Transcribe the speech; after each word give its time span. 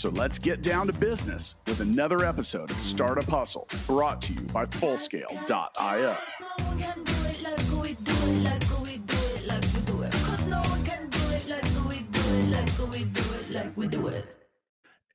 So 0.00 0.08
let's 0.08 0.38
get 0.38 0.62
down 0.62 0.86
to 0.86 0.94
business 0.94 1.56
with 1.66 1.80
another 1.80 2.24
episode 2.24 2.70
of 2.70 2.80
Startup 2.80 3.28
Hustle 3.28 3.68
brought 3.86 4.22
to 4.22 4.32
you 4.32 4.40
by 4.40 4.64
Fullscale.io. 4.64 6.16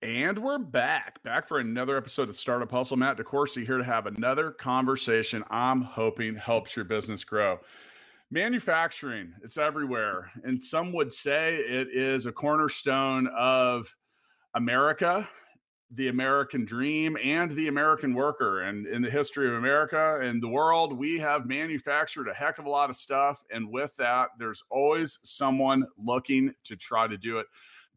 And 0.03 0.37
we're 0.37 0.59
back, 0.59 1.23
back 1.23 1.47
for 1.47 1.57
another 1.57 1.97
episode 1.97 2.29
of 2.29 2.35
Startup 2.35 2.69
Hustle. 2.69 2.97
Matt 2.97 3.17
DeCoursey 3.17 3.65
here 3.65 3.79
to 3.79 3.83
have 3.83 4.05
another 4.05 4.51
conversation 4.51 5.43
I'm 5.49 5.81
hoping 5.81 6.35
helps 6.35 6.75
your 6.75 6.85
business 6.85 7.23
grow. 7.23 7.57
Manufacturing, 8.29 9.33
it's 9.43 9.57
everywhere. 9.57 10.29
And 10.43 10.61
some 10.61 10.93
would 10.93 11.11
say 11.11 11.55
it 11.55 11.87
is 11.91 12.27
a 12.27 12.31
cornerstone 12.31 13.27
of 13.35 13.95
America, 14.55 15.27
the 15.91 16.07
American 16.07 16.65
dream, 16.65 17.17
and 17.23 17.51
the 17.51 17.67
American 17.67 18.13
worker. 18.13 18.61
And 18.61 18.87
in 18.87 19.01
the 19.01 19.09
history 19.09 19.47
of 19.47 19.53
America 19.53 20.19
and 20.21 20.41
the 20.41 20.47
world, 20.47 20.97
we 20.97 21.19
have 21.19 21.45
manufactured 21.45 22.27
a 22.27 22.33
heck 22.33 22.57
of 22.57 22.65
a 22.65 22.69
lot 22.69 22.89
of 22.89 22.95
stuff. 22.95 23.43
And 23.51 23.69
with 23.69 23.95
that, 23.97 24.29
there's 24.39 24.63
always 24.69 25.19
someone 25.23 25.85
looking 25.97 26.53
to 26.63 26.75
try 26.75 27.07
to 27.07 27.17
do 27.17 27.37
it 27.39 27.47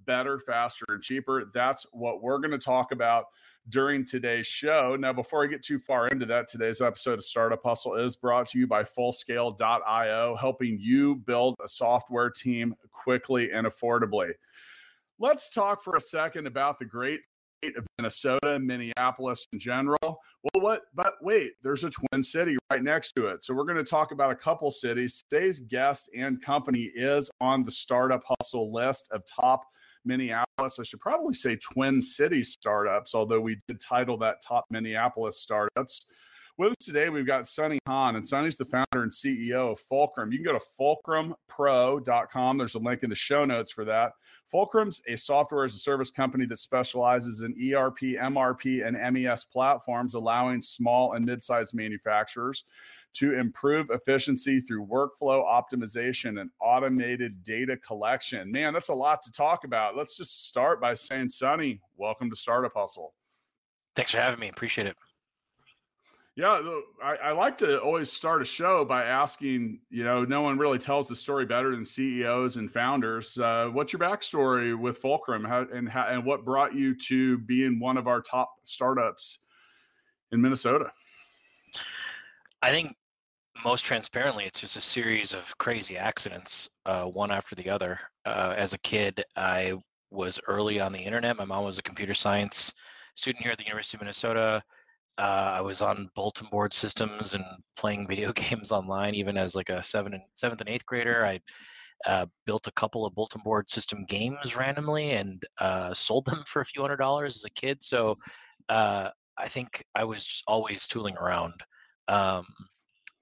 better, 0.04 0.38
faster, 0.38 0.84
and 0.88 1.02
cheaper. 1.02 1.50
That's 1.54 1.86
what 1.92 2.22
we're 2.22 2.38
going 2.38 2.50
to 2.50 2.58
talk 2.58 2.92
about 2.92 3.26
during 3.68 4.04
today's 4.04 4.46
show. 4.46 4.96
Now, 4.98 5.12
before 5.12 5.44
I 5.44 5.46
get 5.46 5.62
too 5.62 5.78
far 5.78 6.08
into 6.08 6.26
that, 6.26 6.48
today's 6.48 6.80
episode 6.80 7.14
of 7.14 7.24
Startup 7.24 7.62
Hustle 7.62 7.94
is 7.94 8.16
brought 8.16 8.48
to 8.48 8.58
you 8.58 8.66
by 8.66 8.82
Fullscale.io, 8.82 10.36
helping 10.36 10.78
you 10.80 11.16
build 11.16 11.56
a 11.62 11.68
software 11.68 12.30
team 12.30 12.74
quickly 12.90 13.50
and 13.52 13.66
affordably. 13.66 14.32
Let's 15.20 15.48
talk 15.48 15.82
for 15.82 15.96
a 15.96 16.00
second 16.00 16.46
about 16.46 16.78
the 16.78 16.84
great 16.84 17.26
state 17.60 17.76
of 17.76 17.84
Minnesota, 17.98 18.60
Minneapolis 18.60 19.44
in 19.52 19.58
general. 19.58 19.98
Well, 20.02 20.62
what? 20.62 20.82
But 20.94 21.14
wait, 21.20 21.54
there's 21.60 21.82
a 21.82 21.90
twin 21.90 22.22
city 22.22 22.56
right 22.70 22.84
next 22.84 23.14
to 23.16 23.26
it. 23.26 23.42
So 23.42 23.52
we're 23.52 23.64
going 23.64 23.84
to 23.84 23.90
talk 23.90 24.12
about 24.12 24.30
a 24.30 24.36
couple 24.36 24.70
cities. 24.70 25.20
Today's 25.28 25.58
guest 25.58 26.08
and 26.16 26.40
company 26.40 26.92
is 26.94 27.32
on 27.40 27.64
the 27.64 27.70
Startup 27.72 28.22
Hustle 28.28 28.72
list 28.72 29.08
of 29.10 29.22
top 29.26 29.64
Minneapolis. 30.04 30.78
I 30.78 30.84
should 30.84 31.00
probably 31.00 31.34
say 31.34 31.56
Twin 31.56 32.00
City 32.00 32.44
startups, 32.44 33.12
although 33.12 33.40
we 33.40 33.58
did 33.66 33.80
title 33.80 34.18
that 34.18 34.36
top 34.46 34.66
Minneapolis 34.70 35.40
startups. 35.40 36.06
With 36.58 36.70
us 36.70 36.86
today, 36.86 37.08
we've 37.08 37.24
got 37.24 37.46
Sonny 37.46 37.78
Han, 37.86 38.16
and 38.16 38.26
Sonny's 38.26 38.56
the 38.56 38.64
founder 38.64 39.04
and 39.04 39.12
CEO 39.12 39.70
of 39.70 39.78
Fulcrum. 39.78 40.32
You 40.32 40.38
can 40.38 40.44
go 40.44 40.58
to 40.58 41.34
fulcrumpro.com. 41.56 42.58
There's 42.58 42.74
a 42.74 42.80
link 42.80 43.04
in 43.04 43.10
the 43.10 43.14
show 43.14 43.44
notes 43.44 43.70
for 43.70 43.84
that. 43.84 44.14
Fulcrum's 44.52 45.00
a 45.06 45.16
software 45.16 45.64
as 45.64 45.76
a 45.76 45.78
service 45.78 46.10
company 46.10 46.46
that 46.46 46.58
specializes 46.58 47.42
in 47.42 47.52
ERP, 47.52 47.98
MRP, 48.00 48.84
and 48.84 49.14
MES 49.14 49.44
platforms, 49.44 50.14
allowing 50.14 50.60
small 50.60 51.12
and 51.12 51.24
mid 51.24 51.44
sized 51.44 51.74
manufacturers 51.74 52.64
to 53.14 53.38
improve 53.38 53.90
efficiency 53.90 54.58
through 54.58 54.84
workflow 54.84 55.44
optimization 55.46 56.40
and 56.40 56.50
automated 56.60 57.40
data 57.44 57.76
collection. 57.76 58.50
Man, 58.50 58.72
that's 58.72 58.88
a 58.88 58.94
lot 58.94 59.22
to 59.22 59.30
talk 59.30 59.62
about. 59.62 59.96
Let's 59.96 60.16
just 60.16 60.48
start 60.48 60.80
by 60.80 60.94
saying, 60.94 61.28
Sonny, 61.28 61.80
welcome 61.96 62.28
to 62.30 62.36
Startup 62.36 62.72
Hustle. 62.74 63.14
Thanks 63.94 64.10
for 64.10 64.18
having 64.18 64.40
me. 64.40 64.48
Appreciate 64.48 64.88
it. 64.88 64.96
Yeah, 66.38 66.62
I, 67.02 67.16
I, 67.16 67.32
like 67.32 67.58
to 67.58 67.80
always 67.80 68.12
start 68.12 68.42
a 68.42 68.44
show 68.44 68.84
by 68.84 69.02
asking, 69.02 69.80
you 69.90 70.04
know, 70.04 70.24
no 70.24 70.40
one 70.40 70.56
really 70.56 70.78
tells 70.78 71.08
the 71.08 71.16
story 71.16 71.44
better 71.44 71.72
than 71.72 71.84
CEOs 71.84 72.58
and 72.58 72.70
founders. 72.70 73.36
Uh, 73.36 73.70
what's 73.72 73.92
your 73.92 73.98
backstory 73.98 74.78
with 74.78 74.98
Fulcrum 74.98 75.42
how, 75.42 75.66
and, 75.74 75.88
how, 75.88 76.06
and 76.06 76.24
what 76.24 76.44
brought 76.44 76.76
you 76.76 76.94
to 77.08 77.38
being 77.38 77.80
one 77.80 77.96
of 77.96 78.06
our 78.06 78.20
top 78.20 78.54
startups 78.62 79.40
in 80.30 80.40
Minnesota? 80.40 80.92
I 82.62 82.70
think 82.70 82.94
most 83.64 83.84
transparently, 83.84 84.44
it's 84.44 84.60
just 84.60 84.76
a 84.76 84.80
series 84.80 85.34
of 85.34 85.58
crazy 85.58 85.96
accidents, 85.96 86.68
uh, 86.86 87.06
one 87.06 87.32
after 87.32 87.56
the 87.56 87.68
other. 87.68 87.98
Uh, 88.24 88.54
as 88.56 88.74
a 88.74 88.78
kid, 88.78 89.24
I 89.34 89.72
was 90.12 90.38
early 90.46 90.78
on 90.78 90.92
the 90.92 91.00
internet. 91.00 91.36
My 91.36 91.44
mom 91.44 91.64
was 91.64 91.78
a 91.78 91.82
computer 91.82 92.14
science 92.14 92.72
student 93.16 93.42
here 93.42 93.50
at 93.50 93.58
the 93.58 93.64
University 93.64 93.96
of 93.96 94.02
Minnesota. 94.02 94.62
Uh, 95.18 95.54
I 95.56 95.60
was 95.60 95.82
on 95.82 96.08
bulletin 96.14 96.46
board 96.50 96.72
systems 96.72 97.34
and 97.34 97.44
playing 97.76 98.06
video 98.08 98.32
games 98.32 98.70
online, 98.72 99.14
even 99.14 99.36
as 99.36 99.54
like 99.54 99.68
a 99.68 99.82
seven 99.82 100.14
and 100.14 100.22
seventh 100.34 100.60
and 100.60 100.70
eighth 100.70 100.86
grader. 100.86 101.26
I 101.26 101.40
uh, 102.06 102.26
built 102.46 102.68
a 102.68 102.72
couple 102.72 103.04
of 103.04 103.14
bulletin 103.14 103.42
board 103.44 103.68
system 103.68 104.04
games 104.04 104.56
randomly 104.56 105.12
and 105.12 105.42
uh, 105.58 105.92
sold 105.92 106.24
them 106.26 106.44
for 106.46 106.60
a 106.60 106.64
few 106.64 106.80
hundred 106.82 106.98
dollars 106.98 107.36
as 107.36 107.44
a 107.44 107.50
kid. 107.50 107.82
So 107.82 108.16
uh, 108.68 109.10
I 109.36 109.48
think 109.48 109.84
I 109.94 110.04
was 110.04 110.42
always 110.46 110.86
tooling 110.86 111.16
around. 111.16 111.54
Um, 112.06 112.46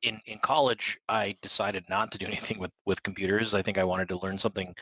in 0.03 0.21
in 0.27 0.39
college, 0.41 0.99
I 1.09 1.37
decided 1.43 1.85
not 1.89 2.13
to 2.13 2.19
do 2.19 2.27
anything 2.33 2.59
with 2.59 2.73
with 2.85 3.03
computers. 3.03 3.55
I 3.55 3.63
think 3.63 3.79
I 3.79 3.85
wanted 3.85 4.09
to 4.11 4.19
learn 4.19 4.39
something 4.39 4.75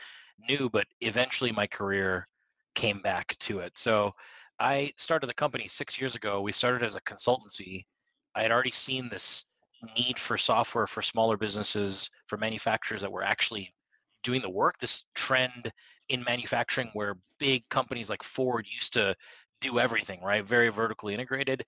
new, 0.49 0.69
but 0.69 0.85
eventually 1.01 1.51
my 1.51 1.67
career 1.67 2.27
came 2.75 2.99
back 2.99 3.37
to 3.39 3.59
it. 3.59 3.77
So 3.77 4.11
I 4.59 4.91
started 4.97 5.27
the 5.27 5.33
company 5.33 5.67
six 5.67 5.99
years 5.99 6.15
ago. 6.15 6.41
We 6.41 6.51
started 6.51 6.83
as 6.83 6.95
a 6.95 7.01
consultancy. 7.01 7.85
I 8.35 8.41
had 8.41 8.51
already 8.51 8.71
seen 8.71 9.09
this 9.09 9.45
need 9.97 10.17
for 10.17 10.37
software 10.37 10.87
for 10.87 11.01
smaller 11.01 11.37
businesses, 11.37 12.09
for 12.27 12.37
manufacturers 12.37 13.01
that 13.01 13.11
were 13.11 13.23
actually 13.23 13.73
doing 14.23 14.41
the 14.41 14.49
work. 14.49 14.77
This 14.79 15.03
trend 15.13 15.71
in 16.09 16.23
manufacturing 16.23 16.89
where 16.93 17.17
big 17.39 17.67
companies 17.69 18.09
like 18.09 18.23
Ford 18.23 18.65
used 18.71 18.93
to 18.93 19.15
do 19.61 19.79
everything, 19.79 20.21
right? 20.21 20.45
Very 20.45 20.69
vertically 20.69 21.13
integrated. 21.13 21.65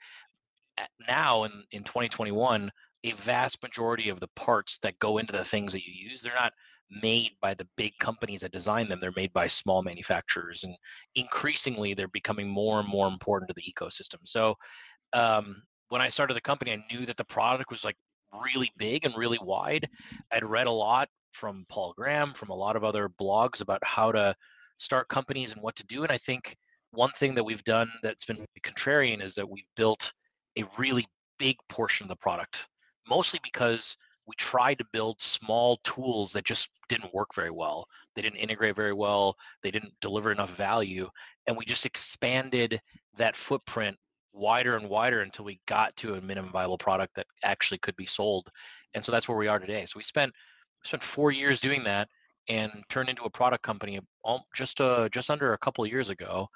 Now 1.08 1.44
in, 1.44 1.52
in 1.72 1.84
2021, 1.84 2.72
a 3.04 3.12
vast 3.14 3.62
majority 3.62 4.09
of 4.09 4.19
the 4.19 4.30
parts 4.36 4.80
that 4.80 5.00
go 5.00 5.18
into 5.18 5.34
the 5.34 5.46
things 5.46 5.74
that 5.74 5.86
you 5.86 6.09
use, 6.09 6.22
they're 6.22 6.34
not 6.34 6.54
made 6.90 7.31
by 7.42 7.53
the 7.53 7.68
big 7.75 7.94
companies 8.00 8.42
that 8.42 8.52
design 8.52 8.88
them. 8.88 9.00
They're 9.00 9.12
made 9.16 9.34
by 9.34 9.48
small 9.48 9.84
manufacturers, 9.84 10.64
and 10.64 10.75
increasingly, 11.16 11.94
they're 11.94 12.08
becoming 12.08 12.48
more 12.48 12.80
and 12.80 12.88
more 12.88 13.08
important 13.08 13.50
to 13.50 13.56
the 13.56 13.74
ecosystem. 13.74 14.20
So, 14.24 14.56
um, 15.14 15.62
when 15.90 16.02
I 16.02 16.09
started 16.09 16.34
the 16.36 16.42
company, 16.42 16.74
I 16.74 16.84
knew 16.92 17.06
that 17.06 17.18
the 17.18 17.25
product 17.25 17.72
was 17.72 17.84
like 17.84 17.96
really 18.44 18.72
big 18.78 19.06
and 19.06 19.16
really 19.18 19.40
wide. 19.42 19.88
I'd 20.31 20.44
read 20.44 20.68
a 20.68 20.72
lot 20.72 21.08
from 21.34 21.66
Paul 21.70 21.94
Graham, 21.98 22.34
from 22.34 22.50
a 22.50 22.56
lot 22.56 22.75
of 22.75 22.84
other 22.84 23.09
blogs 23.22 23.62
about 23.62 23.81
how 23.84 24.12
to 24.12 24.36
start 24.78 25.08
companies 25.08 25.52
and 25.52 25.62
what 25.62 25.75
to 25.78 25.86
do. 25.86 26.04
And 26.04 26.12
I 26.12 26.18
think 26.18 26.56
one 26.92 27.12
thing 27.18 27.36
that 27.36 27.44
we've 27.44 27.64
done 27.64 27.92
that's 28.04 28.25
been 28.25 28.46
contrarian 28.64 29.22
is 29.22 29.36
that 29.36 29.50
we've 29.50 29.68
built 29.75 30.12
a 30.58 30.64
really 30.78 31.06
big 31.38 31.58
portion 31.69 32.06
of 32.06 32.09
the 32.09 32.16
product, 32.16 32.68
mostly 33.08 33.40
because 33.44 33.96
we 34.28 34.36
tried 34.38 34.78
to 34.78 34.86
build 34.92 35.22
small 35.22 35.78
tools 35.84 36.34
that 36.34 36.44
just 36.44 36.70
didn't 36.90 37.14
work 37.14 37.34
very 37.34 37.50
well. 37.50 37.88
They 38.14 38.22
didn't 38.22 38.40
integrate 38.40 38.76
very 38.76 38.94
well. 38.94 39.36
They 39.64 39.72
didn't 39.72 39.94
deliver 40.02 40.32
enough 40.32 40.56
value. 40.56 41.10
And 41.48 41.56
we 41.56 41.66
just 41.66 41.86
expanded 41.86 42.82
that 43.18 43.38
footprint 43.38 43.98
wider 44.34 44.76
and 44.76 44.90
wider 44.90 45.22
until 45.22 45.46
we 45.46 45.60
got 45.66 45.96
to 45.98 46.16
a 46.16 46.22
minimum 46.22 46.52
viable 46.52 46.78
product 46.78 47.16
that 47.16 47.26
actually 47.44 47.78
could 47.80 47.96
be 47.96 48.06
sold. 48.06 48.50
And 48.94 49.04
so 49.04 49.12
that's 49.12 49.30
where 49.30 49.38
we 49.38 49.48
are 49.48 49.60
today. 49.60 49.86
So 49.86 49.94
we 49.98 50.04
spent 50.04 50.34
spent 50.84 51.01
four 51.01 51.31
years 51.31 51.60
doing 51.60 51.84
that 51.86 52.10
and 52.50 52.72
turned 52.90 53.10
into 53.10 53.24
a 53.24 53.30
product 53.30 53.63
company 53.63 54.00
just 54.54 54.81
uh, 54.81 55.10
just 55.10 55.30
under 55.30 55.54
a 55.54 55.57
couple 55.57 55.84
of 55.84 55.92
years 55.92 56.10
ago 56.10 56.48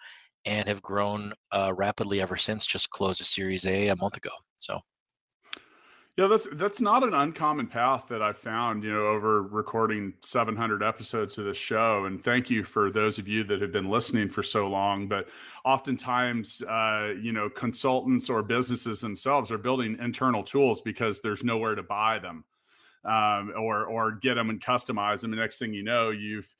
and 0.46 0.68
have 0.68 0.82
grown 0.82 1.34
uh, 1.52 1.72
rapidly 1.76 2.22
ever 2.22 2.38
since 2.38 2.66
just 2.66 2.90
closed 2.90 3.22
a 3.22 3.24
series 3.24 3.66
a 3.66 3.90
a 3.90 3.96
month 3.96 4.18
ago 4.18 4.32
so 4.58 4.80
yeah, 6.18 6.28
that's 6.28 6.46
that's 6.54 6.82
not 6.82 7.04
an 7.04 7.14
uncommon 7.14 7.68
path 7.68 8.08
that 8.10 8.22
I've 8.22 8.38
found, 8.38 8.84
you 8.84 8.92
know, 8.92 9.08
over 9.08 9.44
recording 9.44 10.14
700 10.22 10.84
episodes 10.84 11.38
of 11.38 11.46
this 11.46 11.58
show. 11.58 12.04
And 12.04 12.22
thank 12.22 12.50
you 12.50 12.66
for 12.66 12.92
those 12.92 13.18
of 13.18 13.30
you 13.30 13.46
that 13.46 13.62
have 13.62 13.72
been 13.72 13.90
listening 13.90 14.28
for 14.28 14.44
so 14.44 14.68
long. 14.68 15.08
But 15.08 15.30
oftentimes, 15.64 16.62
uh, 16.64 17.14
you 17.22 17.32
know, 17.32 17.50
consultants 17.50 18.30
or 18.30 18.44
businesses 18.44 19.00
themselves 19.00 19.52
are 19.52 19.58
building 19.58 19.98
internal 20.02 20.44
tools 20.44 20.82
because 20.82 21.22
there's 21.22 21.46
nowhere 21.46 21.76
to 21.76 21.84
buy 21.84 22.20
them, 22.20 22.44
um, 23.06 23.54
or 23.58 23.86
or 23.86 24.12
get 24.12 24.34
them 24.34 24.50
and 24.50 24.62
customize 24.62 25.22
them. 25.22 25.32
And 25.32 25.40
next 25.40 25.60
thing 25.60 25.74
you 25.74 25.84
know, 25.84 26.10
you've 26.10 26.54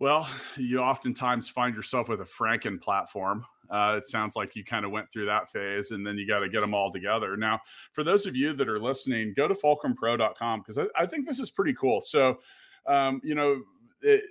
Well, 0.00 0.26
you 0.56 0.80
oftentimes 0.80 1.50
find 1.50 1.76
yourself 1.76 2.08
with 2.08 2.22
a 2.22 2.24
Franken 2.24 2.80
platform. 2.80 3.44
Uh, 3.70 3.96
it 3.98 4.08
sounds 4.08 4.34
like 4.34 4.56
you 4.56 4.64
kind 4.64 4.86
of 4.86 4.90
went 4.90 5.12
through 5.12 5.26
that 5.26 5.52
phase 5.52 5.90
and 5.90 6.04
then 6.04 6.16
you 6.16 6.26
got 6.26 6.40
to 6.40 6.48
get 6.48 6.60
them 6.60 6.72
all 6.72 6.90
together. 6.90 7.36
Now, 7.36 7.60
for 7.92 8.02
those 8.02 8.26
of 8.26 8.34
you 8.34 8.54
that 8.54 8.66
are 8.66 8.80
listening, 8.80 9.34
go 9.36 9.46
to 9.46 9.54
fulcrumpro.com 9.54 10.60
because 10.60 10.78
I, 10.78 10.86
I, 10.98 11.06
think 11.06 11.26
this 11.26 11.38
is 11.38 11.50
pretty 11.50 11.74
cool. 11.74 12.00
So, 12.00 12.38
um, 12.86 13.20
you 13.22 13.34
know, 13.34 13.60
it, 14.00 14.22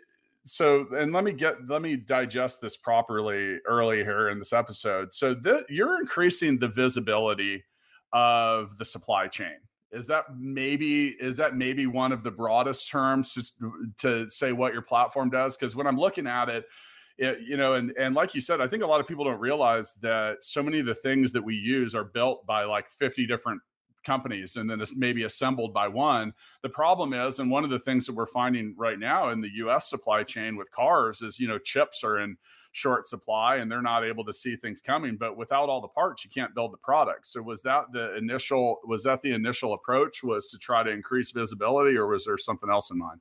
so 0.44 0.88
and 0.94 1.14
let 1.14 1.24
me 1.24 1.32
get 1.32 1.56
let 1.68 1.84
me 1.84 1.96
digest 1.96 2.62
this 2.62 2.76
properly 2.76 3.60
early 3.68 3.98
here 3.98 4.30
in 4.30 4.40
this 4.40 4.52
episode. 4.52 5.14
So 5.14 5.36
you're 5.70 6.02
increasing 6.02 6.58
the 6.58 6.68
visibility 6.68 7.64
of 8.12 8.76
the 8.80 8.86
supply 8.86 9.28
chain 9.28 9.58
is 9.92 10.08
that 10.08 10.26
maybe 10.38 11.10
is 11.20 11.38
that 11.38 11.56
maybe 11.56 11.88
one 11.88 12.12
of 12.12 12.24
the 12.24 12.32
broadest 12.32 12.90
terms 12.90 13.34
to, 13.34 13.92
to 13.98 14.30
say 14.30 14.52
what 14.52 14.74
your 14.74 14.82
platform 14.82 15.30
does? 15.30 15.58
Because 15.58 15.76
when 15.76 15.88
i'm 15.88 15.98
looking 15.98 16.28
at 16.28 16.50
it 16.50 16.66
it, 17.20 17.40
you 17.46 17.58
know, 17.58 17.74
and 17.74 17.92
and 18.00 18.16
like 18.16 18.34
you 18.34 18.42
said, 18.42 18.62
I 18.62 18.68
think 18.68 18.82
a 18.82 18.88
lot 18.88 19.02
of 19.02 19.08
people 19.08 19.26
don't 19.26 19.40
realize 19.40 19.96
that 20.02 20.38
so 20.42 20.64
many 20.64 20.80
of 20.80 20.86
the 20.86 20.96
things 20.96 21.34
that 21.34 21.44
we 21.44 21.54
use 21.54 21.94
are 21.94 22.06
built 22.06 22.46
by 22.46 22.64
like 22.64 22.90
50 22.90 23.28
different 23.28 23.62
companies 24.04 24.56
and 24.56 24.70
then 24.70 24.82
it's 24.82 24.96
maybe 24.96 25.24
assembled 25.24 25.74
by 25.74 25.88
one. 25.88 26.34
The 26.62 26.70
problem 26.70 27.14
is, 27.14 27.40
and 27.40 27.50
one 27.50 27.64
of 27.64 27.70
the 27.70 27.80
things 27.80 28.06
that 28.06 28.16
we're 28.16 28.26
finding 28.26 28.76
right 28.78 29.00
now 29.00 29.30
in 29.30 29.42
the 29.42 29.50
US 29.56 29.90
supply 29.90 30.24
chain 30.24 30.56
with 30.56 30.72
cars 30.72 31.22
is, 31.22 31.40
you 31.40 31.48
know, 31.48 31.58
chips 31.58 32.04
are 32.04 32.20
in 32.20 32.38
short 32.72 33.08
supply 33.08 33.58
and 33.58 33.72
they're 33.72 33.82
not 33.82 34.04
able 34.04 34.24
to 34.24 34.32
see 34.32 34.56
things 34.56 34.80
coming 34.80 35.18
but 35.18 35.36
without 35.36 35.70
all 35.70 35.82
the 35.82 35.88
parts 35.88 36.24
you 36.24 36.30
can't 36.30 36.54
build 36.54 36.72
the 36.72 36.78
product 36.78 37.26
so 37.26 37.42
was 37.42 37.62
that 37.64 37.86
the 37.94 38.16
initial 38.16 38.80
was 38.86 39.04
that 39.04 39.22
the 39.22 39.34
initial 39.34 39.74
approach 39.74 40.24
was 40.24 40.48
to 40.48 40.58
try 40.58 40.84
to 40.84 40.92
increase 40.92 41.32
visibility 41.32 41.98
or 41.98 42.08
was 42.08 42.26
there 42.26 42.38
something 42.38 42.70
else 42.70 42.92
in 42.92 42.98
mind 42.98 43.20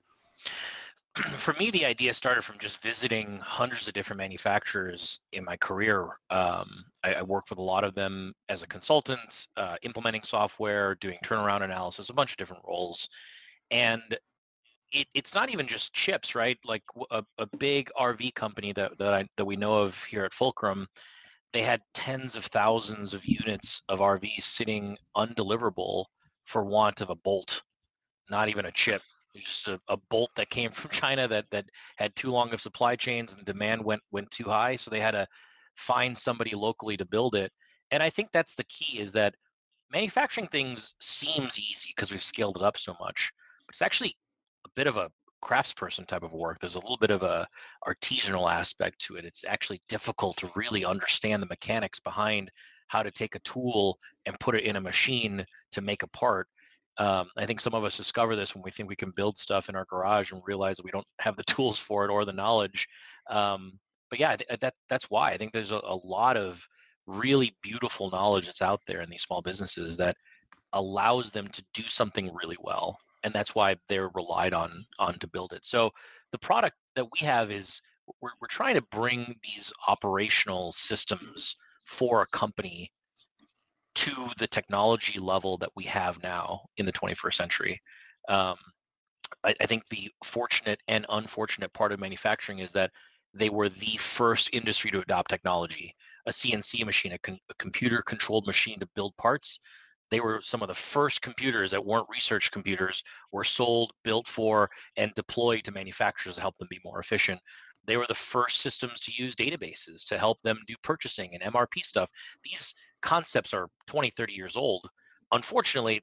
for 1.37 1.55
me 1.55 1.70
the 1.70 1.85
idea 1.85 2.15
started 2.15 2.43
from 2.43 2.59
just 2.59 2.81
visiting 2.82 3.38
hundreds 3.43 3.88
of 3.88 3.94
different 3.94 4.19
manufacturers 4.19 5.20
in 5.32 5.44
my 5.44 5.56
career 5.56 6.19
um, 6.31 6.85
I, 7.03 7.15
I, 7.15 7.23
worked 7.23 7.50
with 7.50 7.59
a 7.59 7.62
lot 7.62 7.85
of 7.85 7.94
them 7.94 8.32
as 8.49 8.62
a 8.62 8.67
consultant 8.67 9.47
uh, 9.56 9.76
implementing 9.82 10.23
software 10.23 10.94
doing 10.97 11.19
turnaround 11.25 11.62
analysis 11.62 12.11
a 12.11 12.15
bunch 12.15 12.32
of 12.32 12.37
different 12.37 12.62
roles 12.67 13.09
and 13.70 14.19
it, 14.93 15.06
it's 15.15 15.35
not 15.35 15.50
even 15.50 15.67
just 15.67 15.93
chips, 15.93 16.35
right? 16.35 16.59
Like 16.65 16.82
a, 17.11 17.23
a 17.38 17.47
big 17.59 17.91
RV 17.99 18.35
company 18.35 18.73
that 18.73 18.99
that 18.99 19.14
I 19.14 19.26
that 19.37 19.44
we 19.44 19.56
know 19.56 19.75
of 19.75 20.03
here 20.05 20.25
at 20.25 20.35
Fulcrum, 20.35 20.87
they 21.53 21.62
had 21.62 21.82
tens 21.94 22.37
of 22.37 22.44
thousands 22.47 23.14
of 23.14 23.25
units 23.25 23.82
of 23.88 24.00
RVs 24.00 24.44
sitting 24.44 24.97
undeliverable 25.17 26.06
for 26.44 26.64
want 26.64 27.00
of 27.00 27.11
a 27.11 27.14
bolt, 27.17 27.62
not 28.31 28.49
even 28.49 28.67
a 28.67 28.73
chip. 28.73 29.03
Just 29.40 29.69
a, 29.69 29.81
a 29.88 29.96
bolt 29.96 30.31
that 30.37 30.50
came 30.50 30.70
from 30.73 30.90
China 30.90 31.29
that 31.29 31.46
that 31.50 31.67
had 31.96 32.14
too 32.17 32.31
long 32.31 32.52
of 32.52 32.61
supply 32.61 32.96
chains 32.96 33.32
and 33.32 33.44
demand 33.44 33.85
went 33.85 34.02
went 34.11 34.31
too 34.31 34.44
high, 34.44 34.76
so 34.76 34.90
they 34.90 35.00
had 35.00 35.12
to 35.12 35.26
find 35.76 36.17
somebody 36.17 36.55
locally 36.55 36.96
to 36.96 37.05
build 37.05 37.35
it. 37.35 37.52
And 37.90 38.02
I 38.02 38.11
think 38.11 38.31
that's 38.32 38.55
the 38.55 38.64
key 38.64 38.99
is 38.99 39.12
that 39.12 39.35
manufacturing 39.93 40.49
things 40.49 40.94
seems 41.00 41.58
easy 41.58 41.90
because 41.94 42.11
we've 42.11 42.23
scaled 42.23 42.56
it 42.56 42.62
up 42.62 42.76
so 42.76 42.94
much, 43.00 43.32
but 43.67 43.75
it's 43.75 43.82
actually 43.82 44.17
a 44.67 44.69
bit 44.75 44.87
of 44.87 44.96
a 44.96 45.11
craftsperson 45.43 46.06
type 46.06 46.23
of 46.23 46.32
work. 46.32 46.58
There's 46.58 46.75
a 46.75 46.81
little 46.81 46.96
bit 46.96 47.11
of 47.11 47.23
a 47.23 47.46
artisanal 47.87 48.52
aspect 48.52 48.99
to 49.02 49.17
it. 49.17 49.25
It's 49.25 49.44
actually 49.46 49.81
difficult 49.88 50.37
to 50.38 50.50
really 50.56 50.85
understand 50.85 51.43
the 51.43 51.46
mechanics 51.46 52.00
behind 52.00 52.50
how 52.88 53.02
to 53.02 53.11
take 53.11 53.35
a 53.35 53.40
tool 53.40 53.99
and 54.26 54.38
put 54.40 54.56
it 54.56 54.64
in 54.64 54.76
a 54.76 54.81
machine 54.81 55.44
to 55.73 55.81
make 55.81 56.02
a 56.02 56.08
part. 56.08 56.49
Um, 56.99 57.29
I 57.37 57.47
think 57.47 57.61
some 57.61 57.75
of 57.75 57.85
us 57.85 57.97
discover 57.97 58.35
this 58.35 58.55
when 58.55 58.62
we 58.62 58.71
think 58.71 58.89
we 58.89 58.97
can 58.97 59.12
build 59.12 59.39
stuff 59.39 59.69
in 59.69 59.77
our 59.77 59.85
garage 59.85 60.33
and 60.33 60.43
realize 60.45 60.77
that 60.77 60.85
we 60.85 60.91
don't 60.91 61.06
have 61.21 61.37
the 61.37 61.43
tools 61.45 61.79
for 61.79 62.05
it 62.05 62.11
or 62.11 62.25
the 62.25 62.33
knowledge. 62.33 62.89
Um, 63.31 63.79
but 64.11 64.19
yeah, 64.19 64.37
th- 64.37 64.61
that 64.61 64.75
that's 64.89 65.11
why 65.11 65.31
I 65.31 65.37
think 65.37 65.53
there's 65.53 65.71
a, 65.71 65.81
a 65.85 65.99
lot 66.05 66.37
of 66.37 66.67
really 67.06 67.55
beautiful 67.62 68.11
knowledge 68.11 68.47
that's 68.47 68.62
out 68.62 68.81
there 68.87 69.00
in 69.00 69.11
these 69.11 69.23
small 69.23 69.43
businesses 69.43 69.97
that 69.97 70.17
allows 70.73 71.31
them 71.31 71.49
to 71.49 71.65
do 71.73 71.83
something 71.83 72.35
really 72.35 72.56
well 72.61 72.99
and 73.25 73.35
that's 73.35 73.55
why 73.55 73.77
they're 73.89 74.11
relied 74.15 74.55
on 74.55 74.85
on 74.99 75.19
to 75.19 75.27
build 75.27 75.53
it. 75.53 75.65
So 75.65 75.91
the 76.33 76.39
product 76.39 76.77
that 76.97 77.05
we 77.05 77.27
have 77.27 77.50
is 77.50 77.81
we're, 78.21 78.31
we're 78.41 78.49
trying 78.49 78.75
to 78.75 78.83
bring 78.91 79.35
these 79.43 79.73
operational 79.87 80.73
systems 80.73 81.56
for 81.85 82.23
a 82.23 82.27
company 82.27 82.91
to 83.99 84.31
the 84.39 84.47
technology 84.47 85.19
level 85.19 85.59
that 85.59 85.71
we 85.75 85.83
have 85.83 86.23
now 86.23 86.61
in 86.77 86.87
the 86.87 86.93
21st 86.93 87.35
century. 87.35 87.81
Um, 88.29 88.56
I, 89.45 89.55
I, 89.61 89.67
think 89.67 89.89
the 89.89 90.09
fortunate 90.25 90.81
and 90.87 91.05
unfortunate 91.09 91.73
part 91.73 91.91
of 91.91 91.99
manufacturing 91.99 92.61
is 92.61 92.71
that 92.73 92.93
they 93.35 93.50
were 93.50 93.69
the 93.69 93.97
first 93.97 94.50
industry 94.53 94.93
to 94.93 95.00
adopt 95.00 95.31
technology. 95.31 95.93
A 96.27 96.31
CNC 96.31 96.85
machine, 96.85 97.12
a, 97.12 97.19
con- 97.19 97.41
a 97.50 97.55
computer 97.55 98.00
controlled 98.03 98.47
machine 98.47 98.79
to 98.79 98.89
build 98.95 99.17
parts, 99.17 99.59
they 100.11 100.21
were 100.21 100.41
some 100.43 100.62
of 100.62 100.69
the 100.69 100.75
first 100.75 101.21
computers 101.21 101.73
that 101.73 101.85
weren't 101.85 102.06
research 102.09 102.53
computers 102.53 103.03
were 103.33 103.45
sold 103.45 103.93
built 104.05 104.29
for 104.29 104.71
and 104.97 105.12
deployed 105.17 105.65
to 105.65 105.73
manufacturers 105.73 106.37
to 106.37 106.41
help 106.41 106.56
them 106.59 106.69
be 106.71 106.81
more 106.85 107.00
efficient 107.00 107.41
they 107.89 107.97
were 107.97 108.06
the 108.06 108.15
first 108.15 108.61
systems 108.61 109.00
to 109.00 109.12
use 109.17 109.35
databases 109.35 110.05
to 110.05 110.19
help 110.19 110.41
them 110.43 110.59
do 110.67 110.75
purchasing 110.83 111.35
and 111.35 111.55
mrp 111.55 111.83
stuff 111.83 112.11
these 112.45 112.75
concepts 113.03 113.55
are 113.55 113.69
20 113.87 114.11
30 114.11 114.33
years 114.33 114.56
old 114.56 114.89
unfortunately 115.33 116.03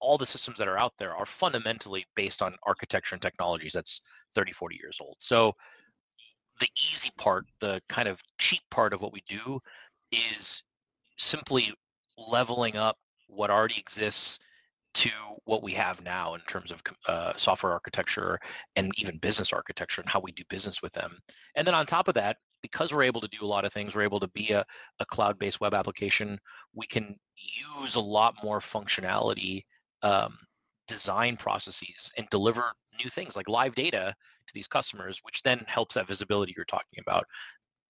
all 0.00 0.18
the 0.18 0.26
systems 0.26 0.58
that 0.58 0.68
are 0.68 0.78
out 0.78 0.92
there 0.98 1.14
are 1.14 1.26
fundamentally 1.26 2.04
based 2.16 2.42
on 2.42 2.54
architecture 2.66 3.14
and 3.14 3.22
technologies 3.22 3.72
that's 3.72 4.00
30 4.34 4.52
40 4.52 4.78
years 4.80 4.98
old 5.00 5.16
so 5.20 5.52
the 6.60 6.68
easy 6.76 7.10
part 7.18 7.44
the 7.60 7.80
kind 7.88 8.08
of 8.08 8.20
cheap 8.38 8.60
part 8.70 8.92
of 8.92 9.02
what 9.02 9.12
we 9.12 9.22
do 9.28 9.60
is 10.10 10.62
simply 11.18 11.72
leveling 12.16 12.76
up 12.76 12.96
what 13.28 13.50
already 13.50 13.78
exists 13.78 14.38
to 14.94 15.10
what 15.44 15.62
we 15.62 15.72
have 15.72 16.02
now 16.02 16.34
in 16.34 16.40
terms 16.42 16.70
of 16.70 16.82
uh, 17.08 17.32
software 17.36 17.72
architecture 17.72 18.38
and 18.76 18.92
even 18.98 19.16
business 19.18 19.52
architecture 19.52 20.02
and 20.02 20.10
how 20.10 20.20
we 20.20 20.32
do 20.32 20.42
business 20.50 20.82
with 20.82 20.92
them. 20.92 21.18
And 21.56 21.66
then 21.66 21.74
on 21.74 21.86
top 21.86 22.08
of 22.08 22.14
that, 22.14 22.36
because 22.62 22.92
we're 22.92 23.02
able 23.02 23.20
to 23.20 23.28
do 23.28 23.44
a 23.44 23.46
lot 23.46 23.64
of 23.64 23.72
things, 23.72 23.94
we're 23.94 24.02
able 24.02 24.20
to 24.20 24.28
be 24.28 24.50
a, 24.52 24.64
a 25.00 25.06
cloud-based 25.06 25.60
web 25.60 25.74
application. 25.74 26.38
We 26.74 26.86
can 26.86 27.16
use 27.80 27.96
a 27.96 28.00
lot 28.00 28.34
more 28.42 28.60
functionality, 28.60 29.64
um, 30.02 30.38
design 30.88 31.36
processes, 31.36 32.12
and 32.16 32.28
deliver 32.30 32.72
new 33.02 33.10
things 33.10 33.36
like 33.36 33.48
live 33.48 33.74
data 33.74 34.14
to 34.46 34.54
these 34.54 34.68
customers, 34.68 35.20
which 35.22 35.42
then 35.42 35.64
helps 35.66 35.94
that 35.94 36.08
visibility 36.08 36.52
you're 36.56 36.64
talking 36.64 36.98
about 37.00 37.26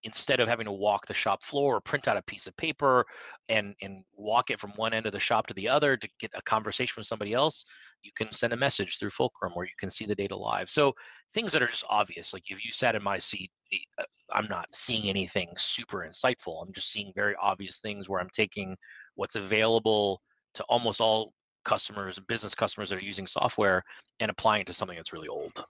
instead 0.05 0.41
of 0.41 0.49
having 0.49 0.67
to 0.67 0.73
walk 0.73 1.07
the 1.07 1.15
shop 1.15 1.43
floor 1.43 1.77
or 1.77 1.81
print 1.81 2.09
out 2.09 2.17
a 2.17 2.23
piece 2.23 2.47
of 2.47 2.57
paper 2.57 3.05
and 3.49 3.75
and 3.83 4.05
walk 4.17 4.51
it 4.51 4.59
from 4.59 4.73
one 4.77 4.93
end 4.93 5.07
of 5.07 5.13
the 5.13 5.21
shop 5.21 5.47
to 5.47 5.55
the 5.55 5.69
other 5.69 5.97
to 5.97 6.09
get 6.19 6.31
a 6.35 6.43
conversation 6.43 6.93
from 6.93 7.05
somebody 7.05 7.33
else 7.33 7.65
you 8.03 8.11
can 8.17 8.31
send 8.33 8.53
a 8.53 8.57
message 8.57 8.99
through 8.99 9.11
fulcrum 9.11 9.53
where 9.55 9.67
you 9.67 9.73
can 9.79 9.91
see 9.91 10.05
the 10.05 10.15
data 10.15 10.37
live 10.37 10.69
so 10.69 10.93
things 11.32 11.53
that 11.53 11.63
are 11.63 11.69
just 11.69 11.85
obvious 11.89 12.32
like 12.32 12.51
if 12.51 12.65
you 12.65 12.73
sat 12.73 12.94
in 12.94 13.03
my 13.03 13.19
seat 13.19 13.51
eh, 13.73 14.05
i'm 14.34 14.48
not 14.48 14.67
seeing 14.72 15.08
anything 15.08 15.48
super 15.56 16.06
insightful. 16.08 16.62
I'm 16.65 16.72
just 16.72 16.91
seeing 16.91 17.12
very 17.15 17.34
obvious 17.41 17.81
things 17.81 18.08
where 18.08 18.20
i'm 18.20 18.31
taking 18.32 18.77
what's 19.15 19.34
available 19.34 20.20
to 20.55 20.62
almost 20.65 21.01
all 21.01 21.32
customers 21.65 22.19
business 22.29 22.55
customers 22.55 22.91
that 22.91 22.98
are 22.98 23.03
using 23.03 23.27
software 23.27 23.82
and 24.20 24.31
applying 24.31 24.62
it 24.62 24.67
to 24.67 24.74
something 24.74 24.96
that's 24.96 25.12
really 25.12 25.29
old. 25.29 25.65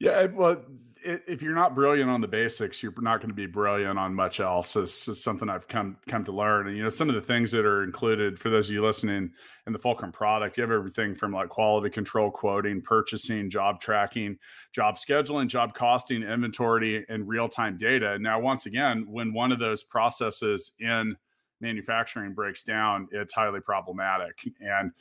Yeah, 0.00 0.24
well, 0.24 0.64
if 1.04 1.42
you're 1.42 1.54
not 1.54 1.74
brilliant 1.74 2.10
on 2.10 2.20
the 2.20 2.28
basics, 2.28 2.82
you're 2.82 2.92
not 2.98 3.20
going 3.20 3.30
to 3.30 3.34
be 3.34 3.46
brilliant 3.46 3.98
on 3.98 4.14
much 4.14 4.40
else. 4.40 4.76
It's, 4.76 5.08
it's, 5.08 5.22
something 5.22 5.48
I've 5.48 5.68
come 5.68 5.96
come 6.08 6.24
to 6.24 6.32
learn. 6.32 6.68
And 6.68 6.76
you 6.76 6.82
know, 6.82 6.88
some 6.88 7.08
of 7.08 7.14
the 7.14 7.20
things 7.20 7.50
that 7.52 7.64
are 7.64 7.82
included 7.82 8.38
for 8.38 8.50
those 8.50 8.68
of 8.68 8.74
you 8.74 8.84
listening 8.84 9.30
in 9.66 9.72
the 9.72 9.78
Fulcrum 9.78 10.12
product, 10.12 10.56
you 10.56 10.62
have 10.62 10.70
everything 10.70 11.14
from 11.14 11.32
like 11.32 11.48
quality 11.48 11.90
control, 11.90 12.30
quoting, 12.30 12.82
purchasing, 12.82 13.50
job 13.50 13.80
tracking, 13.80 14.38
job 14.72 14.96
scheduling, 14.96 15.46
job 15.46 15.74
costing, 15.74 16.22
inventory, 16.22 17.04
and 17.08 17.28
real 17.28 17.48
time 17.48 17.76
data. 17.76 18.18
Now, 18.18 18.40
once 18.40 18.66
again, 18.66 19.06
when 19.08 19.32
one 19.32 19.52
of 19.52 19.58
those 19.58 19.82
processes 19.82 20.72
in 20.78 21.16
manufacturing 21.60 22.34
breaks 22.34 22.64
down, 22.64 23.08
it's 23.12 23.34
highly 23.34 23.60
problematic. 23.60 24.38
And 24.60 24.92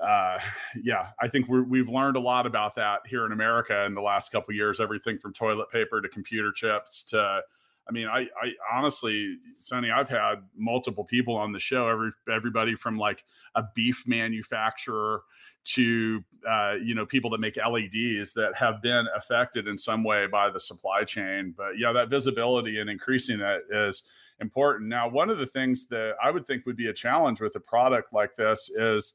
uh, 0.00 0.38
yeah, 0.82 1.08
I 1.20 1.28
think 1.28 1.48
we 1.48 1.78
have 1.78 1.88
learned 1.88 2.16
a 2.16 2.20
lot 2.20 2.46
about 2.46 2.74
that 2.76 3.00
here 3.06 3.26
in 3.26 3.32
America 3.32 3.84
in 3.84 3.94
the 3.94 4.00
last 4.00 4.32
couple 4.32 4.54
years. 4.54 4.80
Everything 4.80 5.18
from 5.18 5.32
toilet 5.32 5.70
paper 5.70 6.00
to 6.00 6.08
computer 6.08 6.52
chips 6.52 7.02
to, 7.04 7.40
I 7.88 7.92
mean, 7.92 8.06
I, 8.06 8.20
I 8.20 8.52
honestly, 8.72 9.36
Sonny, 9.60 9.90
I've 9.90 10.08
had 10.08 10.36
multiple 10.56 11.04
people 11.04 11.36
on 11.36 11.52
the 11.52 11.60
show. 11.60 11.88
Every 11.88 12.10
everybody 12.32 12.74
from 12.74 12.98
like 12.98 13.24
a 13.54 13.64
beef 13.74 14.04
manufacturer 14.06 15.22
to 15.62 16.24
uh, 16.48 16.74
you 16.82 16.94
know 16.94 17.04
people 17.04 17.30
that 17.30 17.40
make 17.40 17.56
LEDs 17.56 18.32
that 18.32 18.54
have 18.56 18.80
been 18.80 19.06
affected 19.14 19.68
in 19.68 19.76
some 19.76 20.04
way 20.04 20.26
by 20.26 20.50
the 20.50 20.60
supply 20.60 21.04
chain. 21.04 21.54
But 21.56 21.78
yeah, 21.78 21.92
that 21.92 22.08
visibility 22.08 22.80
and 22.80 22.88
increasing 22.88 23.38
that 23.38 23.62
is 23.70 24.04
important. 24.40 24.88
Now, 24.88 25.08
one 25.08 25.28
of 25.28 25.38
the 25.38 25.46
things 25.46 25.86
that 25.88 26.14
I 26.22 26.30
would 26.30 26.46
think 26.46 26.64
would 26.64 26.76
be 26.76 26.88
a 26.88 26.94
challenge 26.94 27.40
with 27.40 27.54
a 27.56 27.60
product 27.60 28.12
like 28.12 28.34
this 28.36 28.70
is 28.70 29.14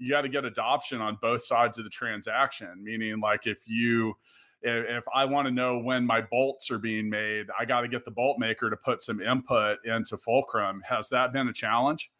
you 0.00 0.10
got 0.10 0.22
to 0.22 0.28
get 0.28 0.44
adoption 0.44 1.00
on 1.00 1.16
both 1.20 1.42
sides 1.42 1.78
of 1.78 1.84
the 1.84 1.90
transaction 1.90 2.82
meaning 2.82 3.20
like 3.20 3.46
if 3.46 3.58
you 3.66 4.14
if 4.62 5.04
I 5.14 5.24
want 5.24 5.46
to 5.46 5.52
know 5.52 5.78
when 5.78 6.04
my 6.04 6.20
bolts 6.20 6.70
are 6.70 6.78
being 6.78 7.08
made, 7.08 7.46
I 7.58 7.64
got 7.64 7.80
to 7.80 7.88
get 7.88 8.04
the 8.04 8.10
bolt 8.10 8.38
maker 8.38 8.68
to 8.68 8.76
put 8.76 9.02
some 9.02 9.20
input 9.20 9.78
into 9.84 10.18
Fulcrum. 10.18 10.82
Has 10.86 11.08
that 11.08 11.32
been 11.32 11.48
a 11.48 11.52
challenge? 11.52 12.10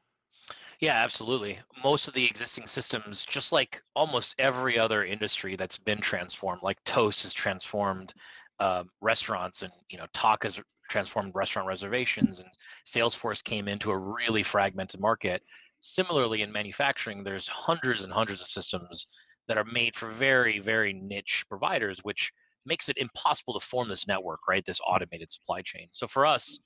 Yeah, 0.80 0.94
absolutely. 0.94 1.58
Most 1.84 2.08
of 2.08 2.14
the 2.14 2.24
existing 2.24 2.66
systems, 2.66 3.26
just 3.26 3.52
like 3.52 3.82
almost 3.94 4.34
every 4.38 4.78
other 4.78 5.04
industry 5.04 5.54
that's 5.54 5.76
been 5.76 5.98
transformed, 5.98 6.62
like 6.62 6.82
Toast 6.84 7.22
has 7.22 7.34
transformed 7.34 8.14
uh, 8.58 8.84
restaurants, 9.02 9.62
and 9.62 9.72
you 9.90 9.98
know, 9.98 10.06
Tock 10.14 10.44
has 10.44 10.58
transformed 10.88 11.34
restaurant 11.34 11.68
reservations, 11.68 12.38
and 12.38 12.48
Salesforce 12.86 13.44
came 13.44 13.68
into 13.68 13.90
a 13.90 13.98
really 13.98 14.42
fragmented 14.42 15.00
market. 15.00 15.42
Similarly, 15.80 16.42
in 16.42 16.52
manufacturing, 16.52 17.24
there's 17.24 17.48
hundreds 17.48 18.04
and 18.04 18.12
hundreds 18.12 18.40
of 18.40 18.48
systems 18.48 19.06
that 19.48 19.58
are 19.58 19.64
made 19.64 19.96
for 19.96 20.10
very, 20.10 20.58
very 20.58 20.92
niche 20.92 21.44
providers, 21.48 22.00
which 22.02 22.32
makes 22.66 22.88
it 22.88 22.98
impossible 22.98 23.58
to 23.58 23.66
form 23.66 23.88
this 23.88 24.06
network, 24.06 24.40
right? 24.48 24.64
This 24.66 24.80
automated 24.86 25.30
supply 25.30 25.62
chain. 25.62 25.88
So 25.92 26.06
for 26.06 26.26
us, 26.26 26.58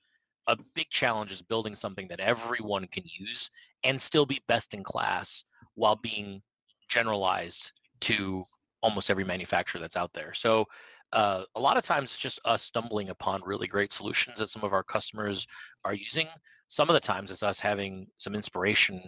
a 0.47 0.57
big 0.75 0.91
challenge 0.91 1.33
is 1.33 1.43
building 1.43 1.75
something 1.75 2.09
that 2.09 2.21
everyone 2.21 2.87
can 2.89 3.05
use 3.19 3.51
and 3.85 4.01
still 4.01 4.27
be 4.27 4.43
best 4.49 4.75
in 4.75 4.83
class 4.83 5.45
while 5.75 5.97
being 5.97 6.43
generalized 6.89 7.73
to 8.01 8.45
almost 8.83 9.11
every 9.11 9.25
manufacturer 9.25 9.81
that's 9.81 9.97
out 9.97 10.13
there. 10.13 10.35
So 10.35 10.67
uh, 11.13 11.45
a 11.55 11.61
lot 11.61 11.77
of 11.77 11.85
times 11.85 12.11
it's 12.11 12.19
just 12.19 12.41
us 12.45 12.63
stumbling 12.63 13.09
upon 13.09 13.41
really 13.45 13.67
great 13.67 13.93
solutions 13.93 14.39
that 14.41 14.51
some 14.51 14.65
of 14.65 14.73
our 14.73 14.83
customers 14.83 15.47
are 15.85 15.95
using. 15.95 16.29
Some 16.75 16.91
of 16.91 16.95
the 16.95 17.01
times 17.01 17.31
it's 17.31 17.45
us 17.45 17.61
having 17.61 18.09
some 18.19 18.35
inspiration 18.35 19.01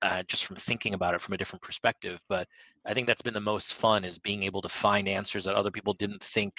uh, 0.00 0.22
just 0.22 0.46
from 0.46 0.56
thinking 0.56 0.94
about 0.94 1.12
it 1.12 1.20
from 1.20 1.34
a 1.34 1.36
different 1.36 1.60
perspective. 1.60 2.18
But 2.30 2.48
I 2.86 2.94
think 2.94 3.06
that's 3.06 3.20
been 3.20 3.34
the 3.34 3.40
most 3.42 3.74
fun 3.74 4.06
is 4.06 4.18
being 4.18 4.42
able 4.42 4.62
to 4.62 4.70
find 4.70 5.06
answers 5.06 5.44
that 5.44 5.54
other 5.54 5.70
people 5.70 5.92
didn't 5.92 6.24
think 6.24 6.54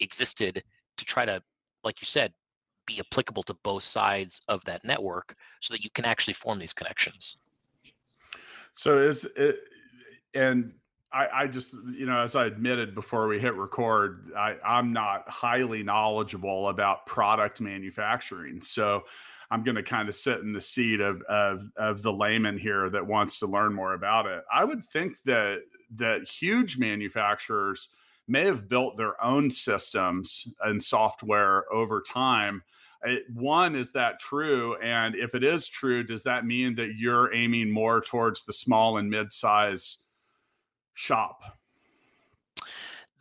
existed 0.00 0.64
to 0.96 1.04
try 1.04 1.24
to, 1.26 1.40
like 1.84 2.02
you 2.02 2.06
said, 2.06 2.32
be 2.86 2.98
applicable 2.98 3.44
to 3.44 3.54
both 3.62 3.84
sides 3.84 4.40
of 4.48 4.64
that 4.64 4.84
network 4.84 5.36
so 5.60 5.72
that 5.74 5.84
you 5.84 5.90
can 5.94 6.04
actually 6.04 6.34
form 6.34 6.58
these 6.58 6.72
connections. 6.72 7.36
So 8.72 8.98
is 8.98 9.28
it, 9.36 9.60
and 10.34 10.72
I, 11.12 11.28
I 11.32 11.46
just, 11.46 11.76
you 11.96 12.06
know, 12.06 12.18
as 12.18 12.34
I 12.34 12.46
admitted 12.46 12.96
before 12.96 13.28
we 13.28 13.38
hit 13.38 13.54
record, 13.54 14.32
I, 14.36 14.56
I'm 14.66 14.92
not 14.92 15.30
highly 15.30 15.84
knowledgeable 15.84 16.68
about 16.68 17.06
product 17.06 17.60
manufacturing. 17.60 18.60
So 18.60 19.04
I'm 19.50 19.64
going 19.64 19.76
to 19.76 19.82
kind 19.82 20.08
of 20.08 20.14
sit 20.14 20.40
in 20.40 20.52
the 20.52 20.60
seat 20.60 21.00
of, 21.00 21.22
of, 21.22 21.62
of 21.76 22.02
the 22.02 22.12
layman 22.12 22.56
here 22.56 22.88
that 22.90 23.06
wants 23.06 23.40
to 23.40 23.46
learn 23.46 23.74
more 23.74 23.94
about 23.94 24.26
it. 24.26 24.44
I 24.52 24.64
would 24.64 24.84
think 24.84 25.20
that 25.24 25.62
that 25.96 26.28
huge 26.28 26.78
manufacturers 26.78 27.88
may 28.28 28.44
have 28.44 28.68
built 28.68 28.96
their 28.96 29.22
own 29.22 29.50
systems 29.50 30.46
and 30.62 30.80
software 30.80 31.64
over 31.72 32.00
time 32.00 32.62
it, 33.02 33.24
one, 33.32 33.76
is 33.76 33.92
that 33.92 34.20
true? 34.20 34.76
And 34.76 35.14
if 35.14 35.34
it 35.34 35.42
is 35.42 35.68
true, 35.68 36.02
does 36.02 36.22
that 36.24 36.44
mean 36.44 36.74
that 36.76 36.96
you're 36.96 37.32
aiming 37.34 37.70
more 37.70 38.00
towards 38.00 38.44
the 38.44 38.52
small 38.52 38.98
and 38.98 39.08
mid-size 39.08 40.04
shop? 40.94 41.40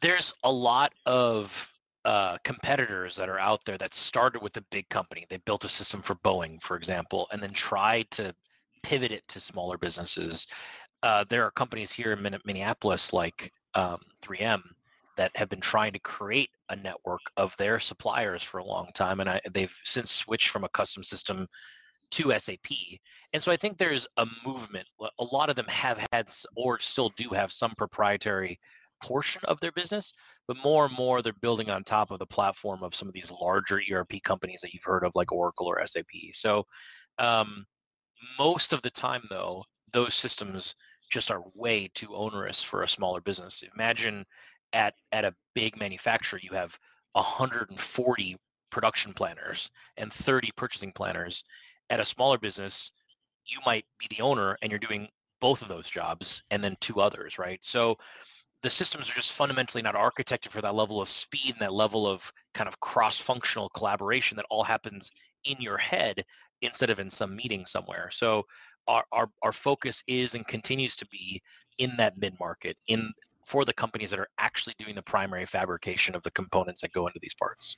There's 0.02 0.34
a 0.44 0.52
lot 0.52 0.94
of 1.06 1.72
uh, 2.10 2.40
competitors 2.44 3.16
that 3.16 3.30
are 3.30 3.40
out 3.40 3.64
there 3.66 3.78
that 3.78 3.94
started 3.94 4.42
with 4.42 4.58
a 4.58 4.66
big 4.72 4.90
company. 4.90 5.28
They 5.30 5.38
built 5.38 5.64
a 5.64 5.70
system 5.70 6.02
for 6.02 6.16
Boeing, 6.16 6.60
for 6.60 6.76
example, 6.76 7.28
and 7.32 7.42
then 7.42 7.54
tried 7.54 8.10
to 8.12 8.34
pivot 8.82 9.12
it 9.12 9.28
to 9.28 9.40
smaller 9.40 9.78
businesses. 9.78 10.48
Uh, 11.04 11.24
there 11.30 11.44
are 11.44 11.52
companies 11.52 11.92
here 11.92 12.12
in 12.14 12.40
Minneapolis 12.46 13.14
like 13.14 13.54
um, 13.76 14.00
3M 14.24 14.64
that 15.18 15.30
have 15.36 15.50
been 15.50 15.62
trying 15.62 15.94
to 15.94 16.00
create 16.00 16.50
a 16.70 16.76
network 16.76 17.22
of 17.38 17.56
their 17.58 17.78
suppliers 17.78 18.42
for 18.42 18.58
a 18.58 18.66
long 18.66 18.90
time, 18.96 19.20
and 19.20 19.30
I, 19.30 19.40
they've 19.52 19.78
since 19.84 20.10
switched 20.10 20.50
from 20.50 20.64
a 20.64 20.70
custom 20.70 21.04
system 21.04 21.46
to 22.10 22.34
SAP. 22.40 22.72
And 23.34 23.44
so 23.44 23.52
I 23.52 23.58
think 23.58 23.78
there's 23.78 24.08
a 24.18 24.26
movement. 24.44 24.88
A 25.20 25.24
lot 25.24 25.52
of 25.52 25.56
them 25.56 25.68
have 25.68 26.04
had 26.12 26.28
or 26.56 26.80
still 26.80 27.10
do 27.16 27.30
have 27.30 27.52
some 27.52 27.76
proprietary 27.78 28.60
portion 29.02 29.42
of 29.46 29.60
their 29.60 29.72
business, 29.72 30.14
but 30.48 30.58
more 30.64 30.86
and 30.86 30.96
more 30.96 31.22
they're 31.22 31.34
building 31.42 31.70
on 31.70 31.84
top 31.84 32.12
of 32.12 32.20
the 32.20 32.26
platform 32.26 32.84
of 32.84 32.96
some 32.96 33.08
of 33.08 33.14
these 33.14 33.32
larger 33.32 33.82
ERP 33.92 34.22
companies 34.24 34.62
that 34.62 34.74
you've 34.74 34.84
heard 34.84 35.04
of, 35.04 35.16
like 35.16 35.32
Oracle 35.32 35.68
or 35.68 35.86
SAP. 35.86 36.06
So 36.34 36.66
um, 37.18 37.66
most 38.38 38.74
of 38.74 38.82
the 38.82 38.90
time, 38.90 39.24
though, 39.30 39.64
those 39.92 40.16
systems 40.16 40.76
just 41.10 41.32
are 41.32 41.44
way 41.56 41.90
too 41.94 42.16
onerous 42.16 42.62
for 42.62 42.84
a 42.84 42.88
smaller 42.88 43.22
business. 43.22 43.64
Imagine 43.76 44.26
at 44.74 44.94
at 45.12 45.26
a 45.26 45.36
big 45.56 45.78
manufacturer 45.80 46.40
you 46.42 46.52
have 46.52 46.78
140 47.14 48.38
production 48.72 49.14
planners 49.14 49.72
and 49.98 50.14
30 50.14 50.52
purchasing 50.56 50.92
planners 50.92 51.44
at 51.90 52.00
a 52.00 52.06
smaller 52.06 52.38
business 52.38 52.92
you 53.46 53.60
might 53.66 53.86
be 53.98 54.06
the 54.10 54.22
owner 54.22 54.58
and 54.62 54.72
you're 54.72 54.80
doing 54.80 55.08
both 55.42 55.62
of 55.62 55.70
those 55.70 55.90
jobs 55.90 56.44
and 56.52 56.64
then 56.64 56.78
two 56.80 57.02
others 57.02 57.40
right 57.40 57.60
so 57.64 57.98
the 58.62 58.70
systems 58.70 59.10
are 59.10 59.14
just 59.14 59.32
fundamentally 59.34 59.82
not 59.82 59.96
architected 59.96 60.50
for 60.50 60.62
that 60.62 60.76
level 60.76 61.02
of 61.02 61.10
speed 61.10 61.52
and 61.52 61.62
that 61.62 61.74
level 61.74 62.06
of 62.06 62.32
kind 62.54 62.68
of 62.68 62.80
cross-functional 62.80 63.70
collaboration 63.70 64.36
that 64.36 64.46
all 64.50 64.64
happens 64.64 65.12
in 65.46 65.56
your 65.62 65.78
head 65.78 66.24
instead 66.62 66.90
of 66.90 67.00
in 67.00 67.10
some 67.10 67.36
meeting 67.36 67.66
somewhere 67.66 68.10
so 68.12 68.44
our, 68.88 69.04
our, 69.12 69.30
our 69.44 69.54
focus 69.54 70.04
is 70.08 70.36
and 70.36 70.48
continues 70.48 70.96
to 70.96 71.08
be 71.08 71.42
in 71.78 71.96
that 71.98 72.18
mid-market 72.18 72.76
in 72.88 73.12
for 73.50 73.66
the 73.66 73.74
companies 73.74 74.12
that 74.12 74.20
are 74.20 74.30
actually 74.38 74.76
doing 74.78 74.94
the 74.94 75.02
primary 75.02 75.46
fabrication 75.46 76.16
of 76.16 76.22
the 76.22 76.32
components 76.32 76.82
that 76.82 76.94
go 76.94 77.08
into 77.08 77.18
these 77.20 77.34
parts. 77.34 77.78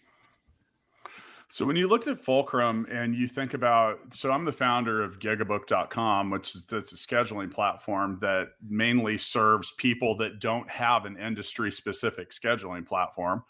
So 1.52 1.66
when 1.66 1.76
you 1.76 1.90
looked 1.90 2.08
at 2.08 2.18
Fulcrum 2.18 2.88
and 2.90 3.14
you 3.14 3.28
think 3.28 3.54
about, 3.54 4.00
so 4.14 4.32
I'm 4.32 4.46
the 4.46 4.54
founder 4.54 5.04
of 5.04 5.20
Gigabook.com, 5.20 6.30
which 6.30 6.56
is 6.56 6.64
that's 6.64 6.94
a 6.94 6.96
scheduling 6.96 7.52
platform 7.52 8.20
that 8.22 8.52
mainly 8.66 9.18
serves 9.18 9.74
people 9.74 10.16
that 10.16 10.40
don't 10.40 10.70
have 10.70 11.04
an 11.04 11.18
industry 11.18 11.70
specific 11.70 12.30
scheduling 12.30 12.86
platform. 12.86 13.44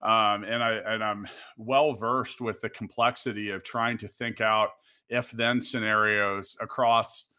Um, 0.00 0.44
and 0.44 0.62
I 0.62 0.74
and 0.74 1.02
I'm 1.02 1.26
well 1.56 1.92
versed 1.92 2.40
with 2.40 2.60
the 2.60 2.70
complexity 2.70 3.50
of 3.50 3.64
trying 3.64 3.98
to 3.98 4.06
think 4.06 4.40
out 4.40 4.68
if 5.08 5.32
then 5.32 5.60
scenarios 5.60 6.56
across 6.60 7.29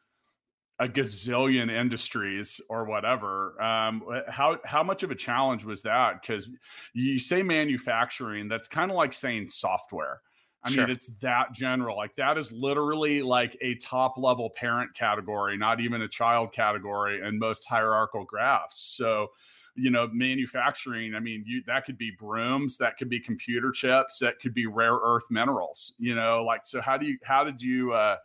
a 0.81 0.87
gazillion 0.87 1.69
industries 1.69 2.59
or 2.67 2.85
whatever. 2.85 3.61
Um, 3.61 4.03
how 4.27 4.57
how 4.65 4.81
much 4.81 5.03
of 5.03 5.11
a 5.11 5.15
challenge 5.15 5.63
was 5.63 5.83
that? 5.83 6.21
Because 6.21 6.49
you 6.93 7.19
say 7.19 7.43
manufacturing, 7.43 8.47
that's 8.47 8.67
kind 8.67 8.89
of 8.89 8.97
like 8.97 9.13
saying 9.13 9.47
software. 9.47 10.21
I 10.63 10.71
sure. 10.71 10.87
mean, 10.87 10.95
it's 10.95 11.09
that 11.19 11.53
general. 11.53 11.95
Like 11.95 12.15
that 12.15 12.35
is 12.37 12.51
literally 12.51 13.21
like 13.21 13.55
a 13.61 13.75
top 13.75 14.17
level 14.17 14.49
parent 14.49 14.93
category, 14.95 15.55
not 15.55 15.79
even 15.79 16.01
a 16.01 16.07
child 16.07 16.51
category 16.51 17.21
in 17.25 17.37
most 17.37 17.67
hierarchical 17.67 18.25
graphs. 18.25 18.79
So, 18.97 19.27
you 19.75 19.91
know, 19.91 20.07
manufacturing. 20.11 21.13
I 21.13 21.19
mean, 21.19 21.43
you 21.45 21.61
that 21.67 21.85
could 21.85 21.97
be 21.99 22.11
brooms, 22.19 22.77
that 22.77 22.97
could 22.97 23.09
be 23.09 23.19
computer 23.19 23.69
chips, 23.69 24.17
that 24.19 24.39
could 24.39 24.55
be 24.55 24.65
rare 24.65 24.95
earth 24.95 25.25
minerals. 25.29 25.93
You 25.99 26.15
know, 26.15 26.43
like 26.43 26.61
so. 26.65 26.81
How 26.81 26.97
do 26.97 27.05
you? 27.05 27.19
How 27.21 27.43
did 27.43 27.61
you? 27.61 27.93
Uh, 27.93 28.17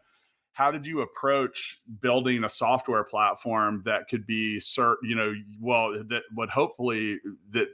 how 0.56 0.70
did 0.70 0.86
you 0.86 1.02
approach 1.02 1.82
building 2.00 2.42
a 2.44 2.48
software 2.48 3.04
platform 3.04 3.82
that 3.84 4.08
could 4.08 4.26
be 4.26 4.56
cert 4.58 4.96
you 5.02 5.14
know 5.14 5.34
well 5.60 5.92
that 6.08 6.22
would 6.34 6.48
hopefully 6.48 7.18
that 7.50 7.68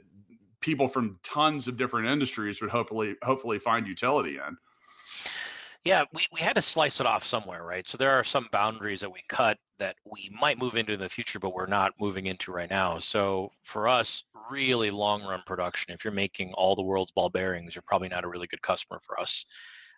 people 0.59 0.89
from 0.89 1.17
tons 1.23 1.69
of 1.69 1.77
different 1.77 2.07
industries 2.07 2.61
would 2.61 2.69
hopefully 2.69 3.15
hopefully 3.23 3.57
find 3.57 3.87
utility 3.87 4.35
in? 4.35 4.57
Yeah 5.85 6.03
we, 6.13 6.25
we 6.33 6.41
had 6.41 6.57
to 6.57 6.61
slice 6.61 6.99
it 6.99 7.05
off 7.05 7.23
somewhere 7.23 7.63
right? 7.63 7.87
So 7.87 7.97
there 7.97 8.11
are 8.11 8.23
some 8.23 8.49
boundaries 8.51 8.99
that 8.99 9.11
we 9.11 9.23
cut 9.29 9.57
that 9.79 9.95
we 10.03 10.29
might 10.37 10.59
move 10.59 10.75
into 10.75 10.91
in 10.91 10.99
the 10.99 11.07
future 11.07 11.39
but 11.39 11.53
we're 11.53 11.67
not 11.67 11.93
moving 12.01 12.25
into 12.25 12.51
right 12.51 12.69
now. 12.69 12.99
So 12.99 13.49
for 13.63 13.87
us 13.87 14.25
really 14.51 14.91
long 14.91 15.23
run 15.23 15.41
production 15.45 15.93
if 15.93 16.03
you're 16.03 16.11
making 16.11 16.51
all 16.55 16.75
the 16.75 16.83
world's 16.83 17.11
ball 17.11 17.29
bearings 17.29 17.75
you're 17.75 17.83
probably 17.87 18.09
not 18.09 18.25
a 18.25 18.27
really 18.27 18.47
good 18.47 18.61
customer 18.61 18.99
for 18.99 19.17
us 19.17 19.45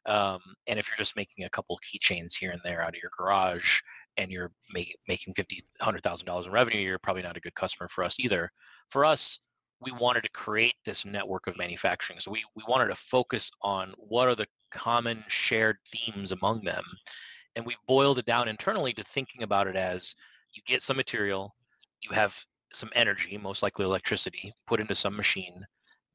um, 0.06 0.40
and 0.68 0.80
if 0.80 0.88
you're 0.88 0.98
just 0.98 1.16
making 1.16 1.46
a 1.46 1.50
couple 1.50 1.80
keychains 1.80 2.36
here 2.36 2.52
and 2.52 2.62
there 2.64 2.82
out 2.82 2.90
of 2.90 3.02
your 3.02 3.12
garage 3.18 3.82
and 4.18 4.32
you're 4.32 4.52
make, 4.72 4.96
making 5.08 5.34
fifty, 5.34 5.64
hundred 5.82 6.04
thousand 6.04 6.26
dollars 6.26 6.46
in 6.46 6.52
revenue, 6.52 6.80
you're 6.80 7.00
probably 7.00 7.24
not 7.24 7.38
a 7.38 7.42
good 7.42 7.56
customer 7.56 7.88
for 7.88 8.04
us 8.04 8.20
either. 8.20 8.52
For 8.90 9.04
us, 9.06 9.40
we 9.82 9.92
wanted 9.92 10.22
to 10.22 10.30
create 10.30 10.76
this 10.86 11.06
network 11.06 11.48
of 11.48 11.58
manufacturing. 11.58 12.20
So 12.20 12.32
we 12.32 12.44
we 12.56 12.64
wanted 12.68 12.88
to 12.88 12.96
focus 12.96 13.52
on 13.62 13.94
what 13.98 14.28
are 14.28 14.36
the 14.36 14.48
common 14.72 15.24
shared 15.28 15.78
themes 15.92 16.32
among 16.32 16.64
them, 16.64 16.84
and 17.56 17.66
we've 17.66 17.78
boiled 17.88 18.20
it 18.20 18.26
down 18.26 18.48
internally 18.48 18.94
to 18.94 19.04
thinking 19.04 19.44
about 19.44 19.68
it 19.68 19.76
as 19.76 20.16
you 20.54 20.62
get 20.66 20.82
some 20.82 20.98
material, 20.98 21.54
you 22.02 22.12
have 22.12 22.38
some 22.74 22.90
energy, 22.96 23.38
most 23.38 23.64
likely 23.64 23.86
electricity, 23.86 24.54
put 24.68 24.80
into 24.80 24.96
some 24.96 25.16
machine 25.16 25.66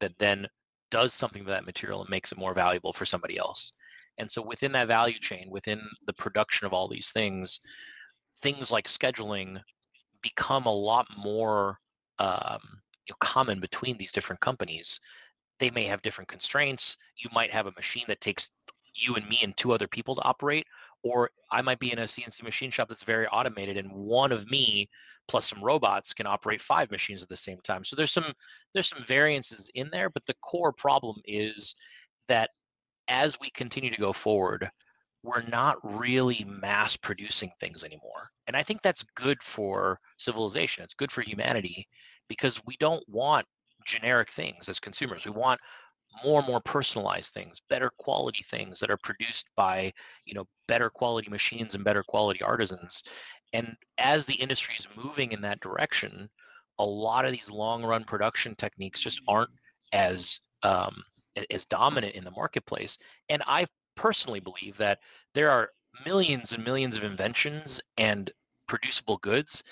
that 0.01 0.13
then 0.19 0.47
does 0.91 1.15
something 1.15 1.45
to 1.45 1.51
that 1.51 1.67
material 1.67 2.01
and 2.01 2.11
makes 2.11 2.33
it 2.33 2.39
more 2.39 2.55
valuable 2.55 2.93
for 2.93 3.05
somebody 3.05 3.39
else. 3.39 3.73
And 4.19 4.31
so 4.31 4.43
within 4.43 4.73
that 4.73 4.89
value 4.89 5.19
chain, 5.19 5.49
within 5.51 5.81
the 6.07 6.13
production 6.13 6.67
of 6.67 6.73
all 6.73 6.89
these 6.89 7.11
things, 7.13 7.61
things 8.43 8.71
like 8.71 8.87
scheduling 8.87 9.61
become 10.23 10.67
a 10.67 10.75
lot 10.75 11.07
more 11.17 11.79
um, 12.19 12.61
you 13.07 13.13
know, 13.13 13.17
common 13.21 13.61
between 13.61 13.97
these 13.97 14.13
different 14.13 14.41
companies. 14.41 15.01
They 15.59 15.71
may 15.71 15.85
have 15.85 16.03
different 16.03 16.29
constraints. 16.29 16.97
You 17.17 17.31
might 17.33 17.51
have 17.51 17.67
a 17.67 17.73
machine 17.73 18.05
that 18.09 18.21
takes 18.21 18.51
you 18.95 19.15
and 19.15 19.29
me 19.29 19.41
and 19.43 19.57
two 19.57 19.73
other 19.73 19.89
people 19.89 20.15
to 20.17 20.23
operate, 20.23 20.67
or 21.03 21.31
I 21.51 21.63
might 21.63 21.79
be 21.79 21.93
in 21.93 21.99
a 21.99 22.05
CNC 22.05 22.43
machine 22.43 22.71
shop 22.71 22.89
that's 22.89 23.05
very 23.05 23.27
automated, 23.29 23.77
and 23.77 23.91
one 23.93 24.33
of 24.33 24.51
me 24.51 24.89
plus 25.31 25.49
some 25.49 25.63
robots 25.63 26.13
can 26.13 26.27
operate 26.27 26.61
five 26.61 26.91
machines 26.91 27.23
at 27.23 27.29
the 27.29 27.37
same 27.37 27.61
time. 27.63 27.85
So 27.85 27.95
there's 27.95 28.11
some 28.11 28.33
there's 28.75 28.89
some 28.89 29.05
variances 29.05 29.71
in 29.77 29.89
there, 29.93 30.11
but 30.11 30.27
the 30.27 30.35
core 30.43 30.73
problem 30.73 31.17
is 31.25 31.77
that 32.27 32.51
as 33.07 33.39
we 33.41 33.49
continue 33.51 33.91
to 33.91 34.01
go 34.01 34.13
forward, 34.13 34.69
we're 35.23 35.43
not 35.43 35.77
really 35.85 36.45
mass 36.49 36.97
producing 36.97 37.53
things 37.61 37.85
anymore. 37.85 38.29
And 38.49 38.57
I 38.57 38.65
think 38.65 38.83
that's 38.83 39.05
good 39.15 39.41
for 39.41 40.01
civilization. 40.19 40.83
It's 40.83 40.95
good 40.95 41.13
for 41.13 41.23
humanity 41.23 41.87
because 42.29 42.61
we 42.67 42.77
don't 42.81 43.09
want 43.09 43.47
generic 43.87 44.33
things 44.33 44.69
as 44.69 44.81
consumers. 44.81 45.25
We 45.25 45.31
want 45.31 45.61
more 46.25 46.41
and 46.41 46.49
more 46.49 46.61
personalized 46.61 47.33
things, 47.33 47.61
better 47.69 47.91
quality 47.99 48.45
things 48.51 48.81
that 48.81 48.91
are 48.91 48.99
produced 49.03 49.47
by, 49.57 49.93
you 50.25 50.35
know, 50.35 50.45
better 50.67 50.91
quality 50.91 51.31
machines 51.31 51.75
and 51.75 51.85
better 51.85 52.03
quality 52.03 52.43
artisans. 52.43 53.05
And 53.53 53.77
as 53.99 54.27
the 54.27 54.35
industry 54.35 54.75
is 54.79 54.87
moving 54.97 55.33
in 55.33 55.41
that 55.43 55.61
direction, 55.61 56.29
a 56.79 56.85
lot 56.85 57.25
of 57.25 57.33
these 57.33 57.51
long 57.51 57.85
run 57.85 58.05
production 58.05 58.55
techniques 58.55 59.01
just 59.01 59.21
aren't 59.29 59.51
as 59.93 60.41
um, 60.63 61.03
as 61.51 61.67
dominant 61.67 62.15
in 62.15 62.25
the 62.25 62.31
marketplace. 62.31 62.99
And 63.29 63.43
I 63.47 63.67
personally 63.97 64.41
believe 64.41 64.77
that 64.79 64.99
there 65.35 65.51
are 65.51 65.71
millions 66.05 66.53
and 66.53 66.65
millions 66.65 66.97
of 66.97 67.05
inventions 67.05 67.81
and 67.99 68.31
producible 68.67 69.19
goods 69.19 69.63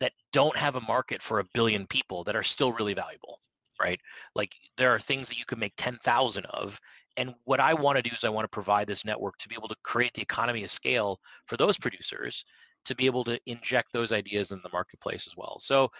that 0.00 0.12
don't 0.32 0.56
have 0.56 0.76
a 0.76 0.80
market 0.82 1.22
for 1.22 1.38
a 1.38 1.44
billion 1.54 1.86
people 1.86 2.24
that 2.24 2.36
are 2.36 2.42
still 2.42 2.72
really 2.72 2.94
valuable 2.94 3.40
right 3.80 4.00
like 4.34 4.52
there 4.76 4.90
are 4.90 4.98
things 4.98 5.28
that 5.28 5.38
you 5.38 5.44
can 5.44 5.58
make 5.58 5.72
10,000 5.76 6.44
of 6.46 6.78
and 7.16 7.34
what 7.44 7.60
I 7.60 7.74
want 7.74 7.96
to 7.96 8.02
do 8.02 8.14
is 8.14 8.24
I 8.24 8.28
want 8.28 8.44
to 8.44 8.48
provide 8.48 8.86
this 8.86 9.04
network 9.04 9.36
to 9.38 9.48
be 9.48 9.54
able 9.54 9.68
to 9.68 9.76
create 9.82 10.12
the 10.14 10.22
economy 10.22 10.64
of 10.64 10.70
scale 10.70 11.20
for 11.46 11.56
those 11.56 11.78
producers 11.78 12.44
to 12.84 12.94
be 12.94 13.06
able 13.06 13.24
to 13.24 13.38
inject 13.46 13.92
those 13.92 14.12
ideas 14.12 14.52
in 14.52 14.60
the 14.62 14.70
marketplace 14.72 15.26
as 15.26 15.36
well. 15.36 15.58
So 15.60 15.90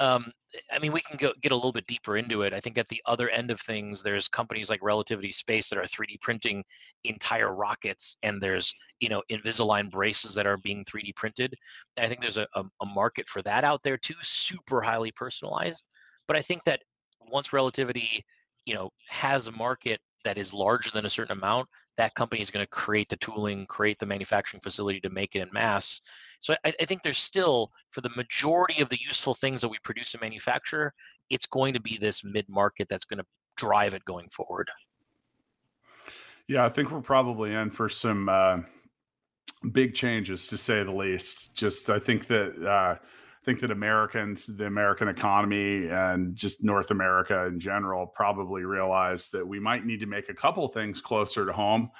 um, 0.00 0.32
I 0.72 0.78
mean, 0.78 0.92
we 0.92 1.02
can 1.02 1.18
go, 1.18 1.32
get 1.42 1.52
a 1.52 1.54
little 1.54 1.72
bit 1.72 1.86
deeper 1.86 2.16
into 2.16 2.40
it. 2.42 2.54
I 2.54 2.60
think 2.60 2.78
at 2.78 2.88
the 2.88 3.02
other 3.04 3.28
end 3.28 3.50
of 3.50 3.60
things, 3.60 4.02
there's 4.02 4.28
companies 4.28 4.70
like 4.70 4.82
Relativity 4.82 5.30
Space 5.30 5.68
that 5.68 5.78
are 5.78 5.82
3D 5.82 6.20
printing 6.22 6.64
entire 7.04 7.54
rockets, 7.54 8.16
and 8.22 8.42
there's 8.42 8.74
you 9.00 9.10
know 9.10 9.22
Invisalign 9.30 9.90
braces 9.90 10.34
that 10.34 10.46
are 10.46 10.56
being 10.56 10.84
3D 10.84 11.14
printed. 11.16 11.54
I 11.98 12.08
think 12.08 12.22
there's 12.22 12.38
a, 12.38 12.46
a, 12.54 12.64
a 12.80 12.86
market 12.86 13.28
for 13.28 13.42
that 13.42 13.62
out 13.62 13.82
there 13.82 13.98
too, 13.98 14.14
super 14.22 14.80
highly 14.80 15.12
personalized. 15.12 15.84
But 16.26 16.36
I 16.36 16.42
think 16.42 16.64
that 16.64 16.80
once 17.30 17.52
Relativity, 17.52 18.24
you 18.64 18.74
know, 18.74 18.90
has 19.08 19.48
a 19.48 19.52
market 19.52 20.00
that 20.24 20.38
is 20.38 20.54
larger 20.54 20.90
than 20.92 21.04
a 21.04 21.10
certain 21.10 21.36
amount, 21.36 21.68
that 22.00 22.14
company 22.14 22.40
is 22.40 22.50
going 22.50 22.64
to 22.64 22.70
create 22.70 23.08
the 23.08 23.16
tooling, 23.16 23.66
create 23.66 23.98
the 24.00 24.06
manufacturing 24.06 24.60
facility 24.60 25.00
to 25.00 25.10
make 25.10 25.36
it 25.36 25.40
in 25.40 25.48
mass 25.52 26.00
so 26.40 26.54
I, 26.64 26.72
I 26.80 26.84
think 26.86 27.02
there's 27.02 27.18
still, 27.18 27.70
for 27.90 28.00
the 28.00 28.10
majority 28.16 28.82
of 28.82 28.88
the 28.88 28.98
useful 29.00 29.34
things 29.34 29.60
that 29.60 29.68
we 29.68 29.78
produce 29.84 30.14
and 30.14 30.22
manufacture, 30.22 30.92
it's 31.28 31.46
going 31.46 31.74
to 31.74 31.80
be 31.80 31.98
this 31.98 32.24
mid 32.24 32.48
market 32.48 32.88
that's 32.88 33.04
going 33.04 33.18
to 33.18 33.26
drive 33.56 33.94
it 33.94 34.04
going 34.04 34.28
forward. 34.30 34.68
Yeah, 36.48 36.64
I 36.64 36.68
think 36.68 36.90
we're 36.90 37.00
probably 37.00 37.54
in 37.54 37.70
for 37.70 37.88
some 37.88 38.28
uh, 38.28 38.58
big 39.70 39.94
changes, 39.94 40.48
to 40.48 40.56
say 40.56 40.82
the 40.82 40.90
least. 40.90 41.56
Just 41.56 41.88
I 41.90 41.98
think 41.98 42.26
that 42.26 42.66
uh, 42.66 42.96
I 43.40 43.44
think 43.44 43.60
that 43.60 43.70
Americans, 43.70 44.46
the 44.46 44.66
American 44.66 45.08
economy, 45.08 45.88
and 45.88 46.36
just 46.36 46.62
North 46.62 46.90
America 46.90 47.46
in 47.46 47.58
general, 47.58 48.06
probably 48.06 48.64
realize 48.64 49.30
that 49.30 49.46
we 49.46 49.58
might 49.58 49.86
need 49.86 50.00
to 50.00 50.06
make 50.06 50.28
a 50.28 50.34
couple 50.34 50.68
things 50.68 51.00
closer 51.00 51.46
to 51.46 51.52
home, 51.52 51.90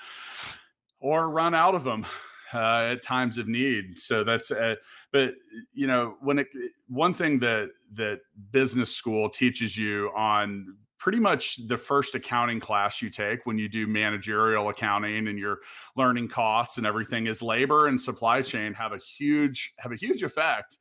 or 1.01 1.31
run 1.31 1.55
out 1.55 1.75
of 1.75 1.83
them 1.83 2.05
uh, 2.53 2.91
at 2.93 3.03
times 3.03 3.39
of 3.39 3.49
need. 3.49 3.99
So 3.99 4.23
that's, 4.23 4.51
uh, 4.51 4.75
but 5.13 5.35
you 5.73 5.87
know, 5.87 6.17
when 6.21 6.41
it, 6.41 6.49
one 6.89 7.15
thing 7.15 7.39
that 7.39 7.71
that 7.95 8.21
business 8.51 8.95
school 8.95 9.31
teaches 9.31 9.79
you 9.79 10.11
on 10.15 10.76
pretty 10.99 11.19
much 11.19 11.67
the 11.69 11.79
first 11.79 12.15
accounting 12.15 12.61
class 12.61 13.00
you 13.00 13.09
take 13.09 13.47
when 13.47 13.59
you 13.59 13.69
do 13.69 13.87
managerial 13.87 14.69
accounting 14.69 15.29
and 15.29 15.39
you're 15.39 15.61
learning 15.97 16.29
costs 16.29 16.76
and 16.76 16.87
everything 16.87 17.26
is 17.26 17.41
labor 17.43 17.87
and 17.87 17.99
supply 17.99 18.43
chain 18.43 18.75
have 18.75 18.93
a 18.93 18.99
huge 18.99 19.73
have 19.79 19.93
a 19.93 19.97
huge 19.97 20.23
effect 20.23 20.76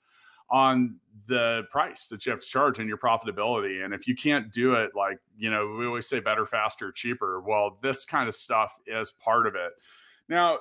on 0.51 0.95
the 1.27 1.63
price 1.71 2.07
that 2.07 2.25
you 2.25 2.31
have 2.31 2.41
to 2.41 2.47
charge 2.47 2.79
and 2.79 2.87
your 2.87 2.97
profitability. 2.97 3.85
And 3.85 3.93
if 3.93 4.07
you 4.07 4.15
can't 4.15 4.51
do 4.51 4.73
it 4.73 4.91
like 4.95 5.19
you 5.37 5.51
know 5.51 5.75
we 5.77 5.85
always 5.85 6.07
say 6.07 6.19
better 6.19 6.45
faster 6.45 6.91
cheaper. 6.91 7.41
Well 7.41 7.77
this 7.81 8.05
kind 8.05 8.27
of 8.27 8.35
stuff 8.35 8.77
is 8.87 9.11
part 9.11 9.45
of 9.45 9.55
it. 9.55 9.71
Now 10.27 10.59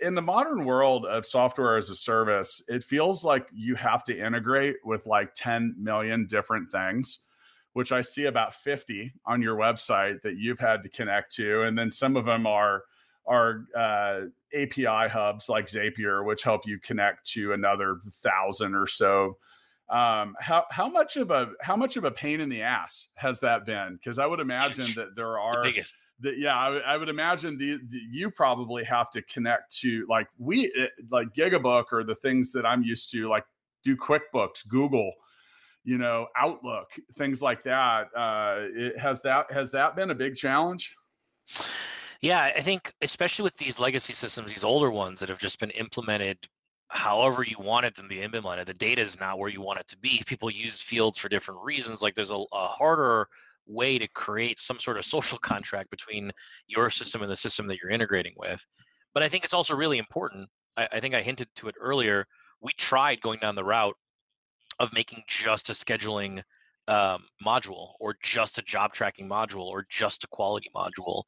in 0.00 0.14
the 0.14 0.22
modern 0.22 0.64
world 0.64 1.06
of 1.06 1.26
software 1.26 1.76
as 1.76 1.90
a 1.90 1.94
service, 1.94 2.62
it 2.68 2.82
feels 2.82 3.24
like 3.24 3.46
you 3.52 3.74
have 3.74 4.04
to 4.04 4.18
integrate 4.18 4.76
with 4.84 5.06
like 5.06 5.34
10 5.34 5.74
million 5.78 6.26
different 6.26 6.70
things, 6.70 7.20
which 7.72 7.92
I 7.92 8.00
see 8.00 8.26
about 8.26 8.54
50 8.54 9.12
on 9.26 9.42
your 9.42 9.56
website 9.56 10.20
that 10.22 10.36
you've 10.36 10.58
had 10.58 10.82
to 10.82 10.88
connect 10.88 11.34
to. 11.36 11.62
And 11.62 11.76
then 11.76 11.90
some 11.90 12.16
of 12.16 12.24
them 12.24 12.46
are 12.46 12.84
are 13.26 13.64
uh, 13.76 14.20
API 14.54 15.08
hubs 15.08 15.48
like 15.48 15.66
Zapier, 15.66 16.24
which 16.24 16.42
help 16.42 16.66
you 16.66 16.78
connect 16.78 17.26
to 17.32 17.52
another 17.52 17.98
thousand 18.22 18.74
or 18.74 18.86
so. 18.86 19.38
Um, 19.90 20.34
how 20.40 20.64
how 20.70 20.88
much 20.88 21.16
of 21.16 21.30
a 21.30 21.50
how 21.60 21.76
much 21.76 21.96
of 21.96 22.04
a 22.04 22.10
pain 22.10 22.40
in 22.40 22.48
the 22.48 22.62
ass 22.62 23.08
has 23.16 23.40
that 23.40 23.66
been? 23.66 23.94
Because 23.96 24.18
I 24.18 24.26
would 24.26 24.40
imagine 24.40 24.86
that 24.96 25.14
there 25.14 25.38
are 25.38 25.62
the 25.62 25.70
biggest 25.70 25.96
yeah, 26.22 26.54
I, 26.54 26.76
I, 26.78 26.96
would 26.96 27.08
imagine 27.08 27.58
the, 27.58 27.78
the, 27.88 27.98
you 28.10 28.30
probably 28.30 28.84
have 28.84 29.10
to 29.10 29.22
connect 29.22 29.76
to 29.78 30.06
like 30.08 30.28
we 30.38 30.72
eh, 30.78 30.86
like 31.10 31.34
Gigabook 31.34 31.86
or 31.92 32.04
the 32.04 32.14
things 32.14 32.52
that 32.52 32.64
I'm 32.64 32.82
used 32.82 33.10
to, 33.12 33.28
like 33.28 33.44
do 33.82 33.96
QuickBooks, 33.96 34.66
Google, 34.68 35.10
you 35.82 35.98
know, 35.98 36.28
Outlook, 36.38 36.88
things 37.16 37.42
like 37.42 37.62
that. 37.64 38.06
Uh, 38.16 38.66
it, 38.74 38.98
has 38.98 39.22
that 39.22 39.50
has 39.52 39.70
that 39.72 39.96
been 39.96 40.10
a 40.10 40.14
big 40.14 40.36
challenge? 40.36 40.94
Yeah, 42.24 42.40
I 42.56 42.62
think 42.62 42.90
especially 43.02 43.42
with 43.42 43.56
these 43.58 43.78
legacy 43.78 44.14
systems, 44.14 44.50
these 44.50 44.64
older 44.64 44.90
ones 44.90 45.20
that 45.20 45.28
have 45.28 45.38
just 45.38 45.60
been 45.60 45.68
implemented 45.72 46.38
however 46.88 47.42
you 47.42 47.58
want 47.58 47.84
it 47.84 47.94
to 47.96 48.02
be 48.02 48.22
implemented, 48.22 48.66
the 48.66 48.72
data 48.72 49.02
is 49.02 49.20
not 49.20 49.38
where 49.38 49.50
you 49.50 49.60
want 49.60 49.78
it 49.78 49.86
to 49.88 49.98
be. 49.98 50.22
People 50.24 50.50
use 50.50 50.80
fields 50.80 51.18
for 51.18 51.28
different 51.28 51.60
reasons. 51.62 52.00
Like 52.00 52.14
there's 52.14 52.30
a, 52.30 52.42
a 52.54 52.66
harder 52.66 53.28
way 53.66 53.98
to 53.98 54.08
create 54.08 54.58
some 54.58 54.78
sort 54.78 54.96
of 54.96 55.04
social 55.04 55.36
contract 55.42 55.90
between 55.90 56.32
your 56.66 56.88
system 56.88 57.20
and 57.20 57.30
the 57.30 57.36
system 57.36 57.66
that 57.66 57.76
you're 57.82 57.92
integrating 57.92 58.32
with. 58.38 58.64
But 59.12 59.22
I 59.22 59.28
think 59.28 59.44
it's 59.44 59.52
also 59.52 59.76
really 59.76 59.98
important. 59.98 60.48
I, 60.78 60.88
I 60.92 61.00
think 61.00 61.14
I 61.14 61.20
hinted 61.20 61.48
to 61.56 61.68
it 61.68 61.74
earlier. 61.78 62.24
We 62.62 62.72
tried 62.78 63.20
going 63.20 63.40
down 63.40 63.54
the 63.54 63.64
route 63.64 63.96
of 64.78 64.94
making 64.94 65.24
just 65.28 65.68
a 65.68 65.74
scheduling 65.74 66.42
um, 66.88 67.24
module 67.44 67.92
or 68.00 68.16
just 68.22 68.56
a 68.56 68.62
job 68.62 68.94
tracking 68.94 69.28
module 69.28 69.66
or 69.66 69.84
just 69.90 70.24
a 70.24 70.28
quality 70.28 70.70
module 70.74 71.24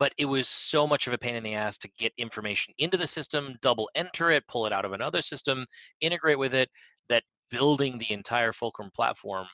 but 0.00 0.12
it 0.18 0.24
was 0.24 0.48
so 0.48 0.84
much 0.86 1.06
of 1.06 1.12
a 1.12 1.18
pain 1.18 1.36
in 1.36 1.44
the 1.44 1.54
ass 1.54 1.78
to 1.78 1.88
get 1.98 2.12
information 2.18 2.74
into 2.78 2.96
the 2.96 3.06
system 3.06 3.54
double 3.62 3.88
enter 3.94 4.30
it 4.30 4.46
pull 4.48 4.66
it 4.66 4.72
out 4.72 4.84
of 4.84 4.92
another 4.92 5.22
system 5.22 5.64
integrate 6.00 6.38
with 6.38 6.54
it 6.54 6.68
that 7.08 7.22
building 7.50 7.98
the 7.98 8.10
entire 8.12 8.52
fulcrum 8.52 8.90
platform 8.94 9.46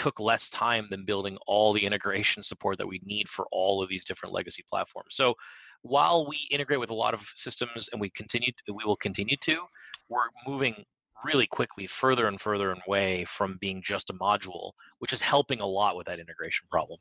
took 0.00 0.18
less 0.18 0.48
time 0.48 0.86
than 0.90 1.04
building 1.04 1.36
all 1.46 1.74
the 1.74 1.84
integration 1.84 2.42
support 2.42 2.78
that 2.78 2.86
we 2.86 3.00
need 3.04 3.28
for 3.28 3.46
all 3.52 3.82
of 3.82 3.88
these 3.90 4.02
different 4.02 4.32
legacy 4.32 4.64
platforms. 4.66 5.14
So 5.14 5.34
while 5.82 6.26
we 6.26 6.48
integrate 6.50 6.80
with 6.80 6.88
a 6.88 6.94
lot 6.94 7.12
of 7.12 7.26
systems 7.34 7.90
and 7.92 8.00
we 8.00 8.08
continue 8.08 8.50
to, 8.66 8.72
we 8.72 8.84
will 8.86 8.96
continue 8.96 9.36
to, 9.42 9.62
we're 10.08 10.28
moving 10.46 10.82
really 11.22 11.46
quickly 11.46 11.86
further 11.86 12.28
and 12.28 12.40
further 12.40 12.74
away 12.86 13.26
from 13.26 13.58
being 13.60 13.82
just 13.84 14.08
a 14.08 14.14
module, 14.14 14.72
which 15.00 15.12
is 15.12 15.20
helping 15.20 15.60
a 15.60 15.66
lot 15.66 15.96
with 15.96 16.06
that 16.06 16.18
integration 16.18 16.66
problem. 16.70 16.98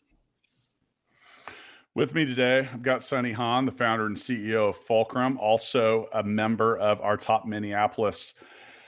With 2.00 2.16
me 2.16 2.24
today, 2.24 2.60
I've 2.60 2.82
got 2.82 3.04
Sonny 3.04 3.34
Han, 3.34 3.66
the 3.66 3.74
founder 3.74 4.06
and 4.06 4.16
CEO 4.16 4.70
of 4.70 4.78
Fulcrum, 4.78 5.38
also 5.38 6.08
a 6.14 6.24
member 6.24 6.78
of 6.78 7.02
our 7.02 7.18
top 7.18 7.46
Minneapolis 7.46 8.36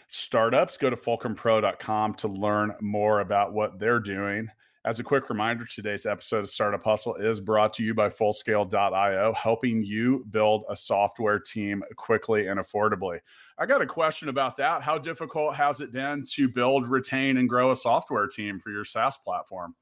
startups. 0.08 0.78
Go 0.78 0.90
to 0.90 0.96
fulcrumpro.com 0.96 2.14
to 2.14 2.28
learn 2.30 2.74
more 2.80 3.20
about 3.20 3.52
what 3.52 3.80
they're 3.80 4.00
doing. 4.00 4.48
As 4.86 5.02
a 5.02 5.04
quick 5.04 5.30
reminder, 5.30 5.66
today's 5.66 6.06
episode 6.06 6.40
of 6.40 6.50
Startup 6.50 6.82
Hustle 6.82 7.16
is 7.16 7.42
brought 7.42 7.74
to 7.74 7.84
you 7.84 7.94
by 7.94 8.08
Fullscale.io, 8.08 9.34
helping 9.34 9.84
you 9.84 10.26
build 10.30 10.64
a 10.70 10.76
software 10.78 11.38
team 11.38 11.84
quickly 11.98 12.48
and 12.48 12.62
affordably. 12.62 13.20
I 13.58 13.66
got 13.66 13.82
a 13.82 13.86
question 13.86 14.30
about 14.30 14.56
that. 14.56 14.84
How 14.84 14.98
difficult 14.98 15.56
has 15.56 15.82
it 15.82 15.92
been 15.92 16.24
to 16.36 16.48
build, 16.48 16.88
retain, 16.88 17.36
and 17.36 17.50
grow 17.50 17.72
a 17.72 17.76
software 17.76 18.28
team 18.28 18.58
for 18.58 18.72
your 18.72 18.86
SaaS 18.86 19.18
platform? 19.18 19.76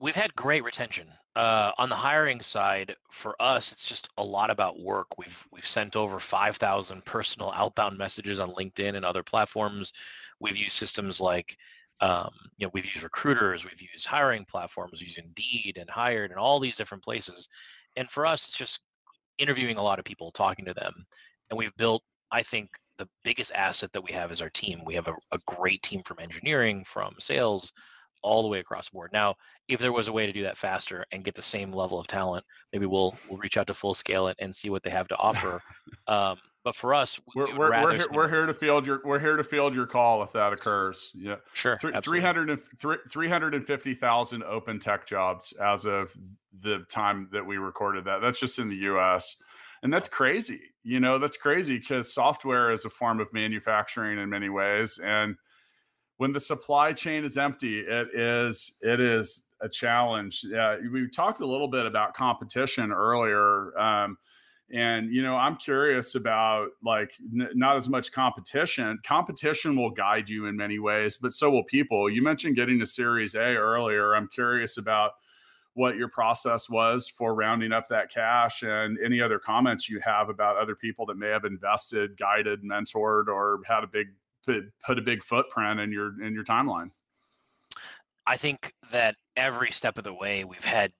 We've 0.00 0.16
had 0.16 0.34
great 0.34 0.64
retention. 0.64 1.08
Uh, 1.36 1.72
on 1.78 1.88
the 1.88 1.96
hiring 1.96 2.40
side, 2.40 2.96
for 3.10 3.40
us, 3.40 3.70
it's 3.70 3.86
just 3.86 4.08
a 4.18 4.24
lot 4.24 4.50
about 4.50 4.80
work. 4.80 5.18
We've 5.18 5.46
we've 5.52 5.66
sent 5.66 5.94
over 5.94 6.18
5,000 6.18 7.04
personal 7.04 7.52
outbound 7.54 7.98
messages 7.98 8.40
on 8.40 8.50
LinkedIn 8.52 8.96
and 8.96 9.04
other 9.04 9.22
platforms. 9.22 9.92
We've 10.40 10.56
used 10.56 10.72
systems 10.72 11.20
like 11.20 11.56
um, 12.00 12.30
you 12.56 12.66
know, 12.66 12.70
we've 12.72 12.86
used 12.86 13.02
recruiters, 13.02 13.64
we've 13.64 13.82
used 13.82 14.06
hiring 14.06 14.44
platforms, 14.46 14.92
we've 14.92 15.08
used 15.08 15.18
Indeed 15.18 15.76
and 15.78 15.88
Hired 15.90 16.30
and 16.30 16.40
all 16.40 16.58
these 16.58 16.76
different 16.76 17.04
places. 17.04 17.48
And 17.96 18.10
for 18.10 18.24
us, 18.24 18.48
it's 18.48 18.56
just 18.56 18.80
interviewing 19.38 19.76
a 19.76 19.82
lot 19.82 19.98
of 19.98 20.04
people, 20.04 20.30
talking 20.30 20.64
to 20.64 20.74
them. 20.74 21.06
And 21.50 21.58
we've 21.58 21.76
built, 21.76 22.02
I 22.32 22.42
think, 22.42 22.70
the 22.98 23.08
biggest 23.24 23.52
asset 23.52 23.92
that 23.92 24.04
we 24.04 24.12
have 24.12 24.32
is 24.32 24.40
our 24.40 24.50
team. 24.50 24.82
We 24.84 24.94
have 24.94 25.08
a, 25.08 25.14
a 25.32 25.38
great 25.46 25.82
team 25.82 26.02
from 26.04 26.18
engineering, 26.20 26.84
from 26.84 27.14
sales, 27.18 27.72
all 28.22 28.42
the 28.42 28.48
way 28.48 28.58
across 28.58 28.88
the 28.88 28.94
board. 28.94 29.10
Now, 29.12 29.34
if 29.68 29.80
there 29.80 29.92
was 29.92 30.08
a 30.08 30.12
way 30.12 30.26
to 30.26 30.32
do 30.32 30.42
that 30.42 30.58
faster 30.58 31.04
and 31.12 31.24
get 31.24 31.34
the 31.34 31.42
same 31.42 31.72
level 31.72 31.98
of 31.98 32.06
talent, 32.06 32.44
maybe 32.72 32.86
we'll 32.86 33.16
we'll 33.28 33.38
reach 33.38 33.56
out 33.56 33.66
to 33.68 33.74
Full 33.74 33.94
Scale 33.94 34.28
and, 34.28 34.36
and 34.38 34.54
see 34.54 34.70
what 34.70 34.82
they 34.82 34.90
have 34.90 35.08
to 35.08 35.16
offer. 35.16 35.62
Um, 36.06 36.38
but 36.62 36.74
for 36.74 36.92
us, 36.92 37.18
we're 37.34 37.56
we're, 37.56 37.70
we're, 37.70 37.94
here, 37.94 38.06
we're 38.12 38.28
here 38.28 38.46
to 38.46 38.52
field 38.52 38.86
your 38.86 39.00
we're 39.04 39.18
here 39.18 39.36
to 39.36 39.44
field 39.44 39.74
your 39.74 39.86
call 39.86 40.22
if 40.22 40.32
that 40.32 40.52
occurs. 40.52 41.10
Yeah, 41.14 41.36
sure. 41.54 41.76
Th- 41.78 41.94
300 42.02 42.60
350,000 43.10 44.42
open 44.42 44.78
tech 44.78 45.06
jobs 45.06 45.52
as 45.54 45.86
of 45.86 46.14
the 46.62 46.84
time 46.90 47.28
that 47.32 47.46
we 47.46 47.56
recorded 47.56 48.04
that. 48.04 48.20
That's 48.20 48.38
just 48.38 48.58
in 48.58 48.68
the 48.68 48.76
U.S. 48.76 49.36
And 49.82 49.92
that's 49.92 50.08
crazy. 50.08 50.60
You 50.82 51.00
know, 51.00 51.18
that's 51.18 51.38
crazy 51.38 51.78
because 51.78 52.12
software 52.12 52.70
is 52.72 52.84
a 52.84 52.90
form 52.90 53.20
of 53.20 53.32
manufacturing 53.32 54.18
in 54.18 54.28
many 54.28 54.50
ways, 54.50 54.98
and 55.02 55.36
when 56.20 56.34
the 56.34 56.40
supply 56.40 56.92
chain 56.92 57.24
is 57.24 57.38
empty, 57.38 57.80
it 57.80 58.08
is 58.12 58.74
it 58.82 59.00
is 59.00 59.46
a 59.62 59.68
challenge. 59.70 60.44
Yeah, 60.44 60.76
we 60.92 61.08
talked 61.08 61.40
a 61.40 61.46
little 61.46 61.66
bit 61.66 61.86
about 61.86 62.12
competition 62.12 62.92
earlier. 62.92 63.76
Um, 63.78 64.18
and 64.72 65.12
you 65.12 65.20
know 65.20 65.34
i'm 65.34 65.56
curious 65.56 66.14
about 66.14 66.68
like 66.84 67.10
n- 67.36 67.48
not 67.54 67.76
as 67.76 67.88
much 67.88 68.12
competition 68.12 68.96
competition 69.04 69.74
will 69.74 69.90
guide 69.90 70.28
you 70.28 70.46
in 70.46 70.56
many 70.56 70.78
ways 70.78 71.18
but 71.20 71.32
so 71.32 71.50
will 71.50 71.64
people 71.64 72.08
you 72.08 72.22
mentioned 72.22 72.54
getting 72.54 72.78
to 72.78 72.86
series 72.86 73.34
a 73.34 73.56
earlier 73.56 74.14
i'm 74.14 74.28
curious 74.28 74.76
about 74.76 75.10
what 75.74 75.96
your 75.96 76.06
process 76.06 76.70
was 76.70 77.08
for 77.08 77.34
rounding 77.34 77.72
up 77.72 77.88
that 77.88 78.12
cash 78.14 78.62
and 78.62 78.96
any 79.04 79.20
other 79.20 79.40
comments 79.40 79.88
you 79.88 79.98
have 80.04 80.28
about 80.28 80.56
other 80.56 80.76
people 80.76 81.04
that 81.04 81.16
may 81.16 81.30
have 81.30 81.44
invested 81.44 82.16
guided 82.16 82.62
mentored 82.62 83.26
or 83.26 83.58
had 83.66 83.82
a 83.82 83.88
big 83.88 84.06
put, 84.84 84.98
a 84.98 85.02
big 85.02 85.22
footprint 85.22 85.80
in 85.80 85.92
your 85.92 86.22
in 86.22 86.34
your 86.34 86.44
timeline 86.44 86.90
i 88.26 88.36
think 88.36 88.72
that 88.92 89.14
every 89.36 89.70
step 89.70 89.98
of 89.98 90.04
the 90.04 90.12
way 90.12 90.44
we've 90.44 90.64
had 90.64 90.92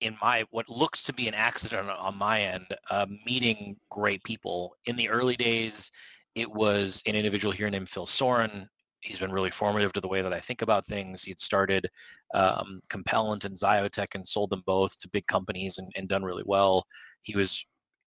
in 0.00 0.16
my 0.20 0.44
what 0.50 0.68
looks 0.68 1.02
to 1.04 1.12
be 1.12 1.28
an 1.28 1.34
accident 1.34 1.90
on 1.90 2.16
my 2.16 2.42
end, 2.42 2.66
uh, 2.90 3.06
meeting 3.24 3.76
great 3.90 4.22
people. 4.24 4.76
In 4.86 4.96
the 4.96 5.08
early 5.08 5.36
days, 5.36 5.90
it 6.34 6.50
was 6.50 7.02
an 7.06 7.14
individual 7.14 7.52
here 7.52 7.70
named 7.70 7.88
Phil 7.88 8.06
Soran. 8.06 8.68
He's 9.00 9.18
been 9.18 9.32
really 9.32 9.50
formative 9.50 9.92
to 9.92 10.00
the 10.00 10.08
way 10.08 10.22
that 10.22 10.32
I 10.32 10.40
think 10.40 10.62
about 10.62 10.86
things. 10.86 11.22
He'd 11.22 11.38
started 11.38 11.88
um, 12.34 12.80
Compellent 12.88 13.44
and 13.44 13.56
Xiotech 13.56 14.14
and 14.14 14.26
sold 14.26 14.50
them 14.50 14.62
both 14.66 14.98
to 15.00 15.08
big 15.08 15.26
companies 15.26 15.78
and, 15.78 15.92
and 15.96 16.08
done 16.08 16.24
really 16.24 16.42
well. 16.44 16.84
He 17.22 17.36
was 17.36 17.64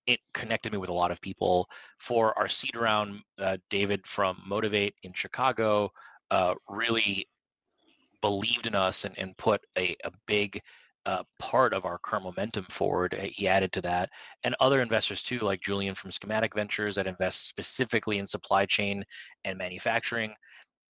it 0.09 0.19
connected 0.33 0.71
me 0.71 0.79
with 0.79 0.89
a 0.89 0.93
lot 0.93 1.11
of 1.11 1.21
people. 1.21 1.69
For 1.99 2.37
our 2.37 2.47
seed 2.47 2.75
round, 2.75 3.21
uh, 3.37 3.57
David 3.69 4.05
from 4.07 4.41
Motivate 4.43 4.95
in 5.03 5.13
Chicago 5.13 5.91
uh, 6.31 6.55
really 6.67 7.27
believed 8.21 8.65
in 8.65 8.73
us 8.73 9.05
and, 9.05 9.15
and 9.19 9.37
put 9.37 9.61
a, 9.77 9.95
a 10.03 10.11
big 10.25 10.59
uh, 11.05 11.21
part 11.37 11.75
of 11.75 11.85
our 11.85 11.99
current 11.99 12.25
momentum 12.25 12.65
forward. 12.69 13.13
Eh, 13.19 13.29
he 13.31 13.47
added 13.47 13.71
to 13.73 13.81
that, 13.83 14.09
and 14.43 14.55
other 14.59 14.81
investors 14.81 15.21
too, 15.21 15.39
like 15.39 15.61
Julian 15.61 15.93
from 15.93 16.09
Schematic 16.09 16.55
Ventures 16.55 16.95
that 16.95 17.07
invests 17.07 17.47
specifically 17.47 18.17
in 18.17 18.25
supply 18.25 18.65
chain 18.65 19.05
and 19.45 19.59
manufacturing. 19.59 20.33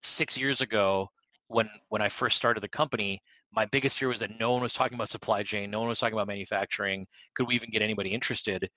Six 0.01 0.37
years 0.37 0.61
ago, 0.61 1.09
when 1.49 1.69
when 1.89 2.01
I 2.01 2.07
first 2.07 2.37
started 2.37 2.61
the 2.61 2.69
company, 2.69 3.21
my 3.51 3.65
biggest 3.65 3.97
fear 3.97 4.07
was 4.07 4.21
that 4.21 4.39
no 4.39 4.51
one 4.53 4.61
was 4.61 4.73
talking 4.73 4.95
about 4.95 5.09
supply 5.09 5.43
chain, 5.43 5.69
no 5.69 5.79
one 5.79 5.89
was 5.89 5.99
talking 5.99 6.13
about 6.13 6.27
manufacturing. 6.27 7.05
Could 7.35 7.47
we 7.47 7.55
even 7.55 7.69
get 7.69 7.81
anybody 7.81 8.11
interested? 8.11 8.69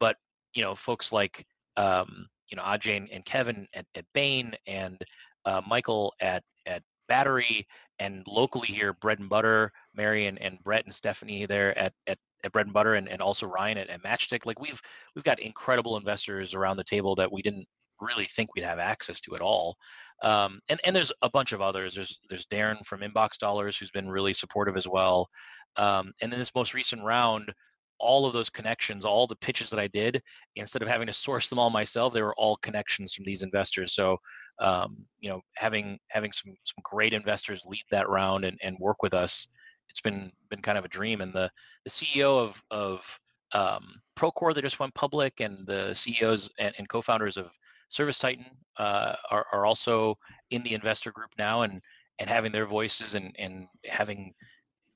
But 0.00 0.16
you 0.54 0.62
know, 0.62 0.74
folks 0.74 1.12
like 1.12 1.46
um, 1.76 2.26
you 2.50 2.56
know 2.56 2.62
Ajay 2.62 3.06
and 3.12 3.24
Kevin 3.24 3.68
at, 3.74 3.86
at 3.94 4.04
Bain 4.14 4.54
and 4.66 4.98
uh, 5.44 5.60
Michael 5.66 6.12
at 6.20 6.42
at 6.66 6.82
Battery 7.08 7.66
and 7.98 8.24
locally 8.26 8.68
here, 8.68 8.94
Bread 8.94 9.18
and 9.18 9.28
Butter, 9.28 9.70
Mary 9.94 10.26
and, 10.26 10.40
and 10.40 10.58
Brett 10.64 10.86
and 10.86 10.94
Stephanie 10.94 11.44
there 11.44 11.76
at, 11.78 11.92
at, 12.06 12.18
at 12.44 12.52
Bread 12.52 12.66
and 12.66 12.72
Butter 12.72 12.94
and, 12.94 13.08
and 13.08 13.20
also 13.20 13.46
Ryan 13.46 13.78
at, 13.78 13.90
at 13.90 14.02
Matchstick. 14.02 14.46
Like 14.46 14.60
we've 14.60 14.80
we've 15.14 15.24
got 15.24 15.38
incredible 15.38 15.96
investors 15.96 16.54
around 16.54 16.78
the 16.78 16.84
table 16.84 17.14
that 17.16 17.30
we 17.30 17.42
didn't 17.42 17.66
really 18.00 18.24
think 18.24 18.54
we'd 18.54 18.64
have 18.64 18.78
access 18.78 19.20
to 19.20 19.34
at 19.34 19.42
all. 19.42 19.76
Um, 20.22 20.60
and 20.68 20.80
and 20.84 20.96
there's 20.96 21.12
a 21.22 21.30
bunch 21.30 21.52
of 21.52 21.60
others. 21.60 21.94
There's 21.94 22.18
there's 22.28 22.46
Darren 22.46 22.84
from 22.86 23.00
Inbox 23.00 23.38
Dollars 23.38 23.76
who's 23.76 23.90
been 23.90 24.08
really 24.08 24.32
supportive 24.32 24.76
as 24.76 24.88
well. 24.88 25.28
Um, 25.76 26.12
and 26.20 26.32
then 26.32 26.38
this 26.38 26.54
most 26.54 26.74
recent 26.74 27.04
round, 27.04 27.52
all 28.00 28.26
of 28.26 28.32
those 28.32 28.50
connections, 28.50 29.04
all 29.04 29.26
the 29.26 29.36
pitches 29.36 29.70
that 29.70 29.78
I 29.78 29.86
did, 29.88 30.22
instead 30.56 30.82
of 30.82 30.88
having 30.88 31.06
to 31.06 31.12
source 31.12 31.48
them 31.48 31.58
all 31.58 31.70
myself, 31.70 32.12
they 32.12 32.22
were 32.22 32.34
all 32.36 32.56
connections 32.56 33.14
from 33.14 33.24
these 33.24 33.42
investors. 33.42 33.92
So 33.92 34.18
um, 34.60 35.06
you 35.20 35.30
know, 35.30 35.40
having 35.56 35.98
having 36.08 36.32
some 36.32 36.54
some 36.64 36.82
great 36.82 37.12
investors 37.12 37.64
lead 37.66 37.84
that 37.90 38.08
round 38.08 38.44
and, 38.44 38.58
and 38.62 38.78
work 38.78 39.02
with 39.02 39.14
us, 39.14 39.48
it's 39.88 40.00
been 40.00 40.30
been 40.50 40.62
kind 40.62 40.78
of 40.78 40.84
a 40.84 40.88
dream. 40.88 41.22
And 41.22 41.32
the 41.32 41.50
the 41.84 41.90
CEO 41.90 42.38
of 42.38 42.62
of 42.70 43.20
um, 43.52 44.00
Procore 44.16 44.54
that 44.54 44.62
just 44.62 44.78
went 44.78 44.94
public, 44.94 45.40
and 45.40 45.66
the 45.66 45.94
CEOs 45.94 46.50
and, 46.58 46.74
and 46.78 46.88
co-founders 46.88 47.36
of 47.36 47.50
Service 47.88 48.18
Titan 48.18 48.46
uh, 48.76 49.14
are 49.30 49.46
are 49.52 49.66
also 49.66 50.16
in 50.50 50.62
the 50.62 50.74
investor 50.74 51.10
group 51.10 51.30
now, 51.38 51.62
and 51.62 51.80
and 52.18 52.28
having 52.28 52.52
their 52.52 52.66
voices 52.66 53.14
and 53.14 53.34
and 53.38 53.66
having 53.86 54.34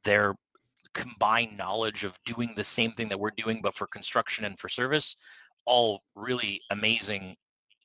their 0.05 0.35
combined 0.95 1.57
knowledge 1.57 2.05
of 2.05 2.19
doing 2.25 2.53
the 2.57 2.65
same 2.65 2.93
thing 2.93 3.09
that 3.09 3.19
we're 3.19 3.31
doing, 3.37 3.61
but 3.63 3.75
for 3.75 3.87
construction 3.87 4.45
and 4.45 4.59
for 4.59 4.69
service, 4.69 5.17
all 5.67 6.03
really 6.15 6.61
amazing 6.71 7.37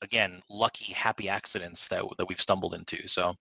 again 0.02 0.42
lucky 0.50 0.94
happy 0.94 1.28
accidents 1.28 1.88
that 1.90 2.04
that 2.18 2.28
we've 2.28 2.42
stumbled 2.42 2.74
into 2.74 3.08
so. 3.08 3.34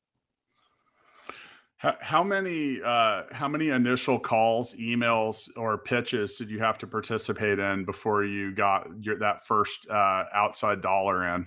How, 1.76 1.96
how 2.00 2.24
many 2.24 2.80
uh, 2.84 3.22
how 3.30 3.46
many 3.46 3.68
initial 3.68 4.18
calls 4.18 4.74
emails, 4.74 5.48
or 5.56 5.78
pitches 5.78 6.36
did 6.36 6.50
you 6.50 6.58
have 6.58 6.76
to 6.78 6.88
participate 6.88 7.60
in 7.60 7.84
before 7.84 8.24
you 8.24 8.52
got 8.52 8.88
your, 9.00 9.16
that 9.18 9.46
first 9.46 9.88
uh, 9.88 10.24
outside 10.34 10.80
dollar 10.80 11.34
in? 11.34 11.46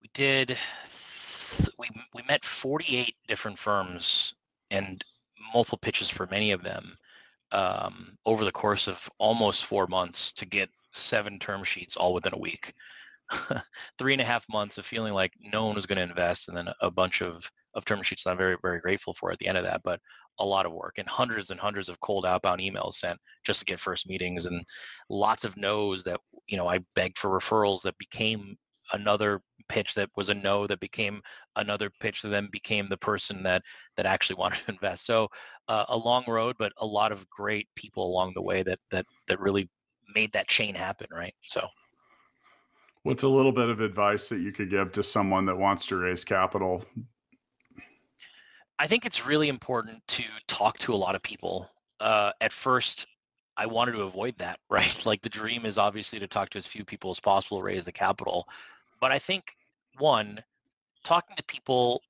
We 0.00 0.10
did 0.14 0.56
we, 1.78 1.88
we 2.14 2.22
met 2.28 2.44
48 2.44 3.14
different 3.26 3.58
firms 3.58 4.34
and 4.70 5.04
multiple 5.52 5.78
pitches 5.78 6.10
for 6.10 6.26
many 6.30 6.50
of 6.52 6.62
them 6.62 6.96
um, 7.52 8.16
over 8.26 8.44
the 8.44 8.52
course 8.52 8.88
of 8.88 9.08
almost 9.18 9.64
four 9.64 9.86
months 9.86 10.32
to 10.32 10.46
get 10.46 10.68
seven 10.94 11.38
term 11.38 11.64
sheets 11.64 11.96
all 11.96 12.14
within 12.14 12.34
a 12.34 12.38
week 12.38 12.72
three 13.98 14.12
and 14.12 14.22
a 14.22 14.24
half 14.24 14.44
months 14.48 14.78
of 14.78 14.86
feeling 14.86 15.12
like 15.12 15.32
no 15.40 15.66
one 15.66 15.74
was 15.74 15.86
going 15.86 15.96
to 15.96 16.02
invest, 16.02 16.48
and 16.48 16.56
then 16.56 16.68
a 16.80 16.90
bunch 16.90 17.22
of 17.22 17.50
of 17.74 17.84
term 17.84 18.02
sheets 18.02 18.24
that 18.24 18.30
I'm 18.30 18.38
very 18.38 18.56
very 18.62 18.80
grateful 18.80 19.14
for 19.14 19.30
at 19.30 19.38
the 19.38 19.46
end 19.46 19.58
of 19.58 19.64
that. 19.64 19.82
But 19.84 20.00
a 20.40 20.44
lot 20.44 20.66
of 20.66 20.72
work 20.72 20.94
and 20.98 21.08
hundreds 21.08 21.50
and 21.50 21.58
hundreds 21.58 21.88
of 21.88 22.00
cold 22.00 22.24
outbound 22.24 22.60
emails 22.60 22.94
sent 22.94 23.18
just 23.44 23.60
to 23.60 23.64
get 23.64 23.80
first 23.80 24.08
meetings, 24.08 24.46
and 24.46 24.64
lots 25.10 25.44
of 25.44 25.56
no's 25.56 26.04
that 26.04 26.20
you 26.46 26.56
know 26.56 26.66
I 26.66 26.80
begged 26.94 27.18
for 27.18 27.30
referrals 27.30 27.82
that 27.82 27.98
became 27.98 28.56
another 28.92 29.42
pitch 29.68 29.94
that 29.94 30.10
was 30.16 30.28
a 30.28 30.34
no 30.34 30.66
that 30.66 30.80
became 30.80 31.20
another 31.56 31.90
pitch 32.00 32.22
that 32.22 32.28
then 32.28 32.48
became 32.50 32.86
the 32.86 32.96
person 32.96 33.42
that 33.42 33.62
that 33.96 34.06
actually 34.06 34.36
wanted 34.38 34.58
to 34.64 34.72
invest 34.72 35.06
so 35.06 35.28
uh, 35.68 35.84
a 35.88 35.96
long 35.96 36.24
road 36.26 36.56
but 36.58 36.72
a 36.78 36.86
lot 36.86 37.12
of 37.12 37.28
great 37.30 37.68
people 37.74 38.06
along 38.06 38.32
the 38.34 38.42
way 38.42 38.62
that 38.62 38.78
that 38.90 39.06
that 39.26 39.40
really 39.40 39.68
made 40.14 40.32
that 40.32 40.48
chain 40.48 40.74
happen 40.74 41.06
right 41.12 41.34
so 41.42 41.66
What's 43.04 43.22
a 43.22 43.28
little 43.28 43.52
bit 43.52 43.70
of 43.70 43.80
advice 43.80 44.28
that 44.28 44.40
you 44.40 44.52
could 44.52 44.68
give 44.68 44.92
to 44.92 45.02
someone 45.02 45.46
that 45.46 45.56
wants 45.56 45.86
to 45.86 45.96
raise 45.96 46.24
capital? 46.24 46.84
I 48.78 48.86
think 48.86 49.06
it's 49.06 49.26
really 49.26 49.48
important 49.48 50.06
to 50.08 50.24
talk 50.46 50.78
to 50.78 50.92
a 50.92 50.96
lot 50.96 51.14
of 51.14 51.22
people. 51.22 51.70
Uh, 52.00 52.32
at 52.40 52.52
first, 52.52 53.06
I 53.56 53.66
wanted 53.66 53.92
to 53.92 54.02
avoid 54.02 54.36
that, 54.38 54.60
right? 54.70 55.06
Like 55.06 55.22
the 55.22 55.28
dream 55.28 55.64
is 55.64 55.78
obviously 55.78 56.18
to 56.18 56.28
talk 56.28 56.50
to 56.50 56.58
as 56.58 56.66
few 56.66 56.84
people 56.84 57.10
as 57.10 57.20
possible, 57.20 57.62
raise 57.62 57.86
the 57.86 57.92
capital. 57.92 58.46
But 59.00 59.12
I 59.12 59.18
think, 59.18 59.56
one, 59.98 60.42
talking 61.04 61.36
to 61.36 61.44
people, 61.44 62.00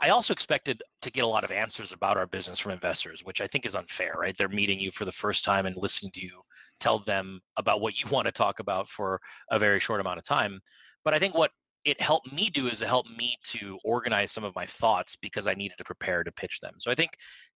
I 0.00 0.10
also 0.10 0.32
expected 0.32 0.82
to 1.02 1.10
get 1.10 1.24
a 1.24 1.26
lot 1.26 1.44
of 1.44 1.50
answers 1.50 1.92
about 1.92 2.16
our 2.16 2.26
business 2.26 2.58
from 2.58 2.72
investors, 2.72 3.24
which 3.24 3.40
I 3.40 3.46
think 3.46 3.66
is 3.66 3.74
unfair, 3.74 4.14
right? 4.18 4.36
They're 4.36 4.48
meeting 4.48 4.80
you 4.80 4.90
for 4.90 5.04
the 5.04 5.12
first 5.12 5.44
time 5.44 5.66
and 5.66 5.76
listening 5.76 6.12
to 6.12 6.22
you 6.22 6.40
tell 6.80 6.98
them 6.98 7.40
about 7.56 7.80
what 7.80 7.98
you 7.98 8.06
want 8.10 8.26
to 8.26 8.32
talk 8.32 8.60
about 8.60 8.88
for 8.88 9.20
a 9.50 9.58
very 9.58 9.80
short 9.80 10.00
amount 10.00 10.18
of 10.18 10.24
time. 10.24 10.60
But 11.04 11.14
I 11.14 11.18
think 11.18 11.34
what 11.34 11.50
it 11.84 12.00
helped 12.00 12.32
me 12.32 12.48
do 12.48 12.68
is 12.68 12.80
it 12.80 12.88
helped 12.88 13.10
me 13.10 13.36
to 13.44 13.78
organize 13.84 14.30
some 14.30 14.44
of 14.44 14.54
my 14.54 14.66
thoughts 14.66 15.16
because 15.20 15.48
I 15.48 15.54
needed 15.54 15.78
to 15.78 15.84
prepare 15.84 16.22
to 16.22 16.32
pitch 16.32 16.60
them. 16.60 16.74
So 16.78 16.90
I 16.90 16.94
think 16.94 17.10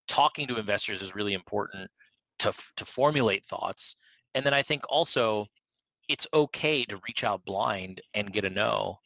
talking 0.08 0.48
to 0.48 0.58
investors 0.58 1.00
is 1.00 1.14
really 1.14 1.34
important 1.34 1.88
to 2.40 2.52
to 2.76 2.84
formulate 2.84 3.44
thoughts. 3.44 3.96
And 4.34 4.44
then 4.44 4.52
I 4.52 4.62
think 4.62 4.82
also 4.88 5.46
it's 6.08 6.26
okay 6.34 6.84
to 6.84 7.00
reach 7.08 7.24
out 7.24 7.44
blind 7.44 8.00
and 8.14 8.32
get 8.32 8.44
a 8.44 8.50
no. 8.50 8.98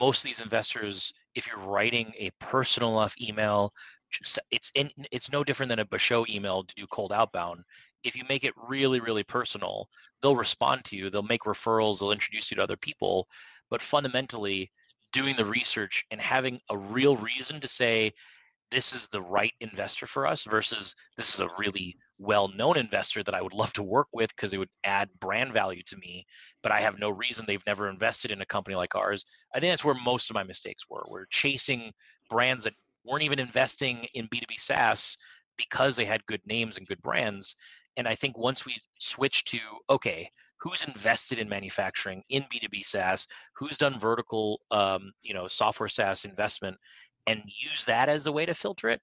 Most 0.00 0.18
of 0.18 0.24
these 0.24 0.40
investors, 0.40 1.12
if 1.34 1.46
you're 1.46 1.58
writing 1.58 2.12
a 2.18 2.30
personal 2.40 2.98
enough 2.98 3.14
email, 3.20 3.72
it's 4.50 4.70
in, 4.74 4.90
it's 5.10 5.32
no 5.32 5.44
different 5.44 5.68
than 5.70 5.80
a 5.80 5.84
Basho 5.84 6.28
email 6.28 6.64
to 6.64 6.74
do 6.74 6.86
cold 6.86 7.12
outbound. 7.12 7.64
If 8.04 8.16
you 8.16 8.24
make 8.28 8.44
it 8.44 8.54
really, 8.68 9.00
really 9.00 9.24
personal, 9.24 9.88
they'll 10.22 10.36
respond 10.36 10.84
to 10.86 10.96
you. 10.96 11.10
They'll 11.10 11.22
make 11.22 11.42
referrals. 11.42 11.98
They'll 11.98 12.12
introduce 12.12 12.50
you 12.50 12.56
to 12.56 12.62
other 12.62 12.76
people. 12.76 13.26
But 13.70 13.82
fundamentally, 13.82 14.70
doing 15.12 15.36
the 15.36 15.44
research 15.44 16.04
and 16.10 16.20
having 16.20 16.60
a 16.70 16.76
real 16.76 17.16
reason 17.16 17.60
to 17.60 17.68
say 17.68 18.12
this 18.70 18.92
is 18.92 19.08
the 19.08 19.22
right 19.22 19.52
investor 19.60 20.06
for 20.06 20.26
us 20.26 20.44
versus 20.44 20.94
this 21.16 21.34
is 21.34 21.40
a 21.40 21.48
really 21.58 21.96
well-known 22.18 22.76
investor 22.76 23.22
that 23.22 23.34
I 23.34 23.42
would 23.42 23.52
love 23.52 23.72
to 23.74 23.82
work 23.82 24.08
with 24.12 24.34
because 24.34 24.52
it 24.52 24.58
would 24.58 24.70
add 24.84 25.08
brand 25.20 25.52
value 25.52 25.82
to 25.86 25.96
me, 25.96 26.26
but 26.62 26.72
I 26.72 26.80
have 26.80 26.98
no 26.98 27.10
reason 27.10 27.44
they've 27.46 27.66
never 27.66 27.88
invested 27.88 28.30
in 28.30 28.40
a 28.40 28.46
company 28.46 28.76
like 28.76 28.94
ours. 28.94 29.24
I 29.54 29.60
think 29.60 29.72
that's 29.72 29.84
where 29.84 29.94
most 29.94 30.30
of 30.30 30.34
my 30.34 30.42
mistakes 30.42 30.84
were. 30.88 31.04
We're 31.08 31.26
chasing 31.26 31.92
brands 32.30 32.64
that 32.64 32.74
weren't 33.04 33.24
even 33.24 33.38
investing 33.38 34.06
in 34.14 34.28
B2B 34.28 34.58
SaaS 34.58 35.16
because 35.56 35.96
they 35.96 36.04
had 36.04 36.26
good 36.26 36.40
names 36.46 36.76
and 36.76 36.86
good 36.86 37.02
brands. 37.02 37.54
And 37.96 38.06
I 38.06 38.14
think 38.14 38.36
once 38.36 38.66
we 38.66 38.76
switch 38.98 39.44
to 39.44 39.58
okay, 39.88 40.30
who's 40.58 40.84
invested 40.84 41.38
in 41.38 41.48
manufacturing 41.48 42.22
in 42.28 42.42
B2B 42.44 42.84
SaaS, 42.84 43.26
who's 43.54 43.76
done 43.76 43.98
vertical, 43.98 44.60
um, 44.70 45.12
you 45.22 45.34
know, 45.34 45.48
software 45.48 45.88
SaaS 45.88 46.24
investment, 46.24 46.76
and 47.26 47.42
use 47.46 47.84
that 47.84 48.08
as 48.08 48.26
a 48.26 48.32
way 48.32 48.46
to 48.46 48.54
filter 48.54 48.88
it, 48.88 49.00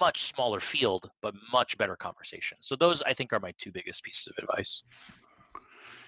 much 0.00 0.24
smaller 0.24 0.60
field, 0.60 1.10
but 1.22 1.34
much 1.52 1.78
better 1.78 1.96
conversation. 1.96 2.58
So 2.60 2.76
those 2.76 3.02
I 3.02 3.14
think 3.14 3.32
are 3.32 3.40
my 3.40 3.52
two 3.58 3.72
biggest 3.72 4.02
pieces 4.02 4.28
of 4.28 4.42
advice. 4.42 4.84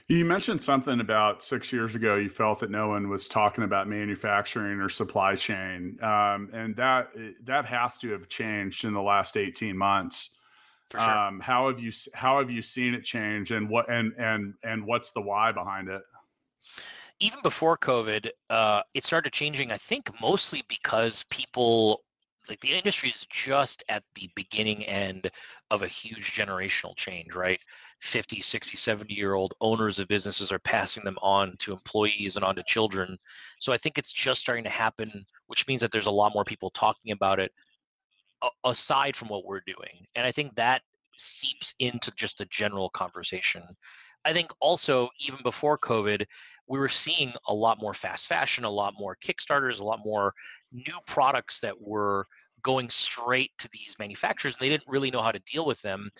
You 0.08 0.24
mentioned 0.24 0.62
something 0.62 1.00
about 1.00 1.42
six 1.42 1.70
years 1.70 1.94
ago. 1.94 2.16
You 2.16 2.30
felt 2.30 2.60
that 2.60 2.70
no 2.70 2.88
one 2.88 3.10
was 3.10 3.28
talking 3.28 3.64
about 3.64 3.88
manufacturing 3.88 4.80
or 4.80 4.88
supply 4.88 5.34
chain, 5.34 5.98
um, 6.02 6.48
and 6.54 6.74
that 6.76 7.10
that 7.44 7.66
has 7.66 7.98
to 7.98 8.10
have 8.12 8.26
changed 8.28 8.84
in 8.84 8.94
the 8.94 9.02
last 9.02 9.36
eighteen 9.36 9.76
months. 9.76 10.36
For 10.88 10.98
sure. 10.98 11.10
Um, 11.10 11.40
how 11.40 11.68
have 11.68 11.78
you 11.78 11.92
how 12.14 12.38
have 12.38 12.50
you 12.50 12.62
seen 12.62 12.94
it 12.94 13.04
change, 13.04 13.50
and 13.50 13.68
what 13.68 13.90
and 13.90 14.14
and 14.16 14.54
and 14.64 14.86
what's 14.86 15.10
the 15.10 15.20
why 15.20 15.52
behind 15.52 15.88
it? 15.88 16.00
Even 17.20 17.40
before 17.42 17.76
COVID, 17.76 18.30
uh, 18.48 18.82
it 18.94 19.04
started 19.04 19.34
changing. 19.34 19.72
I 19.72 19.76
think 19.76 20.08
mostly 20.22 20.62
because 20.68 21.24
people 21.28 22.02
like 22.48 22.60
the 22.60 22.74
industry 22.74 23.10
is 23.10 23.26
just 23.30 23.84
at 23.88 24.02
the 24.14 24.30
beginning 24.34 24.84
end 24.84 25.30
of 25.70 25.82
a 25.82 25.88
huge 25.88 26.32
generational 26.32 26.96
change 26.96 27.34
right? 27.34 27.60
50 28.00 28.40
60 28.40 28.76
70 28.76 29.14
year 29.14 29.34
old 29.34 29.54
owners 29.60 29.98
of 29.98 30.08
businesses 30.08 30.52
are 30.52 30.60
passing 30.60 31.04
them 31.04 31.18
on 31.20 31.56
to 31.58 31.72
employees 31.72 32.36
and 32.36 32.44
on 32.44 32.54
to 32.56 32.62
children. 32.64 33.18
So 33.60 33.72
i 33.72 33.78
think 33.78 33.98
it's 33.98 34.12
just 34.12 34.40
starting 34.40 34.64
to 34.64 34.70
happen 34.70 35.24
which 35.46 35.66
means 35.66 35.80
that 35.80 35.90
there's 35.90 36.06
a 36.06 36.10
lot 36.10 36.32
more 36.34 36.44
people 36.44 36.70
talking 36.70 37.12
about 37.12 37.40
it 37.40 37.52
aside 38.64 39.16
from 39.16 39.28
what 39.28 39.44
we're 39.44 39.62
doing. 39.66 40.06
And 40.14 40.26
i 40.26 40.32
think 40.32 40.54
that 40.56 40.82
seeps 41.16 41.74
into 41.80 42.12
just 42.12 42.38
the 42.38 42.46
general 42.46 42.88
conversation. 42.90 43.62
I 44.24 44.32
think 44.32 44.50
also 44.60 45.08
even 45.26 45.40
before 45.42 45.78
covid 45.78 46.24
we 46.68 46.78
were 46.78 46.88
seeing 46.88 47.32
a 47.48 47.54
lot 47.54 47.80
more 47.80 47.94
fast 47.94 48.26
fashion 48.26 48.64
a 48.64 48.70
lot 48.70 48.94
more 48.98 49.16
kickstarters 49.24 49.80
a 49.80 49.84
lot 49.84 50.00
more 50.04 50.34
new 50.72 50.98
products 51.06 51.60
that 51.60 51.80
were 51.80 52.26
going 52.62 52.90
straight 52.90 53.52
to 53.58 53.68
these 53.72 53.96
manufacturers 53.98 54.54
and 54.54 54.60
they 54.60 54.68
didn't 54.68 54.88
really 54.88 55.10
know 55.10 55.22
how 55.22 55.32
to 55.32 55.40
deal 55.40 55.64
with 55.64 55.80
them. 55.82 56.10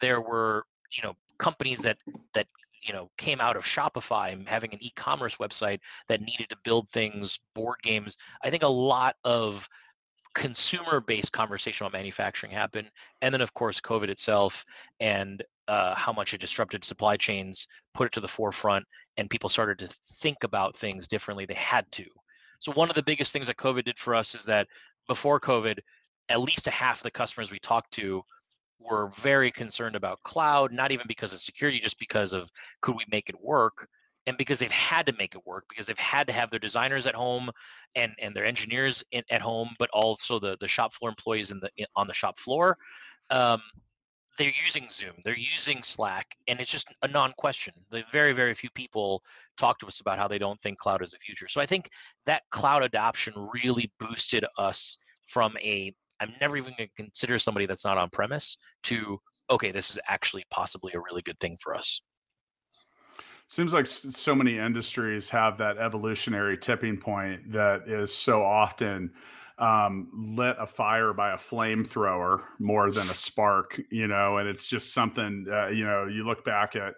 There 0.00 0.20
were 0.20 0.64
you 0.96 1.02
know 1.02 1.14
companies 1.38 1.80
that 1.80 1.98
that 2.34 2.46
you 2.86 2.92
know 2.92 3.10
came 3.18 3.40
out 3.40 3.56
of 3.56 3.64
shopify 3.64 4.46
having 4.46 4.72
an 4.72 4.82
e-commerce 4.82 5.36
website 5.36 5.80
that 6.08 6.22
needed 6.22 6.48
to 6.50 6.56
build 6.64 6.88
things 6.90 7.38
board 7.54 7.78
games. 7.82 8.16
I 8.42 8.50
think 8.50 8.62
a 8.62 8.68
lot 8.68 9.16
of 9.24 9.68
consumer 10.34 11.00
based 11.00 11.32
conversation 11.32 11.84
about 11.84 11.98
manufacturing 11.98 12.52
happened 12.52 12.88
and 13.22 13.32
then 13.32 13.40
of 13.40 13.52
course 13.54 13.80
covid 13.80 14.08
itself 14.08 14.64
and 15.00 15.42
uh, 15.68 15.94
how 15.94 16.12
much 16.12 16.34
it 16.34 16.40
disrupted 16.40 16.84
supply 16.84 17.16
chains 17.16 17.66
put 17.94 18.06
it 18.06 18.12
to 18.12 18.20
the 18.20 18.28
forefront 18.28 18.84
and 19.16 19.30
people 19.30 19.48
started 19.48 19.78
to 19.78 19.88
think 20.16 20.38
about 20.42 20.74
things 20.74 21.06
differently 21.06 21.46
they 21.46 21.54
had 21.54 21.84
to 21.92 22.04
so 22.58 22.72
one 22.72 22.88
of 22.88 22.96
the 22.96 23.02
biggest 23.02 23.32
things 23.32 23.46
that 23.46 23.56
covid 23.56 23.84
did 23.84 23.98
for 23.98 24.14
us 24.14 24.34
is 24.34 24.44
that 24.44 24.66
before 25.08 25.40
COVID, 25.40 25.78
at 26.28 26.40
least 26.40 26.68
a 26.68 26.70
half 26.70 26.98
of 26.98 27.02
the 27.02 27.10
customers 27.10 27.50
we 27.50 27.58
talked 27.58 27.90
to 27.94 28.22
were 28.78 29.10
very 29.16 29.50
concerned 29.50 29.96
about 29.96 30.22
cloud, 30.22 30.70
not 30.70 30.92
even 30.92 31.06
because 31.08 31.32
of 31.32 31.40
security, 31.40 31.80
just 31.80 31.98
because 31.98 32.32
of 32.32 32.48
could 32.80 32.94
we 32.94 33.04
make 33.10 33.28
it 33.28 33.42
work? 33.42 33.88
And 34.26 34.36
because 34.36 34.58
they've 34.58 34.70
had 34.70 35.06
to 35.06 35.14
make 35.14 35.34
it 35.34 35.46
work, 35.46 35.64
because 35.70 35.86
they've 35.86 35.98
had 35.98 36.26
to 36.26 36.34
have 36.34 36.50
their 36.50 36.58
designers 36.58 37.06
at 37.06 37.14
home 37.14 37.50
and, 37.94 38.12
and 38.20 38.36
their 38.36 38.44
engineers 38.44 39.02
in, 39.10 39.22
at 39.30 39.40
home, 39.40 39.70
but 39.78 39.88
also 39.94 40.38
the, 40.38 40.58
the 40.60 40.68
shop 40.68 40.92
floor 40.92 41.08
employees 41.08 41.50
in 41.50 41.58
the 41.60 41.70
in, 41.78 41.86
on 41.96 42.06
the 42.06 42.12
shop 42.12 42.38
floor. 42.38 42.76
Um, 43.30 43.62
they're 44.38 44.52
using 44.64 44.88
Zoom, 44.90 45.14
they're 45.24 45.36
using 45.36 45.82
Slack, 45.82 46.36
and 46.46 46.60
it's 46.60 46.70
just 46.70 46.88
a 47.02 47.08
non-question. 47.08 47.74
The 47.90 48.04
very, 48.12 48.32
very 48.32 48.54
few 48.54 48.70
people 48.70 49.22
talk 49.56 49.78
to 49.80 49.86
us 49.86 50.00
about 50.00 50.18
how 50.18 50.28
they 50.28 50.38
don't 50.38 50.60
think 50.62 50.78
cloud 50.78 51.02
is 51.02 51.10
the 51.10 51.18
future. 51.18 51.48
So 51.48 51.60
I 51.60 51.66
think 51.66 51.90
that 52.24 52.42
cloud 52.50 52.84
adoption 52.84 53.34
really 53.52 53.90
boosted 53.98 54.46
us 54.56 54.96
from 55.26 55.56
a 55.60 55.92
I'm 56.20 56.32
never 56.40 56.56
even 56.56 56.74
going 56.76 56.88
to 56.88 56.94
consider 57.02 57.38
somebody 57.38 57.66
that's 57.66 57.84
not 57.84 57.96
on 57.96 58.10
premise 58.10 58.56
to 58.84 59.20
okay, 59.50 59.72
this 59.72 59.90
is 59.90 59.98
actually 60.08 60.44
possibly 60.50 60.92
a 60.94 61.00
really 61.00 61.22
good 61.22 61.38
thing 61.38 61.56
for 61.60 61.74
us. 61.74 62.00
Seems 63.46 63.72
like 63.72 63.86
so 63.86 64.34
many 64.34 64.58
industries 64.58 65.30
have 65.30 65.56
that 65.58 65.78
evolutionary 65.78 66.58
tipping 66.58 66.98
point 66.98 67.50
that 67.52 67.88
is 67.88 68.12
so 68.12 68.42
often 68.42 69.10
um, 69.58 70.08
lit 70.14 70.56
a 70.58 70.66
fire 70.66 71.12
by 71.12 71.32
a 71.32 71.36
flamethrower 71.36 72.42
more 72.58 72.90
than 72.90 73.08
a 73.10 73.14
spark, 73.14 73.80
you 73.90 74.06
know, 74.06 74.38
and 74.38 74.48
it's 74.48 74.68
just 74.68 74.92
something, 74.92 75.46
uh, 75.50 75.68
you 75.68 75.84
know, 75.84 76.06
you 76.06 76.24
look 76.24 76.44
back 76.44 76.76
at 76.76 76.94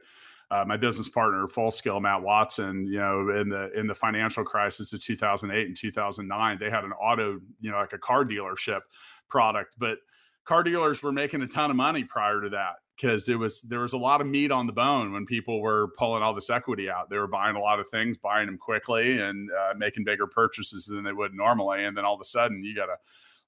uh, 0.51 0.65
my 0.67 0.77
business 0.77 1.09
partner, 1.09 1.47
Full 1.49 1.71
Scale 1.71 2.01
Matt 2.01 2.23
Watson, 2.23 2.87
you 2.87 2.99
know, 2.99 3.31
in 3.31 3.49
the 3.49 3.71
in 3.79 3.87
the 3.87 3.95
financial 3.95 4.45
crisis 4.45 4.93
of 4.93 5.03
2008 5.03 5.67
and 5.67 5.77
2009, 5.77 6.59
they 6.59 6.69
had 6.69 6.85
an 6.85 6.93
auto, 6.93 7.41
you 7.61 7.71
know, 7.71 7.79
like 7.79 7.93
a 7.93 7.99
car 7.99 8.25
dealership 8.25 8.81
product, 9.29 9.77
but 9.79 9.99
car 10.45 10.63
dealers 10.63 11.03
were 11.03 11.13
making 11.13 11.41
a 11.43 11.47
ton 11.47 11.71
of 11.71 11.77
money 11.77 12.05
prior 12.05 12.41
to 12.41 12.49
that 12.51 12.75
because 13.01 13.29
it 13.29 13.39
was 13.39 13.63
there 13.63 13.81
was 13.81 13.93
a 13.93 13.99
lot 13.99 14.21
of 14.21 14.27
meat 14.27 14.51
on 14.51 14.67
the 14.67 14.73
bone 14.73 15.13
when 15.13 15.25
people 15.25 15.61
were 15.61 15.89
pulling 15.97 16.23
all 16.23 16.35
this 16.35 16.51
equity 16.51 16.91
out. 16.91 17.09
They 17.09 17.17
were 17.17 17.27
buying 17.27 17.57
a 17.57 17.61
lot 17.61 17.81
of 17.81 17.89
things, 17.89 18.17
buying 18.17 18.47
them 18.47 18.59
quickly, 18.59 19.19
and 19.19 19.49
uh, 19.51 19.75
making 19.77 20.05
bigger 20.05 20.27
purchases 20.27 20.87
than 20.87 21.05
they 21.05 21.13
would 21.13 21.33
normally. 21.33 21.85
And 21.85 21.97
then 21.97 22.05
all 22.05 22.15
of 22.15 22.21
a 22.21 22.25
sudden, 22.25 22.63
you 22.63 22.75
got 22.75 22.87
to 22.87 22.97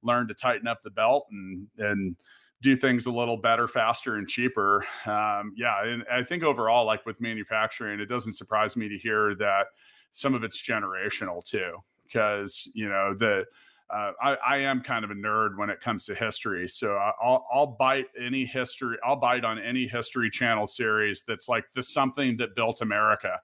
learn 0.02 0.28
to 0.28 0.34
tighten 0.34 0.66
up 0.66 0.82
the 0.82 0.90
belt 0.90 1.26
and 1.30 1.66
and 1.78 2.16
do 2.62 2.76
things 2.76 3.06
a 3.06 3.12
little 3.12 3.36
better, 3.36 3.66
faster, 3.66 4.16
and 4.16 4.28
cheaper. 4.28 4.86
Um, 5.04 5.52
yeah, 5.56 5.84
and 5.84 6.04
I 6.10 6.22
think 6.22 6.44
overall, 6.44 6.86
like 6.86 7.04
with 7.04 7.20
manufacturing, 7.20 8.00
it 8.00 8.08
doesn't 8.08 8.34
surprise 8.34 8.76
me 8.76 8.88
to 8.88 8.96
hear 8.96 9.34
that 9.34 9.66
some 10.12 10.34
of 10.34 10.44
it's 10.44 10.62
generational 10.62 11.44
too, 11.44 11.76
because 12.04 12.70
you 12.74 12.88
know 12.88 13.14
the 13.14 13.44
uh, 13.90 14.12
I, 14.22 14.36
I, 14.46 14.56
am 14.58 14.80
kind 14.80 15.04
of 15.04 15.10
a 15.10 15.14
nerd 15.14 15.58
when 15.58 15.70
it 15.70 15.80
comes 15.80 16.06
to 16.06 16.14
history. 16.14 16.68
So 16.68 16.94
I'll, 17.22 17.46
I'll 17.52 17.66
bite 17.66 18.06
any 18.18 18.46
history. 18.46 18.96
I'll 19.04 19.16
bite 19.16 19.44
on 19.44 19.58
any 19.58 19.86
history 19.86 20.30
channel 20.30 20.66
series 20.66 21.24
that's 21.26 21.48
like 21.48 21.64
the 21.74 21.82
something 21.82 22.36
that 22.38 22.56
built 22.56 22.80
America, 22.80 23.38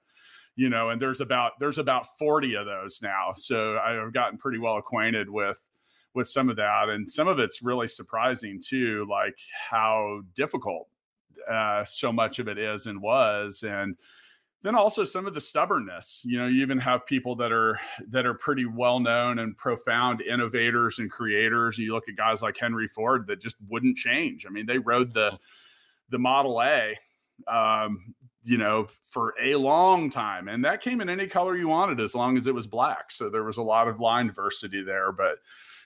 you 0.55 0.69
know, 0.69 0.89
and 0.89 1.01
there's 1.01 1.21
about, 1.21 1.53
there's 1.59 1.77
about 1.77 2.17
40 2.17 2.55
of 2.55 2.65
those 2.65 2.99
now. 3.01 3.31
So 3.35 3.77
I've 3.77 4.13
gotten 4.13 4.37
pretty 4.37 4.57
well 4.57 4.77
acquainted 4.77 5.29
with, 5.29 5.59
with 6.15 6.27
some 6.27 6.49
of 6.49 6.55
that. 6.55 6.89
And 6.89 7.09
some 7.09 7.27
of 7.27 7.37
it's 7.39 7.61
really 7.61 7.87
surprising 7.87 8.59
too, 8.63 9.07
like 9.09 9.37
how 9.69 10.21
difficult 10.35 10.87
uh, 11.49 11.83
so 11.85 12.11
much 12.11 12.39
of 12.39 12.47
it 12.47 12.57
is 12.57 12.87
and 12.87 13.01
was. 13.01 13.63
And, 13.63 13.95
then 14.61 14.75
also 14.75 15.03
some 15.03 15.25
of 15.25 15.33
the 15.33 15.41
stubbornness 15.41 16.21
you 16.25 16.37
know 16.37 16.47
you 16.47 16.61
even 16.61 16.77
have 16.77 17.05
people 17.05 17.35
that 17.35 17.51
are 17.51 17.79
that 18.09 18.25
are 18.25 18.33
pretty 18.33 18.65
well 18.65 18.99
known 18.99 19.39
and 19.39 19.57
profound 19.57 20.21
innovators 20.21 20.99
and 20.99 21.09
creators. 21.09 21.77
You 21.77 21.93
look 21.93 22.09
at 22.09 22.15
guys 22.15 22.41
like 22.41 22.57
henry 22.57 22.87
ford 22.87 23.27
that 23.27 23.41
just 23.41 23.57
wouldn't 23.67 23.97
change. 23.97 24.45
I 24.45 24.49
mean 24.49 24.65
they 24.65 24.77
rode 24.77 25.13
the 25.13 25.39
the 26.09 26.19
model 26.19 26.61
a 26.61 26.97
um, 27.47 28.13
you 28.43 28.57
know 28.57 28.87
for 29.09 29.33
a 29.41 29.55
long 29.55 30.09
time 30.09 30.47
and 30.47 30.63
that 30.63 30.81
came 30.81 31.01
in 31.01 31.09
any 31.09 31.27
color 31.27 31.57
you 31.57 31.67
wanted 31.67 31.99
as 31.99 32.15
long 32.15 32.37
as 32.37 32.47
it 32.47 32.53
was 32.53 32.67
black. 32.67 33.11
So 33.11 33.29
there 33.29 33.43
was 33.43 33.57
a 33.57 33.63
lot 33.63 33.87
of 33.87 33.99
line 33.99 34.27
diversity 34.27 34.83
there 34.83 35.11
but 35.11 35.37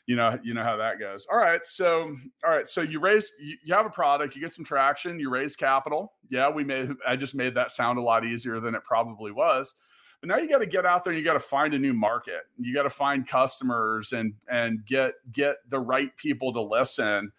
you 0.06 0.16
know 0.16 0.38
you 0.44 0.54
know 0.54 0.64
how 0.64 0.76
that 0.78 1.00
goes. 1.00 1.26
All 1.32 1.38
right 1.38 1.66
so 1.66 2.16
all 2.46 2.52
right 2.52 2.68
so 2.68 2.82
you 2.82 3.00
raise 3.00 3.34
you, 3.40 3.74
have 3.74 3.86
a 3.86 3.90
product 3.90 4.36
you 4.36 4.42
get 4.42 4.52
some 4.52 4.66
traction 4.66 5.20
you 5.20 5.30
raise 5.30 5.56
capital. 5.56 6.14
Yeah 6.30 6.50
we 6.50 6.64
made 6.64 6.92
i 7.08 7.16
just 7.16 7.36
made 7.36 7.56
that 7.56 7.72
sound 7.72 7.98
a 7.98 8.02
lot 8.02 8.26
easier 8.26 8.60
than 8.60 8.76
it 8.76 8.84
probably 8.84 9.32
was. 9.32 9.74
But 10.22 10.30
now 10.30 10.38
you 10.38 10.48
got 10.48 10.60
to 10.60 10.66
get 10.66 10.86
out 10.86 11.04
there 11.04 11.12
and 11.12 11.20
you 11.20 11.26
got 11.26 11.34
to 11.34 11.40
find 11.42 11.74
a 11.74 11.80
new 11.80 11.94
market. 11.94 12.44
You 12.58 12.74
got 12.74 12.84
to 12.84 12.90
find 12.90 13.28
customers 13.28 14.14
and 14.14 14.34
and 14.48 14.86
get 14.86 15.16
get 15.32 15.58
the 15.70 15.80
right 15.80 16.16
people 16.16 16.54
to 16.54 16.62
listen 16.62 17.32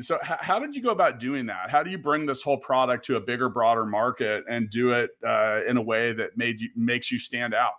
so 0.00 0.16
h- 0.22 0.38
how 0.40 0.58
did 0.58 0.74
you 0.74 0.82
go 0.82 0.90
about 0.90 1.18
doing 1.18 1.46
that 1.46 1.70
how 1.70 1.82
do 1.82 1.90
you 1.90 1.98
bring 1.98 2.26
this 2.26 2.42
whole 2.42 2.58
product 2.58 3.04
to 3.04 3.16
a 3.16 3.20
bigger 3.20 3.48
broader 3.48 3.84
market 3.84 4.44
and 4.48 4.70
do 4.70 4.92
it 4.92 5.10
uh, 5.26 5.64
in 5.66 5.76
a 5.76 5.82
way 5.82 6.12
that 6.12 6.36
made 6.36 6.60
you 6.60 6.68
makes 6.76 7.10
you 7.10 7.18
stand 7.18 7.54
out 7.54 7.74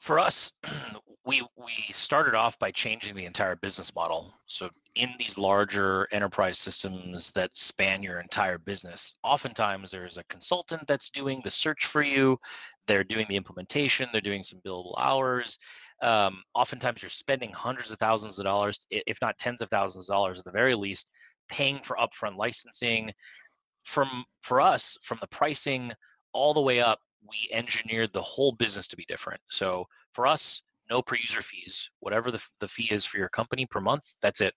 for 0.00 0.18
us 0.18 0.52
we 1.24 1.42
we 1.56 1.72
started 1.92 2.34
off 2.34 2.58
by 2.58 2.70
changing 2.70 3.14
the 3.14 3.26
entire 3.26 3.56
business 3.56 3.94
model. 3.94 4.32
So 4.46 4.68
in 4.96 5.10
these 5.18 5.38
larger 5.38 6.08
enterprise 6.10 6.58
systems 6.58 7.30
that 7.32 7.56
span 7.56 8.02
your 8.02 8.20
entire 8.20 8.58
business, 8.58 9.14
oftentimes 9.22 9.90
there's 9.90 10.18
a 10.18 10.24
consultant 10.24 10.86
that's 10.88 11.10
doing 11.10 11.40
the 11.44 11.50
search 11.50 11.86
for 11.86 12.02
you. 12.02 12.38
They're 12.86 13.04
doing 13.04 13.26
the 13.28 13.36
implementation. 13.36 14.08
They're 14.12 14.20
doing 14.20 14.42
some 14.42 14.60
billable 14.66 14.94
hours. 14.98 15.58
Um, 16.02 16.42
oftentimes 16.54 17.00
you're 17.00 17.10
spending 17.10 17.52
hundreds 17.52 17.90
of 17.90 17.98
thousands 17.98 18.38
of 18.38 18.44
dollars, 18.44 18.86
if 18.90 19.18
not 19.22 19.38
tens 19.38 19.62
of 19.62 19.70
thousands 19.70 20.08
of 20.08 20.14
dollars 20.14 20.38
at 20.38 20.44
the 20.44 20.50
very 20.50 20.74
least, 20.74 21.10
paying 21.48 21.78
for 21.82 21.96
upfront 21.96 22.36
licensing. 22.36 23.12
From 23.84 24.24
for 24.42 24.60
us, 24.60 24.96
from 25.02 25.18
the 25.20 25.28
pricing 25.28 25.92
all 26.32 26.54
the 26.54 26.60
way 26.60 26.80
up, 26.80 26.98
we 27.28 27.48
engineered 27.52 28.12
the 28.12 28.22
whole 28.22 28.52
business 28.52 28.88
to 28.88 28.96
be 28.96 29.04
different. 29.08 29.40
So 29.50 29.86
for 30.12 30.26
us, 30.26 30.62
no 30.90 31.02
per 31.02 31.16
user 31.16 31.42
fees. 31.42 31.88
Whatever 32.00 32.30
the, 32.30 32.42
the 32.60 32.68
fee 32.68 32.88
is 32.90 33.04
for 33.04 33.18
your 33.18 33.28
company 33.28 33.66
per 33.66 33.80
month, 33.80 34.04
that's 34.20 34.40
it. 34.40 34.54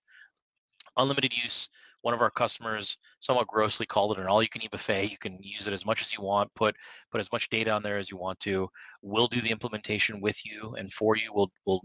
Unlimited 0.97 1.35
use. 1.35 1.69
One 2.05 2.13
of 2.13 2.21
our 2.21 2.29
customers 2.29 2.99
somewhat 3.19 3.47
grossly 3.47 3.87
called 3.87 4.15
it 4.15 4.21
an 4.21 4.27
all-you-can-eat 4.27 4.69
buffet. 4.69 5.09
You 5.09 5.17
can 5.17 5.39
use 5.41 5.67
it 5.67 5.73
as 5.73 5.87
much 5.87 6.03
as 6.03 6.13
you 6.13 6.21
want, 6.21 6.53
put 6.53 6.75
put 7.11 7.19
as 7.19 7.31
much 7.31 7.49
data 7.49 7.71
on 7.71 7.81
there 7.81 7.97
as 7.97 8.11
you 8.11 8.17
want 8.17 8.39
to. 8.41 8.69
We'll 9.01 9.27
do 9.27 9.41
the 9.41 9.49
implementation 9.49 10.21
with 10.21 10.37
you 10.45 10.75
and 10.77 10.93
for 10.93 11.17
you. 11.17 11.31
We'll 11.33 11.51
we'll 11.65 11.81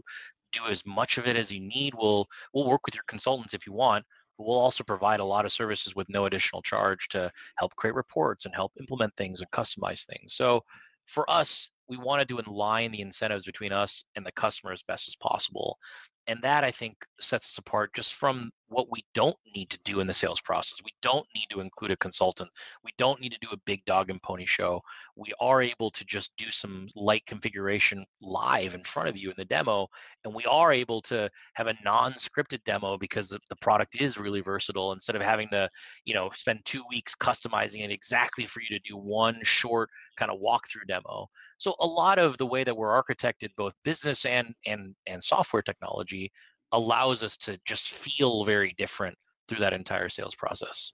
do 0.52 0.66
as 0.68 0.84
much 0.84 1.16
of 1.16 1.26
it 1.26 1.36
as 1.36 1.50
you 1.50 1.60
need. 1.60 1.94
We'll 1.94 2.26
we'll 2.52 2.68
work 2.68 2.84
with 2.84 2.94
your 2.94 3.04
consultants 3.08 3.54
if 3.54 3.66
you 3.66 3.72
want, 3.72 4.04
but 4.36 4.46
we'll 4.46 4.58
also 4.58 4.84
provide 4.84 5.20
a 5.20 5.24
lot 5.24 5.46
of 5.46 5.52
services 5.52 5.96
with 5.96 6.10
no 6.10 6.26
additional 6.26 6.60
charge 6.60 7.08
to 7.08 7.32
help 7.56 7.74
create 7.76 7.94
reports 7.94 8.44
and 8.44 8.54
help 8.54 8.72
implement 8.78 9.16
things 9.16 9.40
and 9.40 9.50
customize 9.52 10.04
things. 10.04 10.34
So 10.34 10.62
for 11.06 11.28
us, 11.30 11.70
we 11.88 11.96
wanted 11.96 12.28
to 12.28 12.40
align 12.46 12.92
the 12.92 13.00
incentives 13.00 13.46
between 13.46 13.72
us 13.72 14.04
and 14.16 14.26
the 14.26 14.32
customer 14.32 14.72
as 14.72 14.82
best 14.82 15.08
as 15.08 15.16
possible 15.16 15.78
and 16.26 16.40
that 16.42 16.64
i 16.64 16.70
think 16.70 16.94
sets 17.20 17.46
us 17.46 17.58
apart 17.58 17.92
just 17.94 18.14
from 18.14 18.50
what 18.70 18.90
we 18.90 19.04
don't 19.14 19.36
need 19.54 19.68
to 19.70 19.78
do 19.84 20.00
in 20.00 20.06
the 20.06 20.14
sales 20.14 20.40
process. 20.40 20.80
We 20.84 20.92
don't 21.02 21.26
need 21.34 21.46
to 21.50 21.60
include 21.60 21.90
a 21.90 21.96
consultant. 21.96 22.50
We 22.84 22.92
don't 22.96 23.20
need 23.20 23.32
to 23.32 23.38
do 23.40 23.48
a 23.52 23.60
big 23.66 23.84
dog 23.84 24.10
and 24.10 24.22
pony 24.22 24.46
show. 24.46 24.80
We 25.16 25.32
are 25.40 25.60
able 25.60 25.90
to 25.90 26.04
just 26.04 26.32
do 26.36 26.50
some 26.50 26.88
light 26.94 27.26
configuration 27.26 28.06
live 28.22 28.74
in 28.74 28.84
front 28.84 29.08
of 29.08 29.16
you 29.16 29.28
in 29.28 29.34
the 29.36 29.44
demo 29.44 29.88
and 30.24 30.34
we 30.34 30.44
are 30.44 30.72
able 30.72 31.02
to 31.02 31.28
have 31.54 31.66
a 31.66 31.74
non-scripted 31.84 32.62
demo 32.64 32.96
because 32.96 33.28
the 33.30 33.56
product 33.60 34.00
is 34.00 34.18
really 34.18 34.40
versatile. 34.40 34.92
Instead 34.92 35.16
of 35.16 35.22
having 35.22 35.48
to 35.50 35.68
you 36.04 36.14
know 36.14 36.30
spend 36.34 36.60
two 36.64 36.82
weeks 36.90 37.14
customizing 37.14 37.84
it 37.84 37.90
exactly 37.90 38.46
for 38.46 38.60
you 38.60 38.68
to 38.68 38.88
do 38.88 38.96
one 38.96 39.38
short 39.42 39.88
kind 40.16 40.30
of 40.30 40.38
walkthrough 40.40 40.86
demo. 40.86 41.26
So 41.58 41.74
a 41.80 41.86
lot 41.86 42.18
of 42.18 42.38
the 42.38 42.46
way 42.46 42.64
that 42.64 42.76
we're 42.76 43.02
architected 43.02 43.48
both 43.56 43.74
business 43.84 44.24
and 44.24 44.54
and 44.66 44.94
and 45.06 45.22
software 45.22 45.62
technology 45.62 46.30
allows 46.72 47.22
us 47.22 47.36
to 47.38 47.58
just 47.64 47.90
feel 47.90 48.44
very 48.44 48.74
different 48.78 49.16
through 49.48 49.60
that 49.60 49.74
entire 49.74 50.08
sales 50.08 50.34
process. 50.34 50.92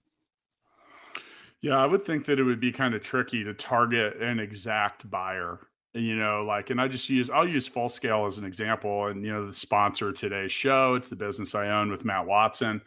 Yeah, 1.61 1.77
I 1.77 1.85
would 1.85 2.05
think 2.05 2.25
that 2.25 2.39
it 2.39 2.43
would 2.43 2.59
be 2.59 2.71
kind 2.71 2.93
of 2.93 3.01
tricky 3.01 3.43
to 3.43 3.53
target 3.53 4.21
an 4.21 4.39
exact 4.39 5.09
buyer. 5.09 5.59
You 5.93 6.15
know, 6.15 6.43
like, 6.43 6.69
and 6.69 6.79
I 6.79 6.87
just 6.87 7.09
use, 7.09 7.29
I'll 7.29 7.47
use 7.47 7.65
Full 7.65 7.89
Scale 7.89 8.25
as 8.25 8.37
an 8.37 8.45
example. 8.45 9.07
And, 9.07 9.25
you 9.25 9.33
know, 9.33 9.47
the 9.47 9.53
sponsor 9.53 10.11
today's 10.11 10.51
show, 10.51 10.93
it's 10.93 11.09
the 11.09 11.15
business 11.15 11.55
I 11.55 11.69
own 11.69 11.89
with 11.89 12.05
Matt 12.05 12.27
Watson. 12.27 12.81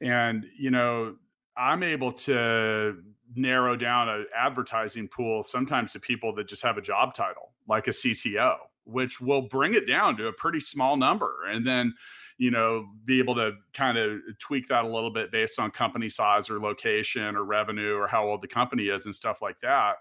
And, 0.00 0.46
you 0.56 0.70
know, 0.70 1.16
I'm 1.56 1.82
able 1.82 2.12
to 2.12 3.02
narrow 3.34 3.74
down 3.74 4.08
an 4.08 4.26
advertising 4.36 5.08
pool 5.08 5.42
sometimes 5.42 5.92
to 5.92 6.00
people 6.00 6.32
that 6.36 6.46
just 6.46 6.62
have 6.62 6.78
a 6.78 6.82
job 6.82 7.14
title, 7.14 7.52
like 7.66 7.88
a 7.88 7.90
CTO, 7.90 8.56
which 8.86 9.20
will 9.20 9.42
bring 9.42 9.74
it 9.74 9.86
down 9.86 10.16
to 10.16 10.28
a 10.28 10.32
pretty 10.32 10.60
small 10.60 10.96
number. 10.96 11.44
And 11.48 11.66
then, 11.66 11.94
you 12.38 12.50
know, 12.50 12.86
be 13.04 13.18
able 13.18 13.34
to 13.34 13.52
kind 13.74 13.98
of 13.98 14.20
tweak 14.38 14.68
that 14.68 14.84
a 14.84 14.88
little 14.88 15.10
bit 15.10 15.32
based 15.32 15.58
on 15.58 15.70
company 15.70 16.08
size 16.08 16.48
or 16.48 16.60
location 16.60 17.36
or 17.36 17.44
revenue 17.44 17.96
or 17.96 18.06
how 18.06 18.26
old 18.28 18.42
the 18.42 18.48
company 18.48 18.84
is 18.84 19.06
and 19.06 19.14
stuff 19.14 19.42
like 19.42 19.60
that. 19.60 19.96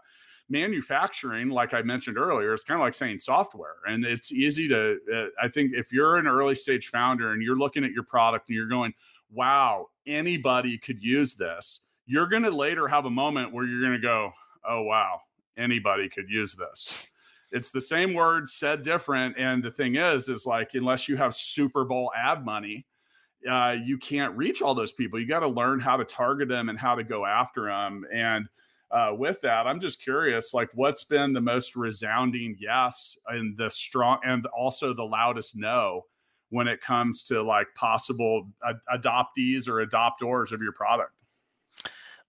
Manufacturing, 0.47 1.49
like 1.49 1.73
I 1.73 1.81
mentioned 1.81 2.17
earlier, 2.17 2.53
is 2.53 2.63
kind 2.63 2.79
of 2.79 2.85
like 2.85 2.93
saying 2.93 3.17
software. 3.17 3.77
And 3.87 4.05
it's 4.05 4.31
easy 4.31 4.67
to, 4.67 4.97
uh, 5.11 5.25
I 5.41 5.47
think, 5.47 5.71
if 5.73 5.91
you're 5.91 6.17
an 6.17 6.27
early 6.27 6.53
stage 6.53 6.89
founder 6.89 7.31
and 7.31 7.41
you're 7.41 7.57
looking 7.57 7.83
at 7.83 7.91
your 7.91 8.03
product 8.03 8.49
and 8.49 8.55
you're 8.55 8.67
going, 8.67 8.93
wow, 9.31 9.87
anybody 10.05 10.77
could 10.77 11.01
use 11.01 11.33
this, 11.33 11.81
you're 12.05 12.27
going 12.27 12.43
to 12.43 12.51
later 12.51 12.87
have 12.87 13.05
a 13.05 13.09
moment 13.09 13.51
where 13.53 13.65
you're 13.65 13.81
going 13.81 13.93
to 13.93 13.99
go, 13.99 14.31
oh, 14.69 14.83
wow, 14.83 15.21
anybody 15.57 16.07
could 16.07 16.29
use 16.29 16.53
this 16.53 17.07
it's 17.55 17.71
the 17.71 17.79
same 17.79 18.13
word 18.13 18.49
said 18.49 18.81
different. 18.81 19.37
And 19.37 19.63
the 19.63 19.71
thing 19.71 19.95
is, 19.95 20.27
is 20.27 20.45
like 20.45 20.71
unless 20.73 21.07
you 21.07 21.15
have 21.15 21.33
Super 21.33 21.85
Bowl 21.85 22.11
ad 22.13 22.43
money, 22.43 22.85
uh, 23.49 23.75
you 23.81 23.97
can't 23.97 24.35
reach 24.35 24.61
all 24.61 24.75
those 24.75 24.91
people. 24.91 25.19
You 25.19 25.25
got 25.25 25.39
to 25.39 25.47
learn 25.47 25.79
how 25.79 25.95
to 25.95 26.03
target 26.03 26.49
them 26.49 26.67
and 26.67 26.77
how 26.77 26.95
to 26.95 27.03
go 27.03 27.25
after 27.25 27.67
them. 27.67 28.05
And 28.13 28.47
uh, 28.91 29.11
with 29.17 29.39
that, 29.41 29.67
I'm 29.67 29.79
just 29.79 30.03
curious, 30.03 30.53
like, 30.53 30.69
what's 30.73 31.05
been 31.05 31.31
the 31.31 31.39
most 31.39 31.77
resounding 31.77 32.57
yes 32.59 33.17
and 33.27 33.57
the 33.57 33.69
strong 33.69 34.19
and 34.25 34.45
also 34.47 34.93
the 34.93 35.03
loudest 35.03 35.55
no 35.55 36.01
when 36.49 36.67
it 36.67 36.81
comes 36.81 37.23
to 37.23 37.41
like 37.41 37.67
possible 37.75 38.49
ad- 38.67 38.75
adoptees 38.93 39.69
or 39.69 39.85
adopters 39.85 40.51
of 40.51 40.61
your 40.61 40.73
product? 40.73 41.14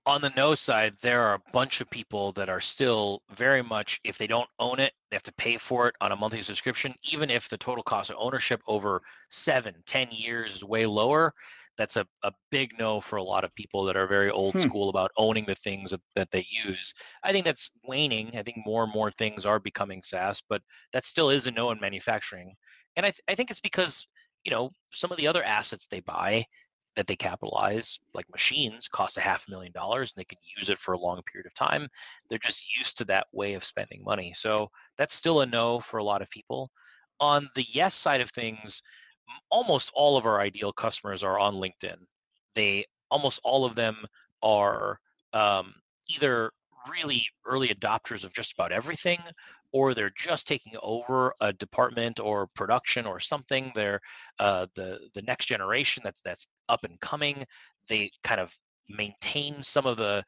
On 0.07 0.21
the 0.21 0.33
no 0.37 0.55
side, 0.55 0.95
there 1.03 1.21
are 1.23 1.35
a 1.35 1.51
bunch 1.53 1.81
of 1.81 1.91
people 1.91 2.33
that 2.33 2.49
are 2.49 2.61
still 2.61 3.23
very 3.35 3.63
much, 3.63 4.01
if 4.05 4.17
they 4.17 4.29
don't 4.29 4.49
own 4.61 4.79
it, 4.79 4.93
they 5.11 5.17
have 5.17 5.23
to 5.25 5.33
pay 5.33 5.59
for 5.59 5.89
it 5.89 5.95
on 6.01 6.13
a 6.13 6.17
monthly 6.17 6.43
subscription, 6.43 6.95
even 7.11 7.29
if 7.29 7.49
the 7.49 7.59
total 7.59 7.83
cost 7.83 8.11
of 8.11 8.17
ownership 8.19 8.61
over 8.69 9.03
seven, 9.31 9.75
ten 9.85 10.09
years 10.13 10.55
is 10.55 10.65
way 10.65 10.87
lower. 10.87 11.35
That's 11.77 11.97
a, 11.97 12.07
a 12.23 12.33
big 12.51 12.79
no 12.79 13.01
for 13.01 13.17
a 13.17 13.23
lot 13.23 13.45
of 13.45 13.55
people 13.55 13.85
that 13.85 13.97
are 13.97 14.07
very 14.07 14.31
old 14.31 14.55
hmm. 14.55 14.61
school 14.61 14.89
about 14.89 15.11
owning 15.19 15.45
the 15.45 15.57
things 15.57 15.91
that, 15.91 16.01
that 16.15 16.31
they 16.31 16.47
use. 16.49 16.95
I 17.23 17.33
think 17.33 17.45
that's 17.45 17.69
waning. 17.85 18.31
I 18.39 18.43
think 18.43 18.59
more 18.65 18.85
and 18.85 18.93
more 18.93 19.11
things 19.11 19.45
are 19.45 19.59
becoming 19.59 20.03
SaaS, 20.03 20.43
but 20.49 20.63
that 20.93 21.05
still 21.05 21.31
is 21.31 21.47
a 21.47 21.51
no 21.51 21.73
in 21.73 21.81
manufacturing. 21.81 22.55
And 22.95 23.05
I, 23.05 23.11
th- 23.11 23.21
I 23.29 23.35
think 23.35 23.51
it's 23.51 23.61
because, 23.61 24.07
you 24.45 24.53
know, 24.53 24.71
some 24.93 25.11
of 25.11 25.19
the 25.19 25.27
other 25.27 25.43
assets 25.43 25.87
they 25.87 26.01
buy, 26.01 26.47
that 26.97 27.07
they 27.07 27.15
capitalize, 27.15 28.01
like 28.15 28.29
machines, 28.31 28.89
cost 28.89 29.19
a 29.19 29.21
half 29.21 29.47
a 29.47 29.51
million 29.51 29.73
dollars 29.73 30.13
and 30.13 30.21
they 30.21 30.25
can 30.25 30.39
use 30.57 30.71
it 30.71 30.79
for 30.79 30.95
a 30.95 30.99
long 30.99 31.23
period 31.31 31.47
of 31.47 31.55
time. 31.55 31.89
They're 32.29 32.39
just 32.39 32.77
used 32.77 32.99
to 32.99 33.05
that 33.05 33.27
way 33.33 33.55
of 33.55 33.65
spending 33.65 34.03
money. 34.03 34.33
So 34.35 34.71
that's 34.97 35.15
still 35.15 35.43
a 35.43 35.47
no 35.47 35.79
for 35.79 35.99
a 35.99 36.05
lot 36.05 36.23
of 36.23 36.31
people. 36.31 36.71
On 37.21 37.49
the 37.55 37.67
yes 37.69 37.95
side 37.95 38.23
of 38.23 38.31
things, 38.31 38.83
almost 39.51 39.91
all 39.95 40.17
of 40.17 40.27
our 40.27 40.41
ideal 40.41 40.73
customers 40.73 41.23
are 41.23 41.39
on 41.39 41.55
LinkedIn. 41.55 41.97
They 42.55 42.87
almost 43.11 43.41
all 43.45 43.65
of 43.65 43.75
them 43.75 43.97
are 44.43 44.99
um, 45.33 45.75
either 46.09 46.51
really 46.91 47.27
early 47.45 47.69
adopters 47.69 48.25
of 48.25 48.33
just 48.33 48.53
about 48.53 48.73
everything 48.73 49.19
or 49.73 49.95
they're 49.95 50.13
just 50.17 50.47
taking 50.47 50.73
over 50.83 51.35
a 51.41 51.53
department 51.53 52.21
or 52.21 52.47
production 52.49 53.07
or 53.07 53.21
something. 53.21 53.73
They're 53.75 54.01
uh, 54.39 54.67
the 54.75 55.01
the 55.15 55.23
next 55.23 55.47
generation 55.47 56.03
that's 56.05 56.21
that's 56.21 56.47
up 56.69 56.85
and 56.85 56.99
coming. 57.01 57.45
They 57.89 58.11
kind 58.25 58.41
of 58.41 58.57
maintain 58.89 59.63
some 59.63 59.87
of 59.87 59.97
the 59.97 60.25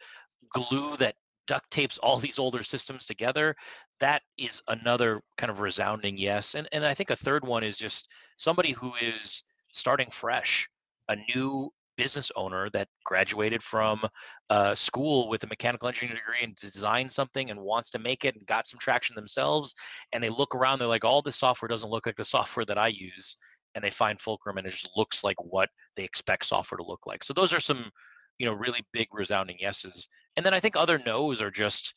glue 0.52 0.96
that 0.98 1.14
duct 1.46 1.70
tapes 1.70 1.98
all 1.98 2.18
these 2.18 2.38
older 2.38 2.62
systems 2.62 3.06
together. 3.06 3.56
That 4.00 4.22
is 4.36 4.62
another 4.68 5.20
kind 5.36 5.50
of 5.50 5.60
resounding 5.60 6.18
yes. 6.18 6.54
And 6.54 6.68
and 6.72 6.84
I 6.84 6.94
think 6.94 7.10
a 7.10 7.16
third 7.16 7.46
one 7.46 7.64
is 7.64 7.78
just 7.78 8.06
somebody 8.36 8.72
who 8.72 8.92
is 9.00 9.42
starting 9.72 10.10
fresh, 10.10 10.68
a 11.08 11.16
new 11.34 11.72
business 11.98 12.32
owner 12.36 12.70
that 12.70 12.88
graduated 13.04 13.62
from 13.62 14.00
uh, 14.48 14.74
school 14.74 15.28
with 15.28 15.44
a 15.44 15.46
mechanical 15.48 15.88
engineering 15.88 16.16
degree 16.16 16.42
and 16.42 16.56
designed 16.56 17.12
something 17.12 17.50
and 17.50 17.60
wants 17.60 17.90
to 17.90 17.98
make 17.98 18.24
it 18.24 18.34
and 18.36 18.46
got 18.46 18.66
some 18.66 18.78
traction 18.78 19.14
themselves 19.14 19.74
and 20.14 20.24
they 20.24 20.30
look 20.30 20.54
around 20.54 20.78
they're 20.78 20.88
like 20.88 21.04
all 21.04 21.20
this 21.20 21.36
software 21.36 21.68
doesn't 21.68 21.90
look 21.90 22.06
like 22.06 22.16
the 22.16 22.24
software 22.24 22.64
that 22.64 22.78
i 22.78 22.88
use 22.88 23.36
and 23.74 23.84
they 23.84 23.90
find 23.90 24.18
fulcrum 24.18 24.56
and 24.56 24.66
it 24.66 24.70
just 24.70 24.88
looks 24.96 25.22
like 25.22 25.36
what 25.42 25.68
they 25.96 26.04
expect 26.04 26.46
software 26.46 26.78
to 26.78 26.84
look 26.84 27.06
like. 27.06 27.22
So 27.22 27.34
those 27.34 27.52
are 27.52 27.60
some 27.60 27.90
you 28.38 28.46
know 28.46 28.52
really 28.52 28.80
big 28.92 29.08
resounding 29.12 29.58
yeses 29.58 30.08
and 30.36 30.46
then 30.46 30.54
i 30.54 30.60
think 30.60 30.76
other 30.76 30.98
no's 31.04 31.42
are 31.42 31.50
just 31.50 31.92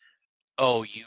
oh 0.57 0.83
you 0.83 1.05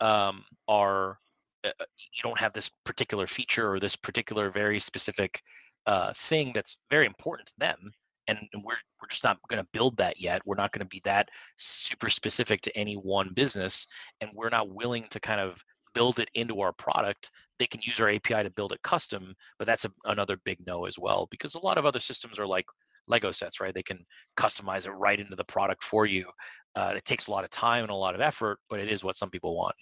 um, 0.00 0.44
are 0.66 1.18
uh, 1.64 1.70
uh 1.80 1.84
you 1.98 2.22
don't 2.22 2.38
have 2.38 2.52
this 2.52 2.70
particular 2.84 3.26
feature 3.26 3.70
or 3.70 3.78
this 3.78 3.96
particular 3.96 4.50
very 4.50 4.80
specific 4.80 5.40
uh, 5.86 6.12
thing 6.16 6.52
that's 6.54 6.76
very 6.90 7.06
important 7.06 7.46
to 7.48 7.54
them 7.58 7.92
and 8.28 8.38
we're 8.54 8.76
we're 9.00 9.08
just 9.08 9.24
not 9.24 9.38
going 9.48 9.62
to 9.62 9.68
build 9.72 9.96
that 9.96 10.20
yet. 10.20 10.42
We're 10.44 10.56
not 10.56 10.72
going 10.72 10.86
to 10.86 10.90
be 10.90 11.02
that 11.04 11.28
super 11.56 12.08
specific 12.08 12.60
to 12.62 12.76
any 12.76 12.94
one 12.94 13.32
business, 13.34 13.86
and 14.20 14.30
we're 14.34 14.48
not 14.48 14.70
willing 14.70 15.06
to 15.10 15.20
kind 15.20 15.40
of 15.40 15.62
build 15.94 16.18
it 16.18 16.30
into 16.34 16.60
our 16.60 16.72
product. 16.72 17.30
They 17.58 17.66
can 17.66 17.80
use 17.82 18.00
our 18.00 18.08
API 18.08 18.42
to 18.42 18.50
build 18.50 18.72
it 18.72 18.82
custom, 18.82 19.34
but 19.58 19.66
that's 19.66 19.84
a, 19.84 19.92
another 20.04 20.38
big 20.44 20.58
no 20.66 20.86
as 20.86 20.98
well 20.98 21.28
because 21.30 21.54
a 21.54 21.60
lot 21.60 21.78
of 21.78 21.86
other 21.86 22.00
systems 22.00 22.38
are 22.38 22.46
like 22.46 22.66
Lego 23.08 23.32
sets, 23.32 23.60
right? 23.60 23.74
They 23.74 23.82
can 23.82 24.04
customize 24.36 24.86
it 24.86 24.92
right 24.92 25.18
into 25.20 25.36
the 25.36 25.44
product 25.44 25.82
for 25.82 26.06
you. 26.06 26.26
Uh, 26.74 26.94
it 26.96 27.04
takes 27.04 27.26
a 27.26 27.30
lot 27.30 27.44
of 27.44 27.50
time 27.50 27.82
and 27.82 27.90
a 27.90 27.94
lot 27.94 28.14
of 28.14 28.20
effort, 28.20 28.58
but 28.70 28.80
it 28.80 28.90
is 28.90 29.04
what 29.04 29.16
some 29.16 29.30
people 29.30 29.56
want. 29.56 29.74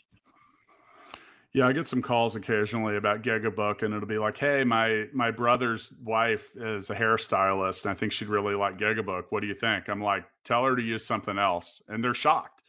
Yeah, 1.53 1.67
I 1.67 1.73
get 1.73 1.89
some 1.89 2.01
calls 2.01 2.37
occasionally 2.37 2.97
about 2.97 3.23
Gigabook, 3.23 3.83
and 3.83 3.93
it'll 3.93 4.07
be 4.07 4.19
like, 4.19 4.39
"Hey, 4.39 4.63
my 4.63 5.07
my 5.13 5.33
brother's 5.33 5.93
wife 6.05 6.55
is 6.57 6.91
a 6.91 6.95
hairstylist, 6.95 7.85
and 7.85 7.91
I 7.91 7.95
think 7.95 8.13
she'd 8.13 8.29
really 8.29 8.55
like 8.55 8.79
Gigabook. 8.79 9.25
What 9.31 9.41
do 9.41 9.49
you 9.49 9.55
think?" 9.55 9.89
I'm 9.89 10.01
like, 10.03 10.25
"Tell 10.45 10.65
her 10.65 10.77
to 10.77 10.83
use 10.83 11.05
something 11.05 11.39
else," 11.39 11.83
and 11.89 12.05
they're 12.05 12.15
shocked. 12.15 12.63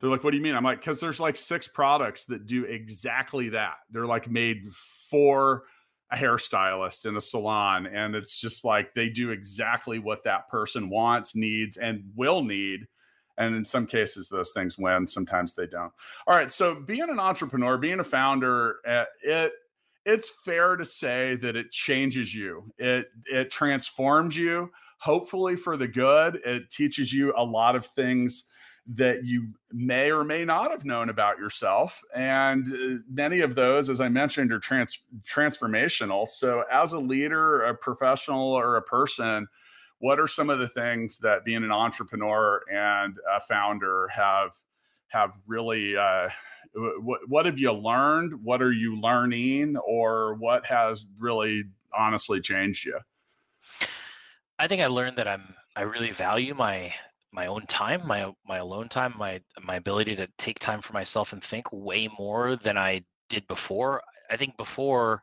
They're 0.00 0.10
like, 0.10 0.24
"What 0.24 0.30
do 0.32 0.38
you 0.38 0.42
mean?" 0.42 0.56
I'm 0.56 0.64
like, 0.64 0.80
"Because 0.80 1.00
there's 1.00 1.20
like 1.20 1.36
six 1.36 1.68
products 1.68 2.24
that 2.26 2.46
do 2.46 2.64
exactly 2.64 3.50
that. 3.50 3.76
They're 3.90 4.06
like 4.06 4.30
made 4.30 4.72
for 5.10 5.64
a 6.10 6.16
hairstylist 6.16 7.06
in 7.06 7.16
a 7.16 7.20
salon, 7.20 7.86
and 7.86 8.14
it's 8.16 8.40
just 8.40 8.64
like 8.64 8.94
they 8.94 9.10
do 9.10 9.30
exactly 9.32 9.98
what 9.98 10.24
that 10.24 10.48
person 10.48 10.90
wants, 10.90 11.36
needs, 11.36 11.76
and 11.76 12.04
will 12.16 12.42
need." 12.44 12.86
And 13.38 13.54
in 13.54 13.64
some 13.64 13.86
cases 13.86 14.28
those 14.28 14.52
things 14.52 14.78
win 14.78 15.06
sometimes 15.06 15.54
they 15.54 15.66
don't. 15.66 15.92
All 16.26 16.36
right 16.36 16.50
so 16.50 16.74
being 16.74 17.08
an 17.08 17.20
entrepreneur 17.20 17.76
being 17.76 18.00
a 18.00 18.04
founder 18.04 18.76
uh, 18.86 19.04
it 19.22 19.52
it's 20.04 20.28
fair 20.44 20.76
to 20.76 20.84
say 20.84 21.36
that 21.36 21.56
it 21.56 21.70
changes 21.70 22.34
you. 22.34 22.72
It 22.78 23.06
it 23.26 23.50
transforms 23.50 24.36
you 24.36 24.70
hopefully 24.98 25.56
for 25.56 25.76
the 25.76 25.88
good. 25.88 26.40
It 26.44 26.70
teaches 26.70 27.12
you 27.12 27.34
a 27.36 27.44
lot 27.44 27.76
of 27.76 27.86
things 27.86 28.44
that 28.86 29.24
you 29.24 29.48
may 29.72 30.10
or 30.10 30.24
may 30.24 30.44
not 30.44 30.70
have 30.70 30.84
known 30.84 31.08
about 31.08 31.38
yourself. 31.38 32.02
And 32.14 32.66
uh, 32.66 33.02
many 33.10 33.40
of 33.40 33.54
those 33.54 33.88
as 33.88 34.00
i 34.02 34.08
mentioned 34.08 34.52
are 34.52 34.58
trans- 34.58 35.02
transformational. 35.26 36.28
So 36.28 36.64
as 36.70 36.92
a 36.92 36.98
leader 36.98 37.62
a 37.62 37.74
professional 37.74 38.52
or 38.52 38.76
a 38.76 38.82
person 38.82 39.46
what 40.04 40.20
are 40.20 40.26
some 40.26 40.50
of 40.50 40.58
the 40.58 40.68
things 40.68 41.18
that 41.18 41.46
being 41.46 41.64
an 41.64 41.72
entrepreneur 41.72 42.60
and 42.70 43.16
a 43.34 43.40
founder 43.40 44.06
have 44.08 44.50
have 45.08 45.32
really 45.46 45.96
uh, 45.96 46.28
what, 47.00 47.20
what 47.26 47.46
have 47.46 47.58
you 47.58 47.72
learned? 47.72 48.34
What 48.44 48.60
are 48.60 48.72
you 48.72 49.00
learning? 49.00 49.78
Or 49.78 50.34
what 50.34 50.66
has 50.66 51.06
really 51.18 51.64
honestly 51.96 52.42
changed 52.42 52.84
you? 52.84 52.98
I 54.58 54.68
think 54.68 54.82
i 54.82 54.86
learned 54.86 55.16
that 55.16 55.26
i'm 55.26 55.54
i 55.74 55.80
really 55.80 56.10
value 56.10 56.54
my 56.54 56.92
my 57.32 57.46
own 57.46 57.64
time 57.66 58.06
my 58.06 58.30
my 58.46 58.58
alone 58.58 58.90
time 58.90 59.14
my 59.18 59.40
my 59.62 59.76
ability 59.76 60.14
to 60.16 60.28
take 60.36 60.58
time 60.58 60.82
for 60.82 60.92
myself 60.92 61.32
and 61.32 61.42
think 61.42 61.66
way 61.72 62.10
more 62.18 62.56
than 62.56 62.76
i 62.76 63.02
did 63.30 63.46
before. 63.46 64.02
I 64.30 64.36
think 64.36 64.58
before 64.58 65.22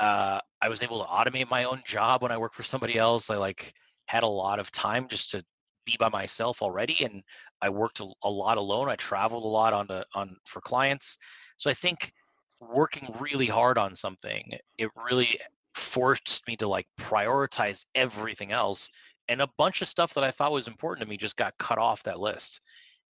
uh, 0.00 0.40
i 0.62 0.68
was 0.70 0.82
able 0.82 1.04
to 1.04 1.10
automate 1.10 1.50
my 1.50 1.64
own 1.64 1.82
job 1.84 2.22
when 2.22 2.32
i 2.32 2.38
worked 2.38 2.54
for 2.54 2.62
somebody 2.62 2.96
else. 2.96 3.28
I 3.28 3.36
like 3.36 3.74
had 4.06 4.22
a 4.22 4.28
lot 4.28 4.58
of 4.58 4.70
time 4.72 5.08
just 5.08 5.30
to 5.30 5.44
be 5.84 5.96
by 5.98 6.08
myself 6.08 6.62
already 6.62 7.04
and 7.04 7.22
i 7.62 7.68
worked 7.68 8.00
a, 8.00 8.28
lot 8.28 8.58
alone 8.58 8.88
i 8.88 8.96
traveled 8.96 9.44
a 9.44 9.46
lot 9.46 9.72
on 9.72 9.86
the, 9.86 10.04
on 10.14 10.36
for 10.44 10.60
clients. 10.60 11.16
So 11.56 11.70
i 11.70 11.74
think 11.74 12.12
working 12.60 13.14
really 13.20 13.46
hard 13.46 13.78
on 13.78 13.94
something 13.94 14.58
it 14.78 14.90
really 14.96 15.38
forced 15.74 16.42
me 16.48 16.56
to 16.56 16.66
like 16.66 16.86
prioritize 16.98 17.84
everything 17.94 18.50
else 18.50 18.88
and 19.28 19.42
a 19.42 19.48
bunch 19.58 19.82
of 19.82 19.88
stuff 19.88 20.14
that 20.14 20.24
i 20.24 20.30
thought 20.30 20.52
was 20.52 20.68
important 20.68 21.04
to 21.04 21.08
me 21.10 21.16
just 21.16 21.36
got 21.36 21.56
cut 21.58 21.78
off 21.78 22.02
that 22.02 22.20
list. 22.20 22.60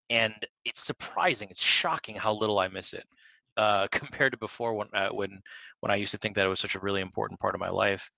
And 0.09 0.35
it's 0.65 0.85
surprising 0.85 1.49
it's 1.51 1.63
shocking 1.63 2.15
how 2.15 2.33
little 2.35 2.59
i 2.59 2.69
miss 2.69 2.93
it 2.93 3.05
uh, 3.57 3.89
compared 3.93 4.33
to 4.33 4.39
before 4.39 4.75
when 4.75 4.89
uh, 4.95 5.09
when 5.11 5.41
when 5.81 5.91
i 5.91 5.97
used 5.97 6.13
to 6.13 6.19
think 6.19 6.35
that 6.37 6.47
it 6.47 6.49
was 6.49 6.61
such 6.61 6.75
a 6.75 6.81
really 6.81 7.01
important 7.01 7.41
part 7.41 7.55
of 7.55 7.61
my 7.61 7.71
life. 7.71 8.11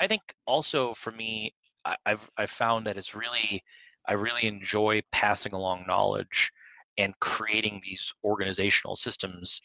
I 0.00 0.06
think 0.06 0.22
also 0.46 0.94
for 0.94 1.10
me 1.10 1.52
I, 1.84 1.96
have 2.06 2.28
I've 2.36 2.50
found 2.50 2.86
that 2.86 2.96
it's 2.96 3.14
really 3.14 3.62
I 4.06 4.14
really 4.14 4.46
enjoy 4.46 5.02
passing 5.12 5.52
along 5.52 5.84
knowledge 5.86 6.50
and 6.96 7.18
creating 7.20 7.80
these 7.84 8.12
organizational 8.24 8.96
systems. 8.96 9.60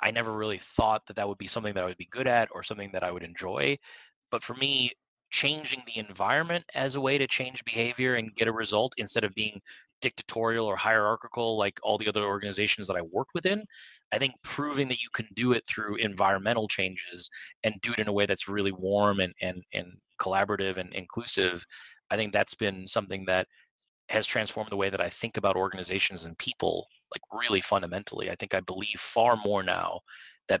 I 0.00 0.10
never 0.10 0.32
really 0.32 0.58
thought 0.58 1.02
that 1.06 1.16
that 1.16 1.28
would 1.28 1.38
be 1.38 1.46
something 1.46 1.74
that 1.74 1.82
I 1.82 1.86
would 1.86 1.98
be 1.98 2.08
good 2.10 2.26
at 2.26 2.48
or 2.52 2.62
something 2.62 2.90
that 2.92 3.04
I 3.04 3.10
would 3.10 3.22
enjoy. 3.22 3.78
But 4.30 4.42
for 4.42 4.54
me, 4.54 4.92
changing 5.30 5.82
the 5.86 5.98
environment 5.98 6.64
as 6.74 6.94
a 6.94 7.00
way 7.00 7.18
to 7.18 7.26
change 7.26 7.64
behavior 7.64 8.14
and 8.16 8.34
get 8.34 8.48
a 8.48 8.52
result 8.52 8.92
instead 8.98 9.24
of 9.24 9.34
being 9.34 9.60
dictatorial 10.02 10.66
or 10.66 10.76
hierarchical 10.76 11.56
like 11.56 11.78
all 11.82 11.96
the 11.96 12.08
other 12.08 12.24
organizations 12.24 12.86
that 12.86 12.96
I 12.96 13.02
worked 13.02 13.32
within. 13.34 13.64
I 14.12 14.18
think 14.18 14.34
proving 14.42 14.88
that 14.88 15.02
you 15.02 15.08
can 15.12 15.26
do 15.34 15.52
it 15.52 15.66
through 15.66 15.96
environmental 15.96 16.68
changes 16.68 17.30
and 17.64 17.74
do 17.82 17.92
it 17.92 17.98
in 17.98 18.08
a 18.08 18.12
way 18.12 18.26
that's 18.26 18.48
really 18.48 18.72
warm 18.72 19.20
and 19.20 19.32
and 19.40 19.62
and 19.72 19.96
collaborative 20.22 20.76
and 20.76 20.92
inclusive, 20.94 21.64
I 22.10 22.16
think 22.16 22.32
that's 22.32 22.54
been 22.54 22.86
something 22.86 23.24
that 23.26 23.46
has 24.08 24.26
transformed 24.26 24.70
the 24.70 24.76
way 24.76 24.90
that 24.90 25.00
I 25.00 25.08
think 25.08 25.36
about 25.36 25.56
organizations 25.56 26.26
and 26.26 26.36
people 26.38 26.86
like 27.14 27.22
really 27.32 27.60
fundamentally. 27.60 28.30
I 28.30 28.36
think 28.36 28.54
I 28.54 28.60
believe 28.60 28.98
far 28.98 29.36
more 29.36 29.62
now 29.62 30.00
that 30.48 30.60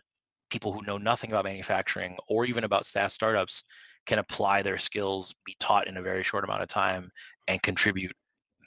people 0.50 0.72
who 0.72 0.82
know 0.86 0.98
nothing 0.98 1.30
about 1.30 1.44
manufacturing 1.44 2.16
or 2.28 2.44
even 2.44 2.64
about 2.64 2.86
SaaS 2.86 3.14
startups 3.14 3.64
can 4.06 4.18
apply 4.18 4.62
their 4.62 4.78
skills, 4.78 5.34
be 5.44 5.56
taught 5.60 5.88
in 5.88 5.96
a 5.96 6.02
very 6.02 6.22
short 6.22 6.44
amount 6.44 6.62
of 6.62 6.68
time, 6.68 7.10
and 7.48 7.62
contribute 7.62 8.12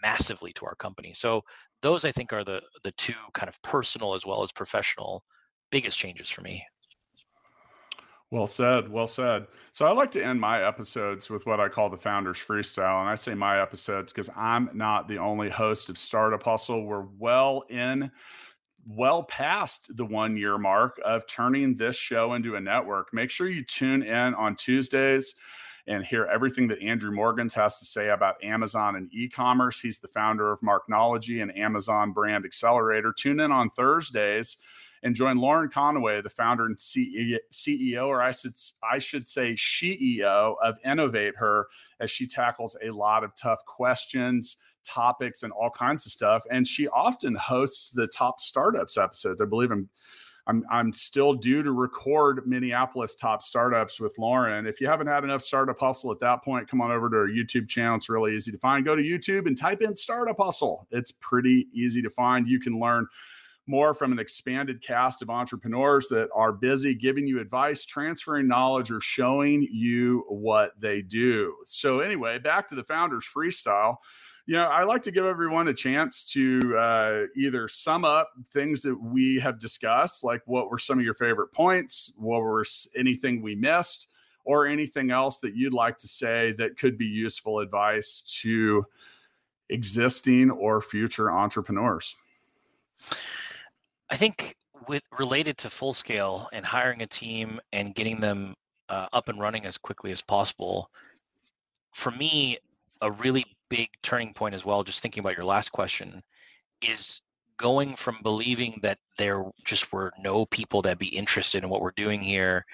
massively 0.01 0.53
to 0.53 0.65
our 0.65 0.75
company. 0.75 1.13
So 1.13 1.41
those 1.81 2.05
I 2.05 2.11
think 2.11 2.33
are 2.33 2.43
the 2.43 2.61
the 2.83 2.91
two 2.93 3.13
kind 3.33 3.49
of 3.49 3.61
personal 3.61 4.13
as 4.13 4.25
well 4.25 4.43
as 4.43 4.51
professional 4.51 5.23
biggest 5.71 5.97
changes 5.97 6.29
for 6.29 6.41
me. 6.41 6.63
Well 8.31 8.47
said. 8.47 8.89
Well 8.89 9.07
said. 9.07 9.47
So 9.71 9.85
I 9.85 9.91
like 9.91 10.11
to 10.11 10.23
end 10.23 10.41
my 10.41 10.65
episodes 10.65 11.29
with 11.29 11.45
what 11.45 11.59
I 11.59 11.69
call 11.69 11.89
the 11.89 11.97
founders 11.97 12.37
freestyle. 12.37 12.99
And 13.01 13.09
I 13.09 13.15
say 13.15 13.35
my 13.35 13.61
episodes 13.61 14.11
because 14.11 14.29
I'm 14.35 14.69
not 14.73 15.07
the 15.07 15.19
only 15.19 15.49
host 15.49 15.89
of 15.89 15.97
Startup 15.97 16.41
Hustle. 16.41 16.85
We're 16.85 17.05
well 17.19 17.63
in, 17.69 18.11
well 18.87 19.23
past 19.23 19.95
the 19.95 20.05
one 20.05 20.35
year 20.35 20.57
mark 20.57 20.99
of 21.05 21.27
turning 21.27 21.77
this 21.77 21.95
show 21.95 22.33
into 22.33 22.55
a 22.55 22.61
network. 22.61 23.13
Make 23.13 23.29
sure 23.29 23.47
you 23.47 23.63
tune 23.63 24.01
in 24.01 24.33
on 24.33 24.55
Tuesdays 24.55 25.35
and 25.87 26.03
hear 26.03 26.25
everything 26.25 26.67
that 26.67 26.81
Andrew 26.81 27.11
Morgans 27.11 27.53
has 27.53 27.77
to 27.77 27.85
say 27.85 28.09
about 28.09 28.43
Amazon 28.43 28.95
and 28.95 29.07
e 29.13 29.29
commerce. 29.29 29.79
He's 29.79 29.99
the 29.99 30.07
founder 30.07 30.51
of 30.51 30.59
Marknology 30.61 31.43
and 31.43 31.55
Amazon 31.55 32.11
Brand 32.11 32.43
Accelerator. 32.43 33.13
Tune 33.13 33.39
in 33.39 33.51
on 33.51 33.69
Thursdays 33.69 34.57
and 35.05 35.13
join 35.15 35.37
Lauren 35.37 35.69
Conaway, 35.69 36.21
the 36.23 36.29
founder 36.29 36.65
and 36.65 36.75
CEO, 36.75 38.07
or 38.07 38.23
I 38.23 38.31
should 38.31 38.55
I 38.91 38.97
should 38.97 39.29
say 39.29 39.53
CEO 39.53 40.55
of 40.61 40.77
Innovate 40.83 41.35
Her, 41.37 41.67
as 41.99 42.09
she 42.09 42.27
tackles 42.27 42.75
a 42.83 42.89
lot 42.89 43.23
of 43.23 43.35
tough 43.35 43.63
questions, 43.65 44.57
topics, 44.83 45.43
and 45.43 45.53
all 45.53 45.69
kinds 45.69 46.07
of 46.07 46.11
stuff. 46.11 46.43
And 46.51 46.67
she 46.67 46.87
often 46.87 47.35
hosts 47.35 47.91
the 47.91 48.07
top 48.07 48.39
startups 48.39 48.97
episodes. 48.97 49.39
I 49.39 49.45
believe 49.45 49.71
I'm. 49.71 49.87
I'm, 50.47 50.63
I'm 50.69 50.93
still 50.93 51.33
due 51.33 51.63
to 51.63 51.71
record 51.71 52.45
Minneapolis 52.45 53.15
top 53.15 53.41
startups 53.41 53.99
with 53.99 54.15
Lauren. 54.19 54.67
If 54.67 54.79
you 54.79 54.85
haven't 54.85 55.07
had 55.07 55.23
enough 55.23 55.41
startup 55.41 55.79
hustle 55.79 56.11
at 56.11 56.19
that 56.19 56.43
point, 56.43 56.69
come 56.69 56.81
on 56.81 56.91
over 56.91 57.09
to 57.09 57.15
our 57.15 57.27
YouTube 57.27 57.67
channel. 57.67 57.95
It's 57.95 58.09
really 58.09 58.35
easy 58.35 58.51
to 58.51 58.57
find. 58.59 58.85
Go 58.85 58.95
to 58.95 59.01
YouTube 59.01 59.47
and 59.47 59.57
type 59.57 59.81
in 59.81 59.95
startup 59.95 60.37
hustle. 60.37 60.87
It's 60.91 61.09
pretty 61.09 61.65
easy 61.73 61.99
to 62.03 62.11
find. 62.11 62.47
You 62.47 62.59
can 62.59 62.79
learn 62.79 63.07
more 63.67 63.93
from 63.93 64.11
an 64.11 64.19
expanded 64.19 64.81
cast 64.81 65.21
of 65.21 65.29
entrepreneurs 65.29 66.07
that 66.09 66.29
are 66.35 66.51
busy 66.51 66.93
giving 66.93 67.27
you 67.27 67.39
advice, 67.39 67.85
transferring 67.85 68.47
knowledge, 68.47 68.91
or 68.91 69.01
showing 69.01 69.67
you 69.71 70.23
what 70.27 70.79
they 70.79 71.01
do. 71.01 71.55
So, 71.65 71.99
anyway, 71.99 72.37
back 72.37 72.67
to 72.67 72.75
the 72.75 72.83
founders 72.83 73.25
freestyle. 73.25 73.97
You 74.47 74.57
know, 74.57 74.65
I 74.65 74.83
like 74.83 75.01
to 75.03 75.11
give 75.11 75.25
everyone 75.25 75.67
a 75.69 75.73
chance 75.73 76.23
to 76.25 76.77
uh, 76.77 77.21
either 77.35 77.67
sum 77.67 78.05
up 78.05 78.29
things 78.51 78.83
that 78.83 78.95
we 78.95 79.39
have 79.39 79.57
discussed, 79.59 80.23
like 80.23 80.43
what 80.45 80.69
were 80.69 80.77
some 80.77 80.99
of 80.99 81.05
your 81.05 81.15
favorite 81.15 81.51
points, 81.51 82.13
what 82.19 82.41
were 82.41 82.63
anything 82.95 83.41
we 83.41 83.55
missed, 83.55 84.09
or 84.43 84.67
anything 84.67 85.09
else 85.09 85.39
that 85.39 85.55
you'd 85.55 85.73
like 85.73 85.97
to 85.97 86.07
say 86.07 86.53
that 86.59 86.77
could 86.77 86.95
be 86.95 87.05
useful 87.05 87.59
advice 87.59 88.21
to 88.41 88.85
existing 89.69 90.51
or 90.51 90.79
future 90.79 91.31
entrepreneurs. 91.31 92.15
I 94.09 94.17
think 94.17 94.55
with 94.87 95.03
related 95.17 95.57
to 95.59 95.69
full 95.69 95.93
scale 95.93 96.47
and 96.53 96.65
hiring 96.65 97.01
a 97.01 97.07
team 97.07 97.59
and 97.73 97.95
getting 97.95 98.19
them 98.19 98.55
uh, 98.89 99.07
up 99.13 99.29
and 99.29 99.39
running 99.39 99.65
as 99.65 99.77
quickly 99.77 100.11
as 100.11 100.21
possible, 100.21 100.89
for 101.93 102.11
me, 102.11 102.59
a 103.01 103.11
really 103.11 103.45
big 103.69 103.89
turning 104.03 104.33
point 104.33 104.53
as 104.53 104.65
well, 104.65 104.83
just 104.83 105.01
thinking 105.01 105.21
about 105.21 105.35
your 105.35 105.45
last 105.45 105.71
question, 105.71 106.21
is 106.81 107.21
going 107.57 107.95
from 107.95 108.17
believing 108.21 108.79
that 108.81 108.99
there 109.17 109.45
just 109.63 109.91
were 109.91 110.11
no 110.19 110.45
people 110.47 110.81
that 110.81 110.99
be 110.99 111.07
interested 111.07 111.63
in 111.63 111.69
what 111.69 111.81
we're 111.81 111.91
doing 111.91 112.21
here 112.21 112.65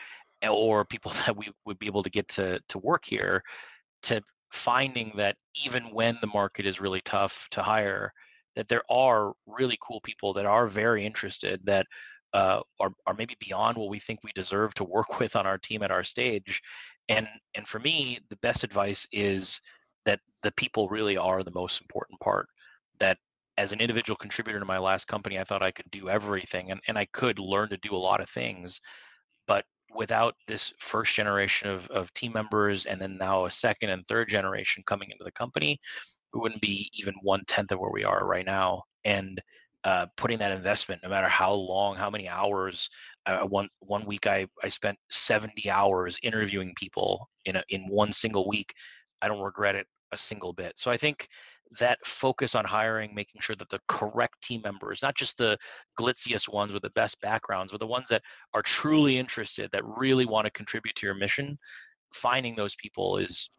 or 0.50 0.84
people 0.84 1.12
that 1.26 1.36
we 1.36 1.52
would 1.66 1.80
be 1.80 1.86
able 1.86 2.04
to 2.04 2.10
get 2.10 2.28
to 2.28 2.60
to 2.68 2.80
work 2.80 3.06
here 3.06 3.44
to 4.02 4.22
finding 4.50 5.14
that 5.16 5.38
even 5.66 5.84
when 5.92 6.18
the 6.20 6.28
market 6.28 6.66
is 6.66 6.82
really 6.82 7.02
tough 7.02 7.48
to 7.52 7.62
hire 7.62 8.12
that 8.56 8.68
there 8.68 8.84
are 8.90 9.34
really 9.46 9.78
cool 9.82 10.02
people 10.02 10.34
that 10.34 10.46
are 10.46 10.68
very 10.68 11.06
interested 11.06 11.62
that 11.64 11.86
uh, 12.34 12.62
are, 12.80 12.92
are 13.06 13.14
maybe 13.14 13.36
beyond 13.40 13.78
what 13.78 13.90
we 13.90 14.00
think 14.00 14.20
we 14.24 14.32
deserve 14.34 14.74
to 14.74 14.84
work 14.84 15.20
with 15.20 15.36
on 15.36 15.46
our 15.46 15.58
team 15.58 15.84
at 15.84 15.92
our 15.92 16.04
stage 16.04 16.62
and 17.10 17.28
and 17.56 17.68
for 17.68 17.80
me 17.80 18.20
the 18.30 18.38
best 18.38 18.64
advice 18.64 19.08
is 19.12 19.60
that 20.06 20.20
the 20.44 20.52
people 20.54 20.90
really 20.90 21.18
are 21.18 21.44
the 21.44 21.52
most 21.52 21.82
important 21.82 22.20
part 22.20 22.48
that 23.00 23.18
as 23.58 23.72
an 23.72 23.82
individual 23.82 24.16
contributor 24.16 24.60
to 24.60 24.66
my 24.66 24.78
last 24.78 25.08
company, 25.08 25.38
I 25.38 25.44
thought 25.44 25.62
I 25.62 25.72
could 25.72 25.90
do 25.92 26.10
everything 26.10 26.72
and, 26.72 26.80
and 26.88 26.98
I 26.98 27.06
could 27.06 27.38
learn 27.38 27.70
to 27.70 27.78
do 27.78 27.94
a 27.94 27.98
lot 27.98 28.22
of 28.22 28.30
things. 28.30 28.80
But 29.46 29.66
without 29.94 30.36
this 30.48 30.74
first 30.80 31.14
generation 31.14 31.70
of, 31.70 31.88
of 31.90 32.14
team 32.14 32.32
members 32.34 32.86
and 32.86 33.00
then 33.00 33.18
now 33.18 33.46
a 33.46 33.52
second 33.52 33.90
and 33.90 34.06
third 34.06 34.30
generation 34.30 34.84
coming 34.88 35.12
into 35.12 35.24
the 35.24 35.32
company, 35.34 35.80
we 36.34 36.40
wouldn't 36.40 36.62
be 36.62 36.90
even 36.94 37.14
one 37.22 37.44
tenth 37.48 37.72
of 37.72 37.80
where 37.80 37.92
we 37.92 38.04
are 38.04 38.26
right 38.26 38.46
now. 38.46 38.84
And 39.04 39.42
uh, 39.84 40.06
putting 40.16 40.38
that 40.40 40.52
investment, 40.52 41.02
no 41.04 41.10
matter 41.10 41.28
how 41.28 41.54
long, 41.54 41.96
how 41.96 42.10
many 42.10 42.30
hours. 42.30 42.90
Uh, 43.26 43.40
one 43.40 43.68
one 43.80 44.06
week, 44.06 44.28
I 44.28 44.48
I 44.64 44.70
spent 44.70 44.98
70 45.10 45.70
hours 45.70 46.18
interviewing 46.22 46.74
people 46.76 47.30
in 47.46 47.56
a, 47.56 47.64
in 47.70 47.88
one 47.88 48.14
single 48.14 48.48
week. 48.48 48.74
I 49.22 49.28
don't 49.28 49.42
regret 49.42 49.76
it 49.76 49.88
a 50.12 50.18
single 50.18 50.54
bit. 50.54 50.78
So 50.78 50.92
I 50.92 50.98
think 50.98 51.28
that 51.80 51.98
focus 52.06 52.54
on 52.54 52.66
hiring, 52.66 53.16
making 53.16 53.42
sure 53.42 53.56
that 53.56 53.70
the 53.70 53.80
correct 53.88 54.42
team 54.44 54.62
members, 54.64 55.02
not 55.02 55.16
just 55.16 55.38
the 55.38 55.58
glitziest 56.00 56.52
ones 56.52 56.74
with 56.74 56.84
the 56.84 56.90
best 56.92 57.20
backgrounds, 57.22 57.72
but 57.72 57.80
the 57.80 57.88
ones 57.88 58.10
that 58.10 58.22
are 58.54 58.62
truly 58.62 59.18
interested, 59.18 59.70
that 59.72 59.86
really 59.86 60.26
want 60.26 60.46
to 60.46 60.52
contribute 60.52 60.96
to 60.96 61.06
your 61.06 61.16
mission, 61.16 61.58
finding 62.14 62.56
those 62.56 62.76
people 62.76 63.18
is 63.18 63.50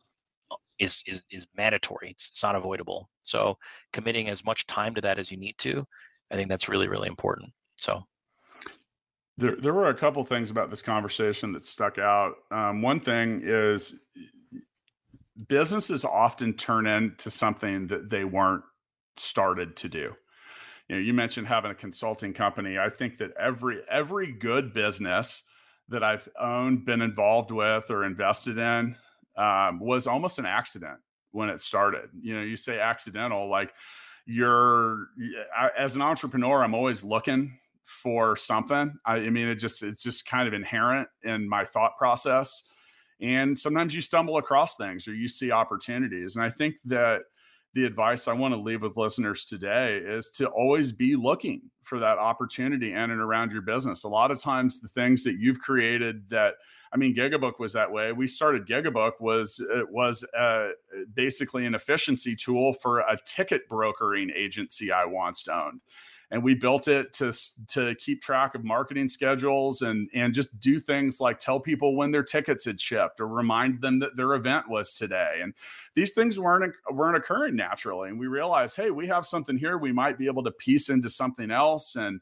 is 0.79 1.03
is, 1.07 1.23
is 1.31 1.47
mandatory. 1.57 2.11
It's, 2.11 2.29
it's 2.29 2.43
not 2.43 2.57
avoidable. 2.57 3.09
So 3.23 3.57
committing 3.93 4.29
as 4.29 4.45
much 4.45 4.67
time 4.67 4.95
to 4.95 5.01
that 5.03 5.19
as 5.19 5.31
you 5.31 5.37
need 5.37 5.57
to, 5.59 5.87
I 6.31 6.37
think 6.37 6.49
that's 6.49 6.69
really 6.69 6.89
really 6.89 7.09
important. 7.09 7.53
So. 7.77 8.03
There, 9.39 9.57
there 9.57 9.73
were 9.73 9.89
a 9.89 9.95
couple 9.95 10.23
things 10.25 10.51
about 10.51 10.69
this 10.69 10.83
conversation 10.83 11.53
that 11.53 11.65
stuck 11.65 11.99
out. 11.99 12.35
Um, 12.51 12.83
one 12.83 13.01
thing 13.01 13.41
is 13.43 13.95
businesses 15.49 16.05
often 16.05 16.53
turn 16.53 16.87
into 16.87 17.31
something 17.31 17.87
that 17.89 18.11
they 18.11 18.25
weren't 18.25 18.63
started 19.17 19.75
to 19.77 19.89
do. 19.89 20.13
You 20.89 20.97
know, 20.97 20.99
you 20.99 21.15
mentioned 21.15 21.47
having 21.47 21.71
a 21.71 21.75
consulting 21.75 22.35
company. 22.35 22.79
I 22.79 22.91
think 22.91 23.19
that 23.19 23.31
every 23.41 23.81
every 23.91 24.33
good 24.33 24.75
business 24.75 25.43
that 25.89 26.03
I've 26.03 26.29
owned, 26.39 26.85
been 26.85 27.03
involved 27.03 27.51
with, 27.51 27.91
or 27.91 28.05
invested 28.05 28.59
in 28.59 28.97
um, 29.37 29.81
was 29.81 30.07
almost 30.07 30.39
an 30.39 30.47
accident 30.47 30.99
when 31.31 31.49
it 31.49 31.61
started. 31.61 32.11
You 32.21 32.37
know, 32.37 32.43
you 32.43 32.57
say 32.57 32.79
accidental, 32.79 33.49
like 33.51 33.73
you're 34.27 35.09
as 35.79 35.97
an 35.97 36.03
entrepreneur, 36.03 36.63
I'm 36.63 36.75
always 36.75 37.05
looking 37.05 37.59
for 37.85 38.37
something. 38.37 38.95
I, 39.05 39.17
I 39.17 39.31
mean, 39.31 39.49
it 39.49 39.57
just 39.57 39.83
it's 39.83 40.03
just 40.03 40.27
kind 40.27 40.47
of 40.47 40.55
inherent 40.55 41.09
in 41.25 41.49
my 41.49 41.65
thought 41.65 41.97
process 41.99 42.65
and 43.23 43.57
sometimes 43.57 43.95
you 43.95 44.01
stumble 44.01 44.37
across 44.37 44.77
things 44.77 45.07
or 45.07 45.15
you 45.15 45.29
see 45.29 45.53
opportunities. 45.53 46.35
And 46.35 46.45
I 46.45 46.51
think 46.51 46.77
that 46.87 47.21
the 47.75 47.85
advice 47.85 48.29
I 48.29 48.35
want 48.35 48.53
to 48.55 48.61
leave 48.61 48.83
with 48.83 48.97
listeners 48.97 49.45
today 49.45 49.97
is 49.97 50.29
to 50.37 50.47
always 50.49 50.93
be 50.93 51.17
looking 51.17 51.63
for 51.85 51.99
that 51.99 52.19
opportunity 52.19 52.93
in 52.93 52.99
and 52.99 53.21
around 53.21 53.51
your 53.51 53.63
business. 53.63 54.05
A 54.05 54.09
lot 54.09 54.31
of 54.31 54.41
times, 54.41 54.81
the 54.81 54.89
things 54.89 55.25
that 55.25 55.37
you've 55.39 55.59
created 55.59 56.29
that 56.31 56.55
I 56.93 56.99
mean, 56.99 57.17
Gigabook 57.17 57.59
was 57.59 57.73
that 57.73 57.91
way. 57.91 58.13
We 58.13 58.27
started 58.27 58.67
Gigabook 58.67 59.13
was 59.19 59.59
it 59.59 59.91
was 59.91 60.25
uh, 60.39 60.69
basically 61.15 61.65
an 61.65 61.75
efficiency 61.75 62.37
tool 62.37 62.75
for 62.75 63.01
a 63.01 63.17
ticket 63.25 63.67
brokering 63.69 64.31
agency 64.37 64.93
I 64.93 65.07
once 65.07 65.49
owned 65.49 65.81
and 66.33 66.43
we 66.43 66.55
built 66.55 66.89
it 66.89 67.13
to 67.13 67.31
to 67.69 67.95
keep 67.97 68.23
track 68.23 68.55
of 68.55 68.65
marketing 68.65 69.07
schedules 69.07 69.83
and 69.83 70.09
and 70.15 70.33
just 70.33 70.59
do 70.59 70.81
things 70.81 71.21
like 71.21 71.39
tell 71.39 71.61
people 71.61 71.95
when 71.95 72.11
their 72.11 72.23
tickets 72.23 72.65
had 72.65 72.81
shipped 72.81 73.21
or 73.21 73.29
remind 73.29 73.83
them 73.83 73.99
that 74.01 74.17
their 74.17 74.33
event 74.33 74.69
was 74.69 74.95
today. 74.95 75.41
And 75.43 75.53
these 75.95 76.13
things 76.13 76.41
weren't 76.41 76.75
weren't 76.91 77.19
occurring 77.19 77.55
naturally. 77.55 78.09
And 78.09 78.19
we 78.19 78.27
realized 78.27 78.77
hey 78.77 78.91
we 78.91 79.07
have 79.09 79.27
something 79.27 79.59
here. 79.59 79.77
We 79.77 79.93
might 79.93 80.19
be 80.19 80.27
able 80.27 80.43
to 80.45 80.51
piece 80.53 80.89
into 80.89 81.11
something 81.11 81.51
else. 81.51 81.97
And 81.97 82.19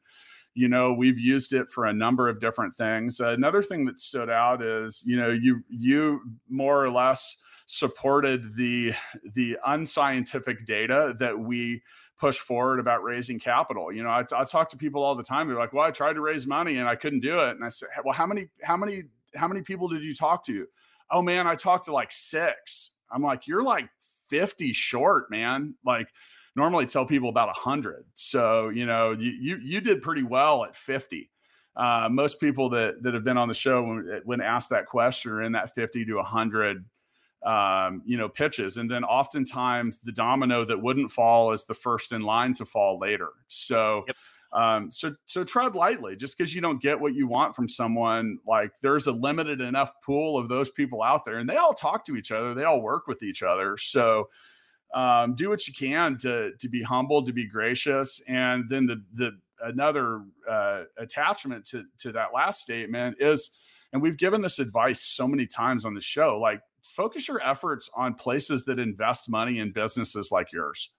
you 0.55 0.69
know 0.69 0.93
we've 0.93 1.19
used 1.19 1.53
it 1.53 1.71
for 1.71 1.87
a 1.87 1.93
number 1.93 2.29
of 2.29 2.41
different 2.41 2.77
things. 2.77 3.21
Another 3.21 3.63
thing 3.63 3.85
that 3.85 4.01
stood 4.01 4.29
out 4.29 4.61
is 4.61 5.05
you 5.07 5.17
know 5.17 5.31
you 5.31 5.63
you 5.69 6.21
more 6.49 6.85
or 6.85 6.91
less 6.91 7.37
supported 7.71 8.57
the 8.57 8.93
the 9.35 9.57
unscientific 9.67 10.67
data 10.67 11.15
that 11.19 11.39
we 11.39 11.81
push 12.19 12.39
forward 12.39 12.81
about 12.81 13.03
raising 13.03 13.39
capital. 13.39 13.93
You 13.93 14.03
know, 14.03 14.11
I, 14.11 14.25
I 14.35 14.45
talk 14.45 14.69
to 14.71 14.77
people 14.77 15.03
all 15.03 15.15
the 15.15 15.23
time. 15.23 15.47
They're 15.47 15.57
like, 15.57 15.73
"Well, 15.73 15.85
I 15.85 15.93
tried 15.93 16.15
to 16.15 16.21
raise 16.21 16.47
money 16.47 16.79
and 16.79 16.89
I 16.89 16.97
couldn't 16.97 17.21
do 17.21 17.39
it." 17.41 17.51
And 17.51 17.65
I 17.65 17.69
said, 17.69 17.89
"Well, 18.05 18.15
how 18.15 18.27
many, 18.27 18.49
how 18.63 18.77
many, 18.77 19.05
how 19.37 19.47
many 19.47 19.63
people 19.63 19.87
did 19.89 20.03
you 20.03 20.15
talk 20.15 20.45
to?" 20.47 20.67
Oh 21.11 21.23
man, 21.23 21.47
I 21.47 21.55
talked 21.55 21.85
to 21.85 21.93
like 21.93 22.11
six. 22.11 22.91
I'm 23.11 23.23
like, 23.23 23.47
"You're 23.47 23.63
like 23.63 23.89
50 24.29 24.73
short, 24.73 25.31
man." 25.31 25.75
Like 25.85 26.09
normally 26.57 26.87
tell 26.87 27.07
people 27.07 27.29
about 27.29 27.47
100. 27.49 28.05
So, 28.15 28.71
you 28.71 28.85
know, 28.85 29.13
you 29.13 29.31
you 29.31 29.57
you 29.63 29.81
did 29.81 30.03
pretty 30.03 30.25
well 30.25 30.65
at 30.65 30.75
50. 30.75 31.31
Uh, 31.77 32.09
most 32.11 32.41
people 32.41 32.69
that 32.71 33.01
that 33.03 33.15
have 33.15 33.23
been 33.23 33.39
on 33.39 33.47
the 33.47 33.55
show 33.55 33.83
when, 33.85 34.21
when 34.25 34.41
asked 34.41 34.71
that 34.71 34.87
question 34.87 35.31
are 35.31 35.43
in 35.43 35.53
that 35.53 35.73
50 35.73 36.05
to 36.07 36.15
100 36.17 36.85
um, 37.43 38.03
you 38.05 38.17
know, 38.17 38.29
pitches. 38.29 38.77
And 38.77 38.91
then 38.91 39.05
oftentimes 39.05 40.01
the 40.01 40.13
domino 40.13 40.65
that 40.65 40.81
wouldn't 40.81 41.11
fall 41.11 41.53
is 41.53 41.65
the 41.65 41.75
first 41.75 42.13
in 42.13 42.21
line 42.21 42.53
to 42.55 42.65
fall 42.65 42.99
later. 42.99 43.31
So, 43.49 44.05
yep. 44.07 44.17
um, 44.53 44.91
so, 44.91 45.15
so 45.27 45.45
tread 45.45 45.75
lightly 45.75 46.17
just 46.17 46.37
because 46.37 46.55
you 46.55 46.61
don't 46.61 46.83
get 46.83 47.01
what 47.01 47.15
you 47.15 47.27
want 47.27 47.57
from 47.57 47.69
someone. 47.69 48.39
Like 48.47 48.73
there's 48.81 49.07
a 49.07 49.13
limited 49.13 49.61
enough 49.61 49.91
pool 50.05 50.39
of 50.39 50.49
those 50.49 50.71
people 50.71 51.03
out 51.03 51.25
there 51.25 51.39
and 51.39 51.49
they 51.49 51.57
all 51.57 51.73
talk 51.73 52.05
to 52.07 52.17
each 52.17 52.31
other. 52.31 52.53
They 52.53 52.65
all 52.65 52.83
work 52.83 53.07
with 53.07 53.23
each 53.23 53.43
other. 53.43 53.77
So, 53.79 54.29
um, 54.93 55.37
do 55.37 55.49
what 55.49 55.69
you 55.69 55.73
can 55.73 56.19
to, 56.19 56.51
to 56.59 56.69
be 56.69 56.83
humble, 56.83 57.23
to 57.23 57.33
be 57.33 57.47
gracious. 57.47 58.21
And 58.27 58.69
then 58.69 58.87
the, 58.87 59.03
the, 59.15 59.31
another 59.63 60.23
uh, 60.49 60.83
attachment 60.99 61.65
to, 61.67 61.85
to 61.99 62.13
that 62.13 62.29
last 62.35 62.61
statement 62.61 63.17
is, 63.21 63.53
and 63.93 64.03
we've 64.03 64.17
given 64.17 64.43
this 64.43 64.59
advice 64.59 65.01
so 65.01 65.29
many 65.29 65.47
times 65.47 65.85
on 65.85 65.95
the 65.95 66.01
show, 66.01 66.39
like 66.41 66.61
focus 66.91 67.29
your 67.29 67.43
efforts 67.43 67.89
on 67.95 68.15
places 68.15 68.65
that 68.65 68.79
invest 68.79 69.31
money 69.31 69.59
in 69.59 69.73
businesses 69.73 70.31
like 70.31 70.53
yours 70.53 70.91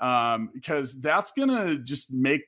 um, 0.00 0.50
because 0.52 1.00
that's 1.00 1.32
going 1.32 1.48
to 1.48 1.78
just 1.82 2.12
make 2.12 2.42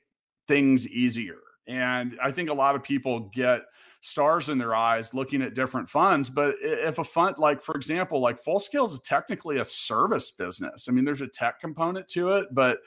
things 0.47 0.87
easier. 0.87 1.39
And 1.67 2.17
i 2.21 2.31
think 2.31 2.49
a 2.49 2.53
lot 2.53 2.75
of 2.75 2.83
people 2.83 3.31
get 3.33 3.61
stars 4.01 4.49
in 4.49 4.57
their 4.57 4.75
eyes 4.75 5.13
looking 5.13 5.43
at 5.43 5.53
different 5.53 5.87
funds 5.87 6.27
but 6.27 6.55
if 6.61 6.97
a 6.97 7.03
fund 7.03 7.35
like 7.37 7.61
for 7.61 7.75
example 7.75 8.19
like 8.19 8.43
full 8.43 8.59
scale 8.59 8.85
is 8.85 8.99
technically 9.05 9.59
a 9.59 9.65
service 9.65 10.31
business. 10.31 10.87
I 10.89 10.91
mean 10.91 11.05
there's 11.05 11.21
a 11.21 11.27
tech 11.27 11.59
component 11.59 12.07
to 12.09 12.31
it 12.31 12.47
but 12.51 12.79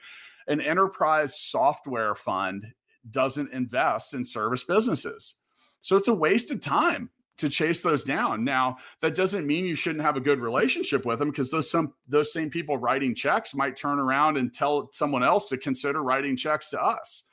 an 0.48 0.60
enterprise 0.60 1.40
software 1.40 2.16
fund 2.16 2.66
doesn't 3.10 3.52
invest 3.52 4.12
in 4.12 4.24
service 4.24 4.64
businesses. 4.64 5.36
So 5.80 5.96
it's 5.96 6.08
a 6.08 6.14
waste 6.14 6.50
of 6.50 6.60
time 6.60 7.10
to 7.38 7.48
chase 7.48 7.82
those 7.82 8.04
down. 8.04 8.44
Now, 8.44 8.76
that 9.00 9.14
doesn't 9.14 9.46
mean 9.46 9.64
you 9.64 9.74
shouldn't 9.74 10.04
have 10.04 10.16
a 10.16 10.20
good 10.20 10.38
relationship 10.38 11.04
with 11.04 11.18
them 11.18 11.30
because 11.30 11.50
those 11.50 11.70
some 11.70 11.92
those 12.08 12.32
same 12.32 12.50
people 12.50 12.76
writing 12.76 13.14
checks 13.14 13.54
might 13.54 13.76
turn 13.76 13.98
around 13.98 14.36
and 14.36 14.52
tell 14.52 14.88
someone 14.92 15.24
else 15.24 15.48
to 15.48 15.58
consider 15.58 16.02
writing 16.02 16.36
checks 16.36 16.70
to 16.70 16.80
us. 16.80 17.24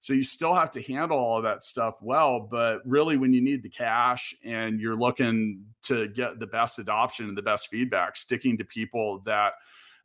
So 0.00 0.12
you 0.12 0.22
still 0.22 0.54
have 0.54 0.70
to 0.72 0.82
handle 0.82 1.18
all 1.18 1.38
of 1.38 1.44
that 1.44 1.64
stuff 1.64 1.96
well, 2.02 2.38
but 2.38 2.86
really 2.86 3.16
when 3.16 3.32
you 3.32 3.40
need 3.40 3.62
the 3.62 3.68
cash 3.68 4.34
and 4.44 4.78
you're 4.78 4.94
looking 4.94 5.64
to 5.84 6.08
get 6.08 6.38
the 6.38 6.46
best 6.46 6.78
adoption 6.78 7.28
and 7.28 7.36
the 7.36 7.42
best 7.42 7.68
feedback, 7.68 8.14
sticking 8.14 8.58
to 8.58 8.64
people 8.64 9.20
that 9.24 9.54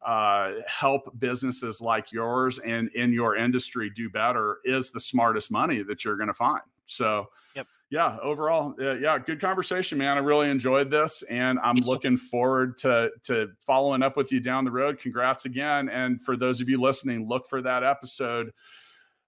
uh, 0.04 0.54
help 0.66 1.12
businesses 1.20 1.82
like 1.82 2.12
yours 2.12 2.58
and 2.60 2.89
in 2.95 3.14
your 3.14 3.36
industry 3.36 3.91
do 3.91 4.10
better 4.10 4.58
is 4.64 4.91
the 4.91 4.99
smartest 4.99 5.52
money 5.52 5.84
that 5.84 6.04
you're 6.04 6.18
going 6.18 6.28
to 6.30 6.34
find. 6.34 6.64
So, 6.86 7.28
yep 7.56 7.68
yeah, 7.92 8.18
overall, 8.24 8.74
uh, 8.80 8.94
yeah, 8.94 9.20
good 9.20 9.42
conversation, 9.42 9.98
man. 9.98 10.18
I 10.18 10.22
really 10.22 10.50
enjoyed 10.50 10.89
this, 10.89 11.24
and 11.24 11.60
I'm 11.60 11.76
looking 11.76 12.16
forward 12.16 12.78
to 12.78 13.12
to 13.24 13.50
following 13.60 14.02
up 14.02 14.16
with 14.16 14.32
you 14.32 14.39
down 14.39 14.64
the 14.64 14.72
road. 14.72 14.98
Congrats 14.98 15.44
again, 15.44 15.89
and 15.89 16.22
for 16.22 16.38
those 16.38 16.62
of 16.62 16.70
you 16.70 16.80
listening, 16.80 17.28
look 17.28 17.50
for 17.50 17.62
that 17.62 17.84
episode 17.84 18.54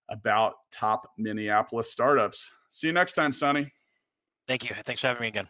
about 0.09 0.53
top 0.71 1.09
Minneapolis 1.17 1.91
startups. 1.91 2.49
See 2.69 2.87
you 2.87 2.93
next 2.93 3.13
time, 3.13 3.33
Sonny. 3.33 3.69
Thank 4.47 4.69
you. 4.69 4.75
Thanks 4.85 5.01
for 5.01 5.07
having 5.07 5.21
me 5.21 5.27
again. 5.27 5.49